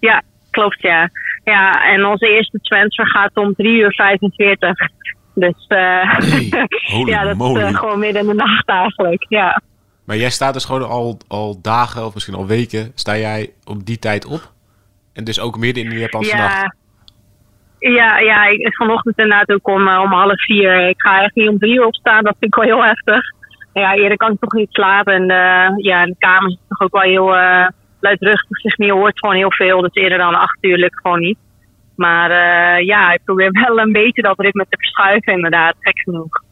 [0.01, 1.11] Ja, klopt ja.
[1.45, 4.79] Ja, en onze eerste transfer gaat om 3 uur 45.
[5.35, 6.19] Dus eh
[6.93, 9.27] holy ja, dat is eh, gewoon midden in de nacht eigenlijk.
[9.29, 9.63] Ja.
[10.05, 13.87] Maar jij staat dus gewoon al, al dagen of misschien al weken, sta jij op
[13.87, 14.53] die tijd op?
[15.13, 16.61] En dus ook midden in de Japanse nacht?
[16.61, 16.75] Ja.
[17.81, 20.89] Ja, ja, ik, vanochtend inderdaad ook om, eh, om half vier.
[20.89, 23.25] Ik ga eigenlijk niet om drie uur opstaan, dat vind ik wel heel heftig.
[23.73, 25.15] Ja, eerder kan ik toch niet slapen.
[25.15, 27.67] En eh, ja, in de kamer is toch ook wel heel eh,
[28.01, 28.61] luidruchtig.
[28.61, 31.39] Zeg maar, je hoort gewoon heel veel, dus eerder dan acht uur lukt gewoon niet.
[31.97, 32.31] Maar
[32.83, 36.43] ja, ik probeer wel een beetje dat ritme te verschuiven inderdaad, gek genoeg.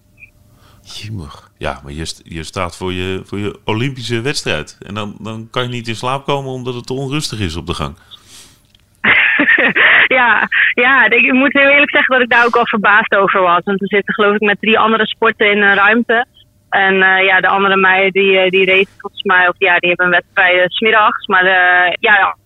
[1.58, 4.78] Ja, maar je, je staat voor je, voor je Olympische wedstrijd.
[4.86, 7.66] En dan, dan kan je niet in slaap komen omdat het te onrustig is op
[7.66, 7.96] de gang.
[10.18, 13.60] ja, ja ik, moet heel eerlijk zeggen dat ik daar ook al verbaasd over was.
[13.64, 16.26] Want we zitten geloof ik met drie andere sporten in een ruimte.
[16.70, 19.88] En eh, ja, de andere meiden die, eh, die racen volgens mij, of ja, die
[19.88, 21.26] hebben een wedstrijd 's smiddags.
[21.26, 21.44] Maar
[22.00, 22.36] ja,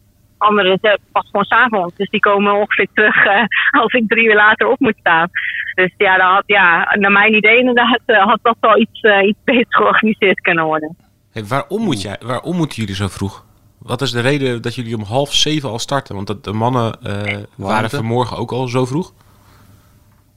[0.43, 1.97] ja, anderen eh, pas gewoon s'avonds.
[1.97, 5.31] Dus die komen ongeveer terug eh, als ik drie uur later op moet staan.
[5.75, 9.39] Dus ja, dat had, ja naar mijn idee inderdaad eh, had dat wel iets, iets
[9.45, 10.97] beter georganiseerd kunnen worden.
[11.33, 13.45] Hey, waarom, moet jij, waarom moeten jullie zo vroeg?
[13.83, 16.15] Wat is de reden dat jullie om half zeven al starten?
[16.15, 19.13] Want dat de mannen eh, waren vanmorgen ook al zo vroeg.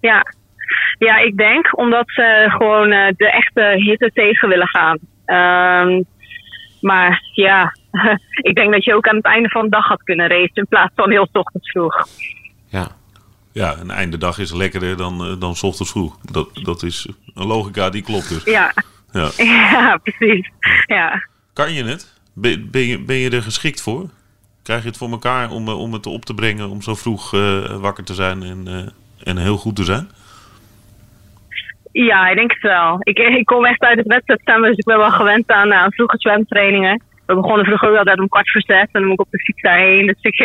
[0.02, 0.26] Ja.
[0.98, 4.98] ja, ik denk omdat ze gewoon eh, de echte hitte tegen willen gaan.
[5.26, 6.04] Ehm,
[6.82, 7.76] maar ja,
[8.50, 10.68] ik denk dat je ook aan het einde van de dag had kunnen racen in
[10.68, 12.08] plaats van heel ochtends vroeg.
[12.68, 12.88] Ja.
[13.52, 16.18] Ja, een einde dag is lekkerder dan, eh, dan ochtends vroeg.
[16.32, 18.44] Dat, dat is een logica die klopt dus.
[18.44, 18.74] Ja,
[19.16, 19.30] Ja.
[19.44, 20.50] ja precies.
[20.86, 21.28] Ja.
[21.54, 22.14] Kan je het?
[22.34, 24.10] Ben, ben, je, ben je er geschikt voor?
[24.64, 27.34] Krijg je het voor elkaar om, eh, om het op te brengen, om zo vroeg
[27.34, 30.10] eh, wakker te zijn en, eh, en heel goed te zijn?
[31.92, 32.98] Ja, ik denk het wel.
[33.00, 36.18] Ik, ik kom echt uit het wedstrijdzwemmen, dus ik ben wel gewend aan, aan vroege
[36.20, 37.02] zwemtrainingen.
[37.26, 39.40] We begonnen vroeger ook altijd om kwart voor zes en dan moet ik op de
[39.40, 40.06] fiets daarheen.
[40.06, 40.36] Dus ik,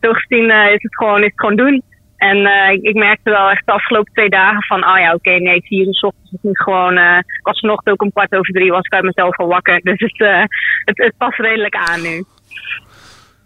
[0.00, 1.82] zo gezien is, het gewoon, is het gewoon doen.
[2.18, 5.30] En eh, ik, ik merkte wel echt de afgelopen twee dagen van, oh ja, oké,
[5.30, 6.96] nee, vier uur 's ochtends is niet gewoon...
[6.96, 9.80] eh, ik was vanochtend ook om kwart over drie, was ik uit mezelf al wakker.
[9.80, 10.42] Dus het, eh,
[10.84, 12.24] het, het past redelijk aan nu.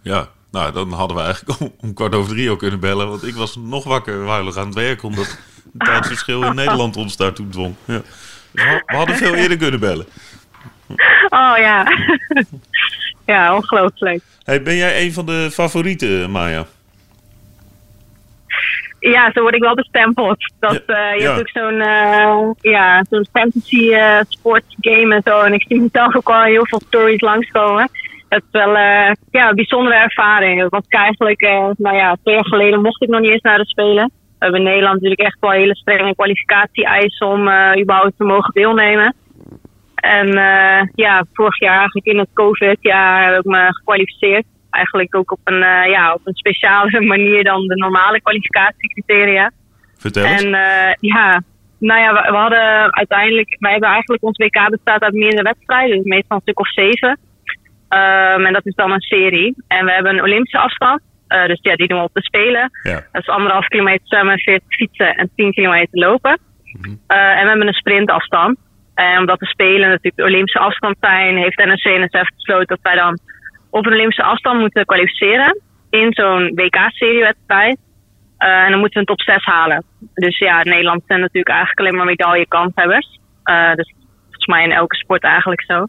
[0.02, 3.08] Ja, nou, dan hadden we eigenlijk om, om kwart over drie al kunnen bellen.
[3.08, 5.26] Want ik was nog wakker huilig aan het werk, omdat
[5.72, 7.74] het tijdsverschil in Nederland ons daartoe dwong.
[7.86, 8.00] Ja.
[8.52, 10.06] Dus we hadden veel eerder kunnen bellen.
[11.28, 11.86] Oh ja.
[13.32, 14.22] ja, ongelooflijk.
[14.44, 16.66] Hey, ben jij een van de favorieten, Maya?
[19.00, 20.52] Ja, zo word ik wel bestempeld.
[20.60, 21.34] Dat, Ja, eh, je ja.
[21.34, 25.40] hebt ook zo'n eh, ja, zo'n fantasy eh sports game en zo.
[25.40, 27.90] En ik zie mezelf ook al heel veel stories langskomen.
[28.32, 30.64] Dat is wel eh, ja, een bijzondere ervaring.
[30.64, 33.66] Ik eigenlijk, eh, nou ja, twee jaar geleden mocht ik nog niet eens naar de
[33.66, 34.10] Spelen.
[34.38, 38.52] We hebben in Nederland natuurlijk echt wel hele strenge kwalificatie-eisen om eh, überhaupt te mogen
[38.52, 39.14] deelnemen.
[40.02, 44.44] En eh, ja, vorig jaar eigenlijk in het COVID-jaar heb ik me gekwalificeerd.
[44.70, 49.50] Eigenlijk ook op een, eh, ja, op een speciale manier dan de normale kwalificatiecriteria.
[49.96, 50.42] Vertel eens.
[50.42, 51.42] En eh, ja,
[51.78, 55.96] nou ja, we, we hadden uiteindelijk, wij hebben eigenlijk ons WK bestaat uit meerdere wedstrijden,
[55.96, 57.18] dus meestal een stuk of zeven.
[57.88, 59.54] Ehm, en dat is dan een serie.
[59.68, 62.70] En we hebben een Olympische afstand, dus ja, die doen we op de Spelen.
[62.82, 63.06] Ja.
[63.12, 66.38] Dat is anderhalf kilometer zwemmen, 40 fietsen en 10 kilometer lopen.
[67.06, 68.58] Eh, en we hebben een sprintafstand.
[68.94, 73.18] En omdat de Spelen natuurlijk de Olympische afstand zijn, heeft NRC-NSF besloten dat wij dan
[73.70, 75.60] op een Olympische afstand moeten kwalificeren.
[75.90, 77.78] In zo'n WK-seriewedstrijd.
[78.38, 79.84] Eh, en dan moeten we een top 6 halen.
[80.14, 83.18] Dus ja, Nederland zijn natuurlijk eigenlijk alleen maar medaillekanshebbers.
[83.42, 85.86] Eh dus volgens mij in elke sport eigenlijk zo.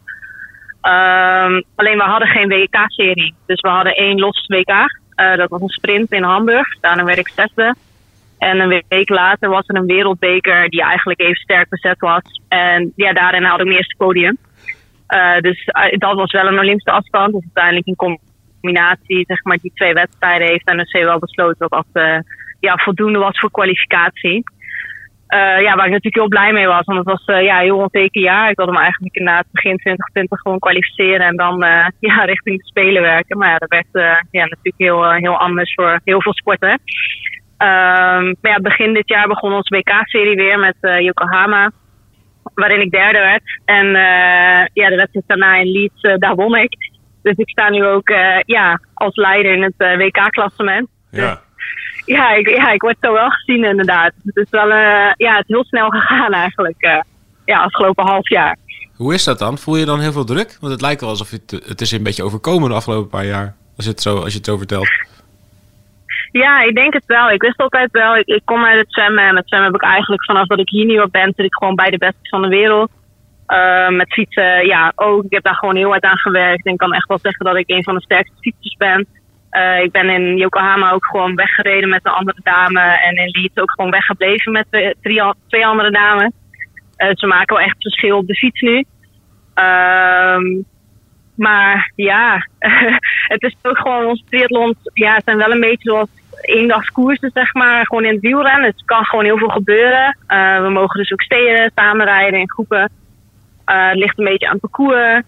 [0.80, 3.34] Ehm, alleen we hadden geen WK-serie.
[3.46, 4.70] Dus we hadden één los WK.
[5.14, 6.80] Eh, dat was een sprint in Hamburg.
[6.80, 7.74] Daarna werd ik zesde.
[8.44, 12.40] En een week later was er een wereldbeker die eigenlijk even sterk bezet was.
[12.48, 14.36] En ja, daarin had ik mijn eerste podium.
[15.06, 17.32] Eh, dus eh, dat was wel een Olympische afstand.
[17.32, 21.86] Dus uiteindelijk in combinatie, zeg maar, die twee wedstrijden heeft NRC wel besloten dat dat
[21.92, 22.18] eh,
[22.60, 24.42] ja, voldoende was voor kwalificatie.
[25.66, 26.84] Ja, waar ik natuurlijk heel blij mee was.
[26.84, 28.50] Want het was ja, heel onzeker jaar.
[28.50, 31.26] Ik wilde me eigenlijk inderdaad begin 2020 gewoon kwalificeren.
[31.26, 31.58] En dan
[32.10, 33.38] ja, richting de Spelen werken.
[33.38, 33.86] Maar ja, dat werd
[34.30, 36.80] ja, natuurlijk heel, heel anders voor heel veel sporten.
[37.58, 41.70] Maar ja, begin dit jaar begon onze WK-serie weer met eh, Yokohama.
[42.54, 43.42] Waarin ik derde werd.
[43.64, 46.76] En eh, ja, de wedstrijd daarna in Leeds, eh, daar won ik.
[47.22, 48.08] Dus ik sta nu ook
[48.46, 50.88] ja, als leider in het WK-klassement.
[51.10, 51.40] Ja.
[52.04, 54.12] Ja ik, ja, ik word zo wel gezien inderdaad.
[54.24, 54.68] Het is wel
[55.16, 57.02] ja, het is heel snel gegaan eigenlijk.
[57.44, 58.56] ja, afgelopen half jaar.
[58.96, 59.58] Hoe is dat dan?
[59.58, 60.56] Voel je dan heel veel druk?
[60.60, 63.54] Want het lijkt wel alsof het, het is een beetje overkomen de afgelopen paar jaar.
[63.76, 64.88] Als je het zo, als je het zo vertelt.
[66.40, 67.30] Ja, ik denk het wel.
[67.30, 69.24] Ik wist altijd wel, ik, kom uit het zwemmen.
[69.24, 71.54] En met zwemmen heb ik eigenlijk vanaf dat ik hier nu op ben, zit ik
[71.54, 72.90] gewoon bij de beste van de wereld.
[73.46, 75.24] Eh, met fietsen, ja, ook.
[75.24, 76.66] Ik heb daar gewoon heel hard aan gewerkt.
[76.66, 79.06] En ik kan echt wel zeggen dat ik een van de sterkste fietsers ben.
[79.50, 82.80] Eh, ik ben in Yokohama ook gewoon weggereden met een andere dame.
[82.80, 86.32] En in Leeds ook gewoon weggebleven met de drie, twee andere dames.
[86.96, 88.84] Eh, ze maken wel echt verschil op de fiets nu.
[89.54, 90.44] Ehm,
[91.36, 92.46] maar ja,
[93.34, 96.08] het is ook gewoon onze triathlons ja, zijn wel een beetje zoals
[96.40, 97.86] eendagskoersen, zeg maar.
[97.86, 98.70] Gewoon in het wielrennen.
[98.70, 100.18] Het kan gewoon heel veel gebeuren.
[100.26, 102.90] Eh, we mogen dus ook steden, samenrijden in groepen.
[103.64, 105.22] Eh, het ligt een beetje aan het parcours.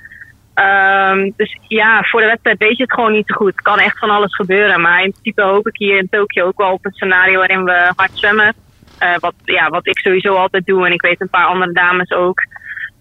[0.55, 3.53] Ehm, dus ja, voor de wedstrijd weet je het gewoon niet zo goed.
[3.53, 4.81] Het kan echt van alles gebeuren.
[4.81, 7.93] Maar in principe hoop ik hier in Tokio ook wel op een scenario waarin we
[7.97, 8.55] hard zwemmen.
[8.99, 10.87] Eh, wat, ja, wat ik sowieso altijd doe.
[10.87, 12.41] En ik weet een paar andere dames ook.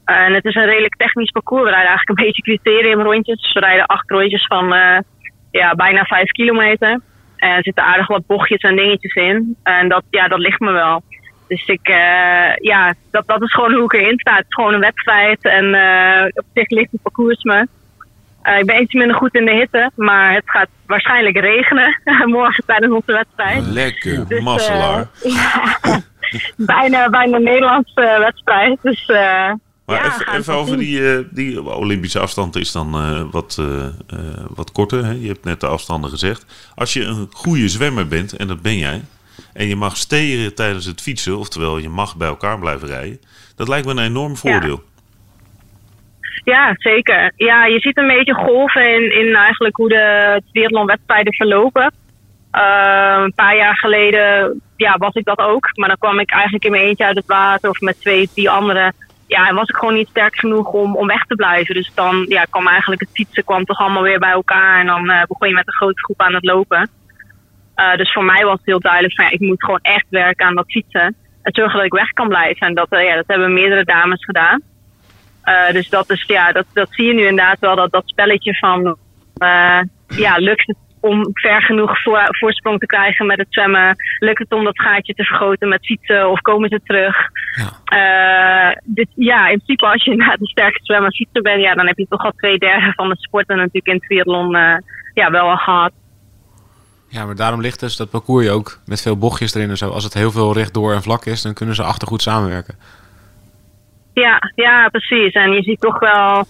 [0.06, 1.64] En het is een redelijk technisch parcours.
[1.64, 3.54] We rijden eigenlijk een beetje criteriumrondjes.
[3.54, 4.68] We rijden acht rondjes van
[5.52, 7.00] ja, bijna vijf kilometer.
[7.38, 9.56] En er zitten aardig wat bochtjes en dingetjes in.
[9.64, 11.04] En dat, ja, dat ligt me wel.
[11.48, 14.36] Dus ik, eh, ja, dat, dat is gewoon hoe ik erin sta.
[14.36, 17.68] Het is gewoon een wedstrijd en eh, op zich ligt het parcours me.
[18.42, 22.00] Eh, ik ben iets minder goed in de hitte, maar het gaat waarschijnlijk regenen
[22.38, 23.66] morgen tijdens onze wedstrijd.
[23.66, 25.08] Lekker, Dus, masselaar.
[25.24, 26.02] eh, ja,
[26.58, 28.78] bijna, bijna een Nederlandse wedstrijd.
[28.82, 29.52] Dus, eh,
[29.86, 34.18] Maar ja, even, over die, eh, die Olympische afstand is dan eh, wat, eh,
[34.56, 35.06] wat korter.
[35.06, 35.12] Hè?
[35.12, 36.72] Je hebt net de afstanden gezegd.
[36.76, 39.02] Als je een goede zwemmer bent, en dat ben jij,
[39.54, 43.20] en je mag steren tijdens het fietsen, oftewel je mag bij elkaar blijven rijden,
[43.56, 44.84] dat lijkt me een enorm voordeel.
[46.44, 47.32] Ja, zeker.
[47.36, 51.94] Ja, je ziet een beetje golven in, in eigenlijk hoe de triathlonwedstrijden verlopen.
[52.52, 55.70] Een paar jaar geleden ja, was ik dat ook.
[55.74, 58.50] Maar dan kwam ik eigenlijk in mijn eentje uit het water of met twee, drie
[58.50, 58.94] anderen.
[59.28, 61.76] Ja, en was ik gewoon niet sterk genoeg om, om weg te blijven.
[61.76, 64.80] Dus dan ja, kwam eigenlijk het fietsen kwam toch allemaal weer bij elkaar.
[64.80, 66.90] En dan eh, begon je met een grote groep aan het lopen.
[67.76, 70.46] Eh, dus voor mij was het heel duidelijk van ja, ik moet gewoon echt werken
[70.46, 71.16] aan dat fietsen.
[71.42, 72.68] En zorgen dat ik weg kan blijven.
[72.68, 74.62] En dat, eh, ja, dat hebben meerdere dames gedaan.
[75.72, 78.98] Dus dat, is, ja, dat, dat zie je nu inderdaad wel, dat, dat spelletje van
[80.08, 80.78] ja, lukt het
[81.10, 83.96] om ver genoeg voor, voorsprong te krijgen met het zwemmen?
[84.20, 87.16] Lukt het om dat gaatje te vergroten met fietsen of komen ze terug?
[87.86, 91.88] Eh, dit, ja, in principe als je inderdaad een sterke zwemmer fietser bent, ja, dan
[91.88, 94.78] heb je toch al twee derde van de sporten natuurlijk in triathlon eh,
[95.14, 95.92] ja, wel al gehad.
[97.10, 99.90] Ja, maar daarom ligt dus dat parcours ook met veel bochtjes erin en zo.
[99.90, 102.76] Als het heel veel rechtdoor en vlak is, dan kunnen ze achter goed samenwerken.
[104.14, 105.34] Ja, ja, precies.
[105.34, 106.46] En je ziet toch wel,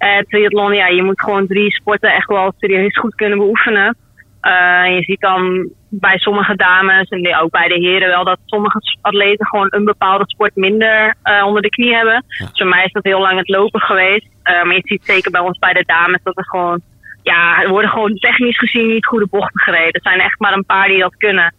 [0.00, 3.96] eh, triathlon, ja, je moet gewoon drie sporten echt wel serieus goed kunnen beoefenen.
[4.40, 8.80] Eh, je ziet dan bij sommige dames en ook bij de heren wel dat sommige
[9.00, 12.24] atleten gewoon een bepaalde sport minder eh, onder de knie hebben.
[12.38, 14.26] Dus voor mij is dat heel lang het lopen geweest.
[14.42, 16.80] Eh, maar je ziet zeker bij ons bij de dames dat er gewoon,
[17.22, 19.92] ja, er worden gewoon technisch gezien niet goede bochten gereden.
[19.92, 21.54] Er zijn echt maar een paar die dat kunnen.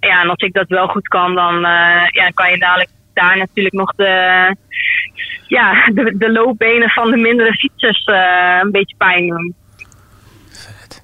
[0.00, 1.60] Ja, en als ik dat wel goed kan, dan
[2.10, 4.56] ja, kan je dadelijk daar natuurlijk nog de,
[5.46, 9.54] ja, de, de loopbenen van de mindere fietsers eh, een beetje pijn doen.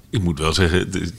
[0.09, 1.11] Ik moet wel zeggen, het is,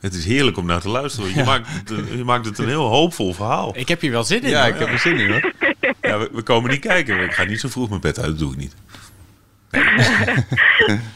[0.00, 1.34] het is heerlijk om naar te luisteren.
[1.34, 3.72] Je, maakt het, een- je maakt het een heel hoopvol verhaal.
[3.76, 4.48] Ik heb hier wel zin in.
[4.50, 4.72] Ja, hoor.
[4.72, 5.52] ik heb er zin in hoor.
[6.00, 7.20] Ja, we, we komen niet kijken.
[7.20, 8.74] Ik ga niet zo vroeg mijn bed uit, dat doe ik niet.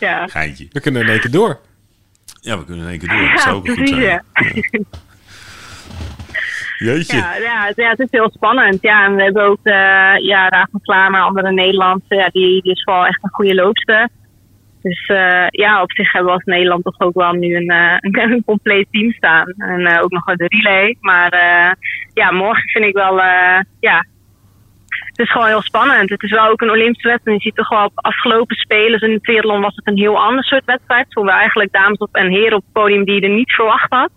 [0.01, 0.69] Ja, Geintje.
[0.73, 1.61] We kunnen in één keer door.
[2.41, 3.31] Ja, we kunnen in één keer doen.
[3.33, 4.01] Dat zou ook goed zijn.
[4.01, 4.23] ja.
[7.17, 7.37] Ja,
[7.77, 8.79] ja, het- is heel spannend.
[8.83, 9.75] Ja, en we hebben ook uh,
[10.19, 14.09] ja, Raaf van Vlamer, andere Nederlandse, ja, die, die is wel echt een goede loopster.
[14.83, 17.97] Dus eh, ja, op zich hebben we als Nederland toch ook wel nu een, eh,
[18.31, 19.47] een, compleet team staan.
[19.57, 20.97] En ook nog de relay.
[21.01, 21.31] Maar
[22.15, 23.17] ja, morgen vind ik wel,
[23.81, 24.05] ja,
[25.17, 26.11] het is gewoon heel spannend.
[26.11, 27.37] Het is wel ook een Olympische wedstrijd.
[27.37, 30.45] Je ziet toch wel op afgelopen spelen in de triathlon was het een heel ander
[30.45, 31.07] soort wedstrijd.
[31.09, 34.11] Stonden eigenlijk dames op en heren op het podium die je er niet verwacht had.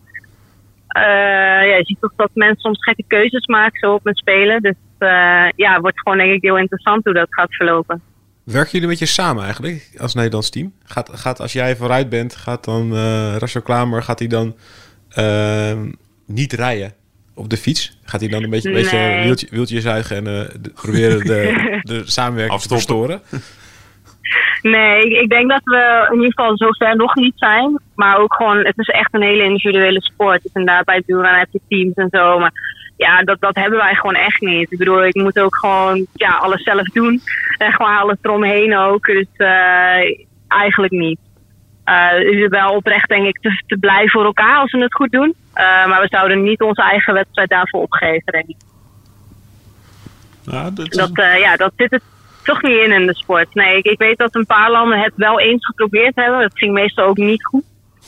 [0.89, 4.61] Eh, ja, je ziet toch dat mensen soms gekke keuzes maken zo op een spelen.
[4.61, 5.09] Dus eh,
[5.55, 8.01] ja, het wordt gewoon denk ik heel interessant hoe dat gaat verlopen.
[8.43, 10.73] Werken jullie een beetje samen eigenlijk als Nederlands team?
[10.83, 14.55] Gaat, gaat als jij vooruit bent, gaat dan eh Rachel Klamer, gaat hij dan
[15.09, 15.91] ehm,
[16.25, 16.93] niet rijden
[17.35, 17.97] op de fiets?
[18.03, 19.23] Gaat hij dan een beetje, een beetje Nee.
[19.23, 21.53] wieltje, wieltje zuigen en eh, de- proberen de,
[21.93, 23.21] de samenwerking te verstoren?
[24.61, 27.79] Nee, ik, ik denk dat we in ieder geval zover nog niet zijn.
[27.95, 30.41] Maar ook gewoon, het is echt een hele individuele sport.
[30.43, 32.39] Dus inderdaad, bij het wielrennen heb je teams en zo.
[32.39, 32.51] Maar
[32.97, 34.71] ja, dat, dat hebben wij gewoon echt niet.
[34.71, 37.21] Ik bedoel, ik moet ook gewoon ja, alles zelf doen.
[37.57, 39.05] En gewoon alles eromheen ook.
[39.05, 41.19] Dus eh, eigenlijk niet.
[41.83, 45.11] Het is wel oprecht, denk ik, te, te blij voor elkaar als we het goed
[45.11, 45.33] doen.
[45.53, 48.55] Eh, maar we zouden niet onze eigen wedstrijd daarvoor opgeven, denk ik.
[50.43, 51.09] Ja, dat is- Dat,
[51.39, 52.01] ja, dat zit het
[52.49, 53.53] toch niet in in de sport.
[53.53, 56.41] Nee, ik, ik weet dat een paar landen het wel eens geprobeerd hebben.
[56.41, 57.63] Dat ging meestal ook niet goed.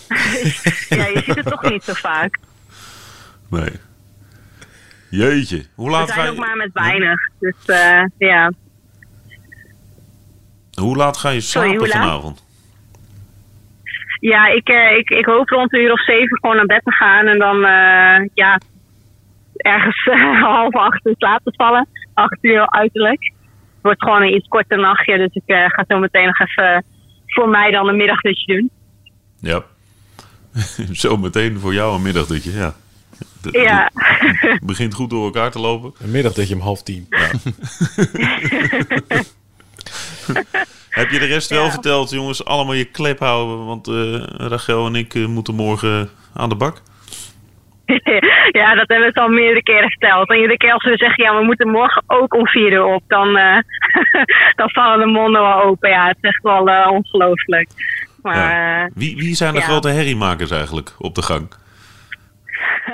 [0.90, 2.40] ja, je ziet het toch niet zo vaak.
[3.50, 3.72] Nee.
[5.10, 5.66] Jeetje.
[5.76, 7.30] Hoe We laat, ga zijn ook maar met weinig.
[7.40, 8.52] Dus eh, ja.
[10.80, 12.46] hoe laat ga je slapen vanavond?
[14.20, 16.92] ja, ik, eh, ik, ik hoop rond een uur of zeven gewoon naar bed te
[16.92, 17.28] gaan.
[17.28, 18.60] En dan, eh, ja,
[19.56, 20.10] ergens
[20.42, 21.88] half acht in slaap te vallen.
[22.14, 23.32] Acht uur uiterlijk.
[23.82, 25.18] Het wordt gewoon een iets korter nachtje.
[25.18, 26.84] Dus ik eh, ga zo meteen nog even
[27.28, 28.70] voor mij dan een middagdutje doen.
[29.40, 29.64] Ja.
[30.92, 32.76] Zo meteen voor jou een middagdutje, ja.
[33.42, 33.90] De- Ja.
[33.94, 35.94] Het begint goed door elkaar te lopen.
[36.00, 37.08] Een middagdutje om half tien.
[40.90, 42.46] Heb je de rest wel verteld, jongens?
[42.46, 46.82] Allemaal je klep houden, want eh, Rachel en ik eh, moeten morgen aan de bak.
[48.60, 50.30] ja, dat hebben we het al meerdere keren verteld.
[50.30, 53.04] En iedere keer als we zeggen, ja, we moeten morgen ook om vier uur op,
[53.08, 53.58] dan, eh,
[54.60, 55.90] dan vallen de monden wel open.
[55.90, 57.70] Ja, het is echt wel eh, ongelooflijk.
[58.22, 59.66] Maar eh, Wie, wie zijn de Ja.
[59.66, 61.52] grote herriemakers eigenlijk op de gang?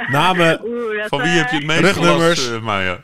[0.07, 0.60] Namen.
[0.65, 2.52] oeh, dat, Van wie heb je het meest Rugnummers.
[2.52, 2.98] eh, Maya?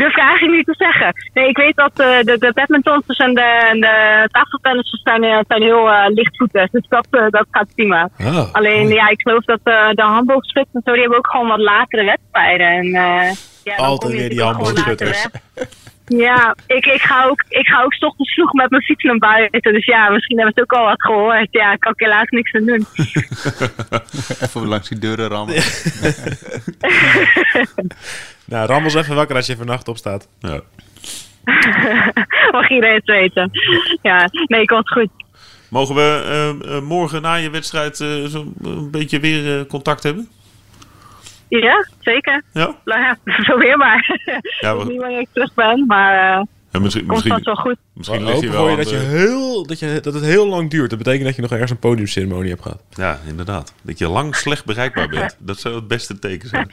[0.00, 1.14] Durf ik eigenlijk niet te zeggen.
[1.34, 2.52] Nee, ik weet dat eh, de, de
[3.16, 3.40] en de,
[3.70, 6.70] en de tafeltennissers zijn, eh, zijn heel eh, lichtvoetig.
[6.70, 8.08] Dus dat, dat gaat prima.
[8.18, 11.58] Ah, Alleen, ja, ik geloof dat de handboogschutters en zo, die hebben ook gewoon wat
[11.58, 12.66] latere wedstrijden.
[12.66, 13.30] En, eh,
[13.64, 15.28] ja, Altijd weer die handboogschutters.
[16.06, 19.18] Ja, ik, ik, ga ook, ik ga ook 's ochtends vroeg met mijn fiets naar
[19.18, 19.72] buiten.
[19.72, 21.48] Dus ja, misschien hebben ze ook al wat gehoord.
[21.50, 22.86] Ja, ik kan ik helaas niks aan doen.
[24.44, 25.54] Even langs die deuren rammen.
[28.50, 30.28] nou, rammel eens even wakker als je vannacht opstaat.
[30.38, 30.60] Ja.
[32.52, 33.50] Mag iedereen het weten.
[34.02, 35.08] Ja, nee, komt goed.
[35.68, 40.02] Mogen we eh, eh, morgen na je wedstrijd eh, zo een beetje weer eh, contact
[40.02, 40.28] hebben?
[41.48, 42.42] Ja, zeker.
[42.52, 42.76] Ja?
[42.84, 43.16] Nou ja,
[43.48, 44.20] probeer maar.
[44.60, 47.44] Ja, ik weet we- niet wanneer ik terug ben, maar eh En misschien, komt misschien,
[47.44, 47.76] wel goed.
[47.94, 50.46] misschien We lig je wel voor je dat, je heel, dat, je, dat het heel
[50.48, 50.90] lang duurt.
[50.90, 52.82] Dat betekent dat je nog ergens een podiumceremonie hebt gehad.
[52.90, 53.74] Ja, inderdaad.
[53.82, 55.36] Dat je lang slecht bereikbaar bent.
[55.48, 56.68] Dat zou het beste teken zijn.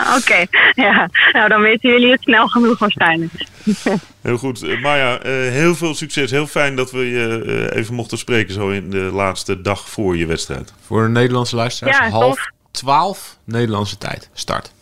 [0.18, 1.10] Oké, ja.
[1.32, 3.32] Nou, dan weten jullie het snel genoeg waarschijnlijk.
[4.22, 4.62] Heel goed.
[4.62, 6.30] Eh, Maya, eh, heel veel succes.
[6.30, 10.16] Heel fijn dat we je eh, even mochten spreken zo in de laatste dag voor
[10.16, 10.72] je wedstrijd.
[10.86, 12.50] Voor de Nederlandse luisteraars, Ja, half tof.
[12.70, 14.30] twaalf Nederlandse tijd.
[14.32, 14.72] Start.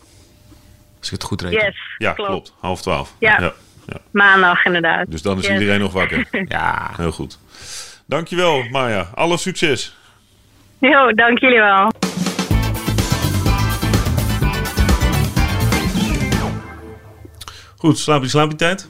[0.99, 1.65] Als ik het goed reken.
[1.65, 2.53] Yes, Ja, klopt.
[2.59, 3.13] Half twaalf.
[3.19, 3.39] Ja.
[3.41, 3.53] ja.
[3.87, 3.97] ja.
[4.11, 5.11] Maandag inderdaad.
[5.11, 5.59] Dus dan is Yes.
[5.59, 6.27] iedereen nog wakker.
[6.47, 6.91] Ja.
[6.97, 7.39] Heel goed.
[8.05, 9.09] Dankjewel, Maya.
[9.13, 9.95] Alle succes.
[10.79, 11.91] Jo, dank jullie wel.
[17.79, 18.87] Goed, slaapie slaapie tijd.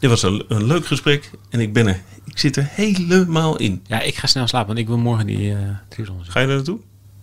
[0.00, 2.00] Dit was een, een leuk gesprek en ik ben er.
[2.24, 3.82] Ik zit er helemaal in.
[3.86, 5.58] Ja, ik ga snel slapen, want ik wil morgen die eh
[5.88, 6.32] triathlon zien.
[6.32, 6.78] Ga je er naartoe?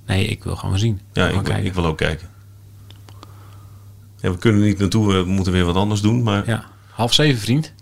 [0.05, 1.01] Nee, ik wil gewoon zien.
[1.13, 1.65] Ja, ik, wil- kijken.
[1.65, 2.29] ik wil ook kijken.
[4.21, 6.23] Ja, we kunnen niet naartoe, we moeten weer wat anders doen.
[6.23, 7.73] Maar Ja, half zeven, vriend.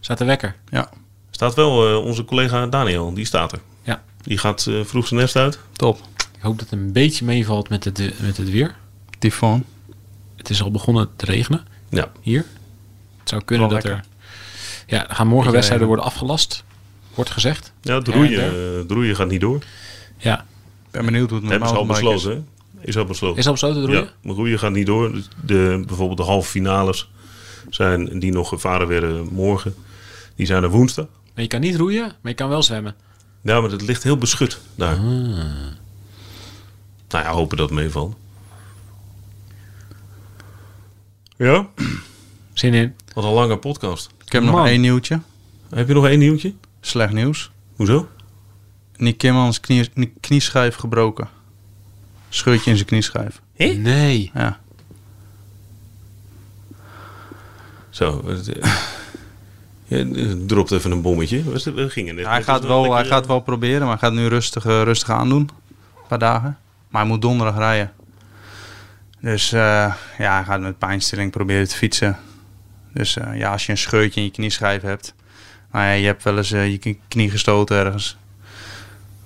[0.00, 0.56] Staat de wekker.
[0.68, 0.90] Ja,
[1.30, 3.60] staat wel eh, onze collega Daniel, die staat er.
[3.82, 4.02] Ja.
[4.22, 5.58] Die gaat eh, vroeg zijn nest uit.
[5.72, 5.98] top.
[6.36, 8.74] Ik hoop dat het een beetje meevalt met het, met het weer.
[9.18, 9.64] Tyfoon.
[10.40, 12.12] Het is al begonnen te regenen Ja.
[12.20, 12.44] hier.
[13.18, 14.04] Het zou kunnen dat er...
[14.86, 16.64] Ja, er gaan morgen Beetje wedstrijden worden afgelast.
[17.14, 17.72] Wordt gezegd.
[17.82, 19.62] Ja, het roeien, eh, het roeien gaat niet door.
[20.16, 20.40] Ja.
[20.84, 22.46] Ik ben benieuwd hoe het met Hebben ze al besloten?
[22.80, 23.38] Is al besloten.
[23.38, 24.04] Is al besloten, het roeien?
[24.04, 25.12] Ja, maar roeien gaat niet door.
[25.44, 27.10] De, bijvoorbeeld de halve finales
[27.70, 29.74] zijn, die nog gevaren werden morgen.
[30.36, 31.06] Die zijn er woensdag.
[31.34, 32.94] Maar je kan niet roeien, maar je kan wel zwemmen.
[33.42, 34.96] Ja, maar het ligt heel beschut daar.
[34.96, 35.00] Ah.
[37.08, 38.16] Nou ja, hopen dat het meevalt.
[41.40, 41.66] Ja?
[42.52, 42.94] Zin in.
[43.14, 44.10] Wat een lange podcast.
[44.24, 45.20] Ik heb nog één nieuwtje.
[45.70, 46.54] Heb je nog één nieuwtje?
[46.80, 47.50] Slecht nieuws.
[47.76, 48.08] Hoezo?
[48.96, 51.28] Nick Kimmans knie, knie- knieschijf gebroken.
[52.28, 53.40] Scheurtje in zijn knieschijf.
[53.56, 54.30] Nee.
[54.34, 54.60] Ja.
[57.90, 58.22] Zo.
[58.26, 58.70] het, eh,
[59.88, 61.44] het dropt even een bommetje.
[61.50, 62.26] Was het- We gingen net.
[62.26, 65.10] Hij, gaat wel, hij lekkere- gaat wel proberen, maar hij gaat nu rustig, eh, rustig
[65.10, 65.40] aandoen.
[65.40, 66.58] Een paar dagen.
[66.88, 67.92] Maar hij moet donderdag rijden.
[69.20, 72.18] Dus eh, ja, gaat met pijnstilling proberen te fietsen.
[72.92, 75.14] Dus eh, ja, als je een scheurtje in je knieschijf hebt.
[75.70, 78.16] Maar ja, je hebt wel eens eh, je knie- gestoten ergens.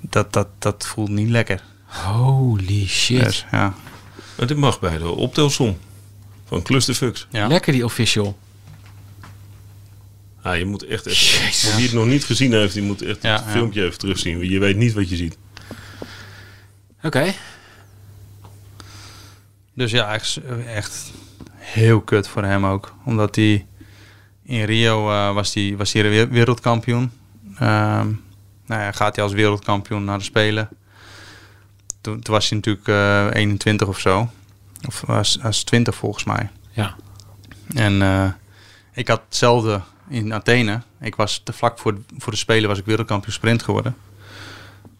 [0.00, 1.62] Dat, dat, dat voelt niet lekker.
[1.84, 3.24] Holy shit.
[3.24, 3.74] Dus, ja.
[4.38, 5.78] Maar dit mag bij de optelsom
[6.46, 7.26] van Clusterfucks.
[7.30, 7.46] Ja.
[7.46, 8.38] Lekker die official.
[10.42, 11.52] Ah, je moet echt even.
[11.52, 13.50] Voor wie het nog niet gezien heeft, die moet echt Ja, het ja.
[13.50, 14.50] filmpje even terugzien.
[14.50, 15.38] Je weet niet wat je ziet.
[17.02, 17.32] Oké.
[19.74, 21.12] Dus ja, echt, echt
[21.54, 22.94] heel kut voor hem ook.
[23.04, 23.66] Omdat hij
[24.42, 27.10] in Rio eh, was hij was hij weer- wereldkampioen.
[27.54, 28.06] Ehm,
[28.66, 30.68] nou ja, gaat hij als wereldkampioen naar de Spelen.
[32.00, 34.30] Toen, toen was hij natuurlijk eh 21 of zo.
[34.86, 36.48] Of was, was 20 volgens mij.
[36.70, 36.94] Ja.
[37.74, 38.28] En eh,
[38.92, 40.80] ik had hetzelfde in Athene.
[41.00, 43.96] Ik was te vlak voor, voor de Spelen was ik wereldkampioen sprint geworden.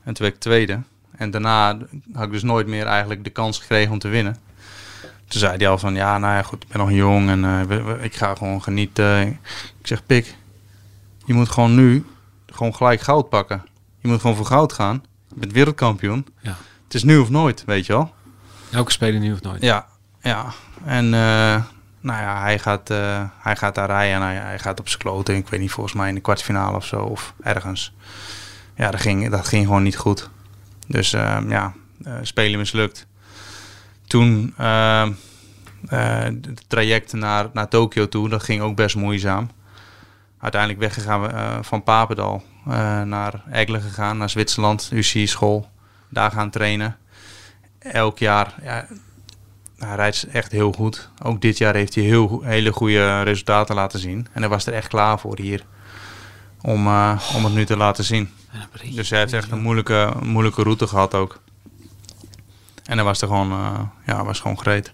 [0.02, 0.80] En toen werd ik tweede.
[1.16, 1.78] En daarna
[2.12, 4.36] had ik dus nooit meer eigenlijk de kans gekregen om te winnen.
[5.35, 7.62] Toen zei hij al van, ja, nou ja, goed, ik ben nog jong en eh,
[7.62, 9.27] we- we- ik ga gewoon genieten.
[9.81, 10.35] Ik zeg, pik,
[11.24, 12.06] je moet gewoon nu
[12.47, 13.65] gewoon gelijk goud pakken.
[13.98, 15.02] Je moet gewoon voor goud gaan.
[15.28, 16.27] Je bent wereldkampioen.
[16.40, 16.56] Ja.
[16.85, 18.15] Het is nu of nooit, weet je wel.
[18.70, 19.62] Elke speler nu of nooit.
[19.62, 19.86] Ja,
[20.23, 20.47] ja.
[20.85, 21.62] En eh,
[22.01, 25.01] nou ja, hij gaat, eh, hij gaat daar rijden en hij, hij gaat op zijn
[25.01, 25.36] kloten.
[25.36, 26.97] Ik weet niet, volgens mij in de kwartfinale of zo.
[26.97, 27.94] Of ergens.
[28.77, 30.28] Ja, dat ging, dat ging gewoon niet goed.
[30.86, 31.73] Dus eh, ja,
[32.23, 33.06] spelen mislukt.
[34.14, 35.08] Toen eh, eh,
[36.22, 39.50] het traject naar, naar Tokio toe, dat ging ook best moeizaam.
[40.38, 45.68] Uiteindelijk weggegaan eh, van Papendal eh, naar Egle gegaan, naar Zwitserland, UCI-school.
[46.08, 46.96] Daar gaan trainen.
[47.78, 48.86] Elk jaar, ja,
[49.78, 51.10] hij rijdt echt heel goed.
[51.22, 54.26] Ook dit jaar heeft hij heel, hele goede resultaten laten zien.
[54.32, 55.64] En hij was er echt klaar voor hier.
[56.60, 56.86] Om,
[57.34, 58.30] om het nu te laten zien.
[58.94, 61.40] Dus hij heeft echt een moeilijke, moeilijke route gehad ook.
[62.85, 64.93] En hij was er gewoon, eh, ja, was gewoon great.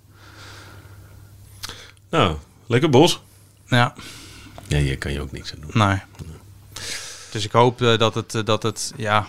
[2.11, 2.37] Nou,
[2.67, 3.23] lekker bos.
[3.67, 3.95] Ja,
[4.67, 5.71] Ja, hier kan je ook niks aan doen.
[5.89, 5.99] nee.
[7.31, 9.27] Dus ik hoop eh, dat het, eh, dat het, ja,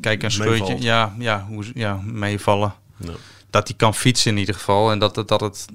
[0.00, 0.82] kijk een scheurtje, Meevalt.
[0.82, 2.74] ja, ja, hoe, ja, meevallen.
[2.96, 3.12] Ja.
[3.50, 4.90] Dat hij kan fietsen in ieder geval.
[4.90, 5.66] En dat, het, dat, het,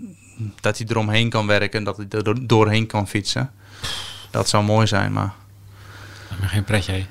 [0.60, 3.52] dat hij eromheen kan werken en dat hij er door- doorheen kan fietsen.
[4.32, 5.34] Dat zou mooi zijn, maar...
[6.40, 6.91] Maar geen pretje.
[6.91, 7.08] hè?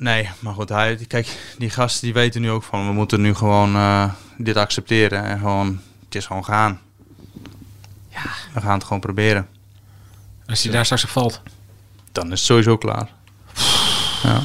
[0.00, 3.34] Nee, maar goed, hij, kijk, die gasten die weten nu ook van, we moeten nu
[3.34, 6.80] gewoon eh, dit accepteren en gewoon, het is gewoon gaan.
[8.08, 8.22] Ja.
[8.54, 9.48] We gaan het gewoon proberen.
[10.46, 11.42] Als hij daar straks op valt.
[12.12, 13.10] Dan is het sowieso klaar.
[14.22, 14.42] Ja,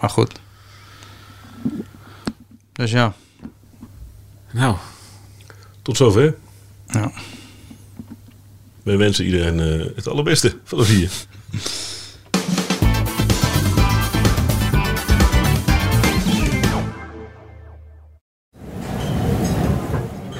[0.00, 0.40] maar goed.
[2.72, 3.12] Dus ja,
[4.50, 4.76] Nou,
[5.82, 6.34] Tot zover.
[6.86, 7.12] ja.
[8.82, 11.10] Wij wensen iedereen eh, het allerbeste van de vier.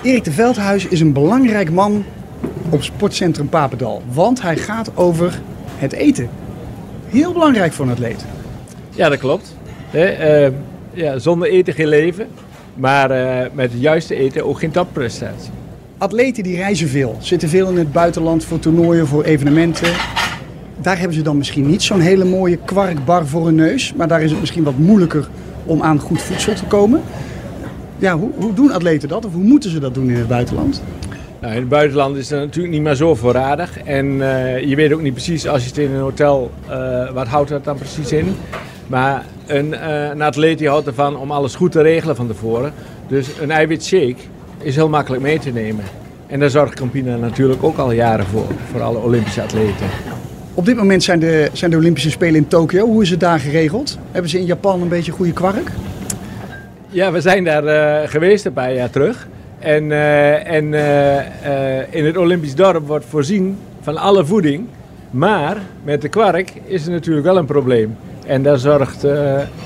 [0.02, 2.04] Erik de Veldhuis is een belangrijk man
[2.70, 4.02] op sportcentrum Papendal.
[4.12, 5.40] Want hij gaat over
[5.76, 6.28] het eten.
[7.06, 8.24] Heel belangrijk voor een atleet.
[8.90, 9.56] Ja, dat klopt.
[9.90, 10.46] Eh,
[10.92, 12.26] ja, zonder eten geen leven.
[12.74, 15.50] Maar eh, met het juiste eten ook geen topprestatie.
[15.98, 17.16] Atleten die reizen veel.
[17.20, 19.92] Zitten veel in het buitenland voor toernooien, voor evenementen.
[20.78, 23.92] Daar hebben ze dan misschien niet zo'n hele mooie kwarkbar voor hun neus.
[23.94, 25.28] Maar daar is het misschien wat moeilijker
[25.64, 27.02] om aan goed voedsel te komen.
[28.02, 29.24] Ja, hoe, hoe doen atleten dat?
[29.24, 30.82] Of hoe moeten ze dat doen in het buitenland?
[31.40, 33.78] Nou, in het buitenland is het natuurlijk niet meer zo voorradig.
[33.82, 37.26] En eh, je weet ook niet precies als je het in een hotel, eh, wat
[37.26, 38.36] houdt dat dan precies in?
[38.86, 42.72] Maar een, eh, een atleet die houdt ervan om alles goed te regelen van tevoren.
[43.08, 44.16] Dus een eiwitshake
[44.58, 45.84] is heel makkelijk mee te nemen.
[46.26, 49.86] En daar zorgt Campina natuurlijk ook al jaren voor, voor alle Olympische atleten.
[50.54, 52.86] Op dit moment zijn de, zijn de Olympische Spelen in Tokio.
[52.86, 53.98] Hoe is het daar geregeld?
[54.10, 55.70] Hebben ze in Japan een beetje goede kwark?
[56.94, 59.28] Ja, we zijn daar eh, geweest een paar jaar terug.
[59.58, 64.66] En, eh, en eh, in het Olympisch dorp wordt voorzien van alle voeding.
[65.10, 67.96] Maar met de kwark is er natuurlijk wel een probleem.
[68.26, 69.06] En daar zorgt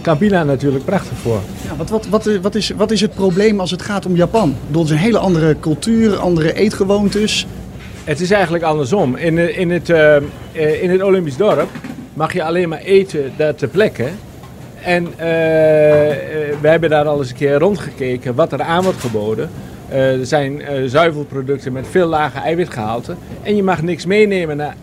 [0.03, 1.41] Campina natuurlijk prachtig voor.
[1.69, 4.57] Ja, wat, wat, wat, wat, is, wat is het probleem als het gaat om Japan?
[4.71, 7.47] Het is een hele andere cultuur, andere eetgewoontes.
[8.05, 9.17] Het is eigenlijk andersom.
[9.17, 9.89] In, in, het,
[10.81, 11.69] in het Olympisch dorp
[12.15, 14.09] mag je alleen maar eten daar ter plekke.
[14.87, 16.17] En eh, eh,
[16.61, 19.51] we hebben daar al eens een keer rondgekeken wat er aan wordt geboden.
[19.89, 23.15] Eh, er zijn zuivelproducten met veel lage eiwitgehalte.
[23.43, 24.75] En je mag niks meenemen naar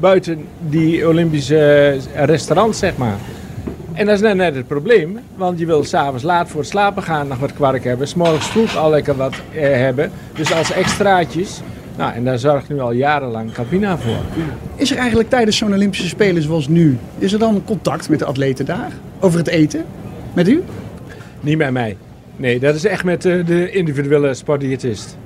[0.00, 3.16] buiten die Olympische restaurants, zeg maar.
[3.92, 7.28] En dat is net, het probleem, want je wil s'avonds laat voor het slapen gaan
[7.28, 8.08] nog wat kwark hebben.
[8.08, 10.10] S'morgens vroeg al lekker wat hebben.
[10.34, 11.60] Dus als extraatjes.
[11.98, 14.16] Nou, en daar zorgt nu al jarenlang Campina voor.
[14.76, 18.24] Is er eigenlijk tijdens zo'n Olympische Spelen zoals nu, is er dan contact met de
[18.24, 18.92] atleten daar?
[19.20, 19.84] Over het eten?
[20.34, 20.62] Met u?
[21.40, 21.96] Niet met mij.
[22.36, 25.16] Nee, dat is echt met eh, de individuele sportdiëtist.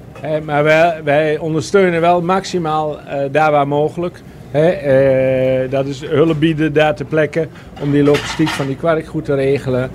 [0.44, 4.20] Maar wij, wij ondersteunen wel maximaal eh, daar waar mogelijk.
[4.51, 7.49] Eh, dat is hulp bieden daar ter plekke
[7.81, 9.90] om die logistiek van die kwark goed te regelen.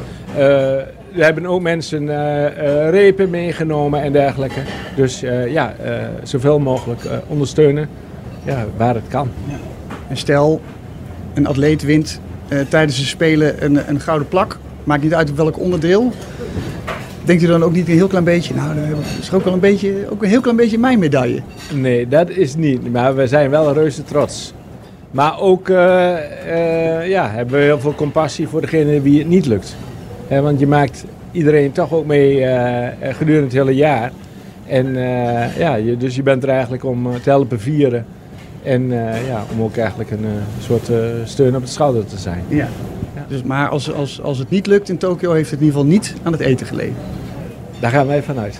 [1.13, 4.59] We hebben ook mensen eh, eh, repen meegenomen en dergelijke.
[4.95, 5.75] Dus eh, ja,
[6.23, 7.89] zoveel mogelijk ondersteunen
[8.43, 9.29] ja, waar het kan.
[10.07, 10.61] En stel,
[11.33, 12.19] een atleet wint
[12.69, 14.57] tijdens de Spelen een, een gouden plak.
[14.83, 16.11] Maakt niet uit op welk onderdeel.
[17.23, 19.59] Denkt u dan ook niet een heel klein beetje, nou, dat is ook wel een
[19.59, 21.41] beetje, ook een heel klein beetje mijn medaille.
[21.73, 22.91] Nee, dat is niet.
[22.91, 24.53] Maar we zijn wel reuze trots.
[25.11, 25.67] Maar ook
[27.07, 29.75] ja, hebben we heel veel compassie voor degene wie het niet lukt.
[30.27, 34.11] Want je maakt iedereen toch ook mee eh, gedurende het hele jaar.
[34.65, 38.05] En eh, ja, je, dus je bent er eigenlijk om eh, te helpen vieren.
[38.63, 42.17] En eh, ja, om ook eigenlijk een eh, soort eh, steun op de schouder te
[42.17, 42.43] zijn.
[42.47, 42.67] Ja.
[43.27, 45.93] Dus, maar als, als, als het niet lukt in Tokio, heeft het in ieder geval
[45.93, 46.95] niet aan het eten gelegen.
[47.79, 48.59] Daar gaan wij vanuit.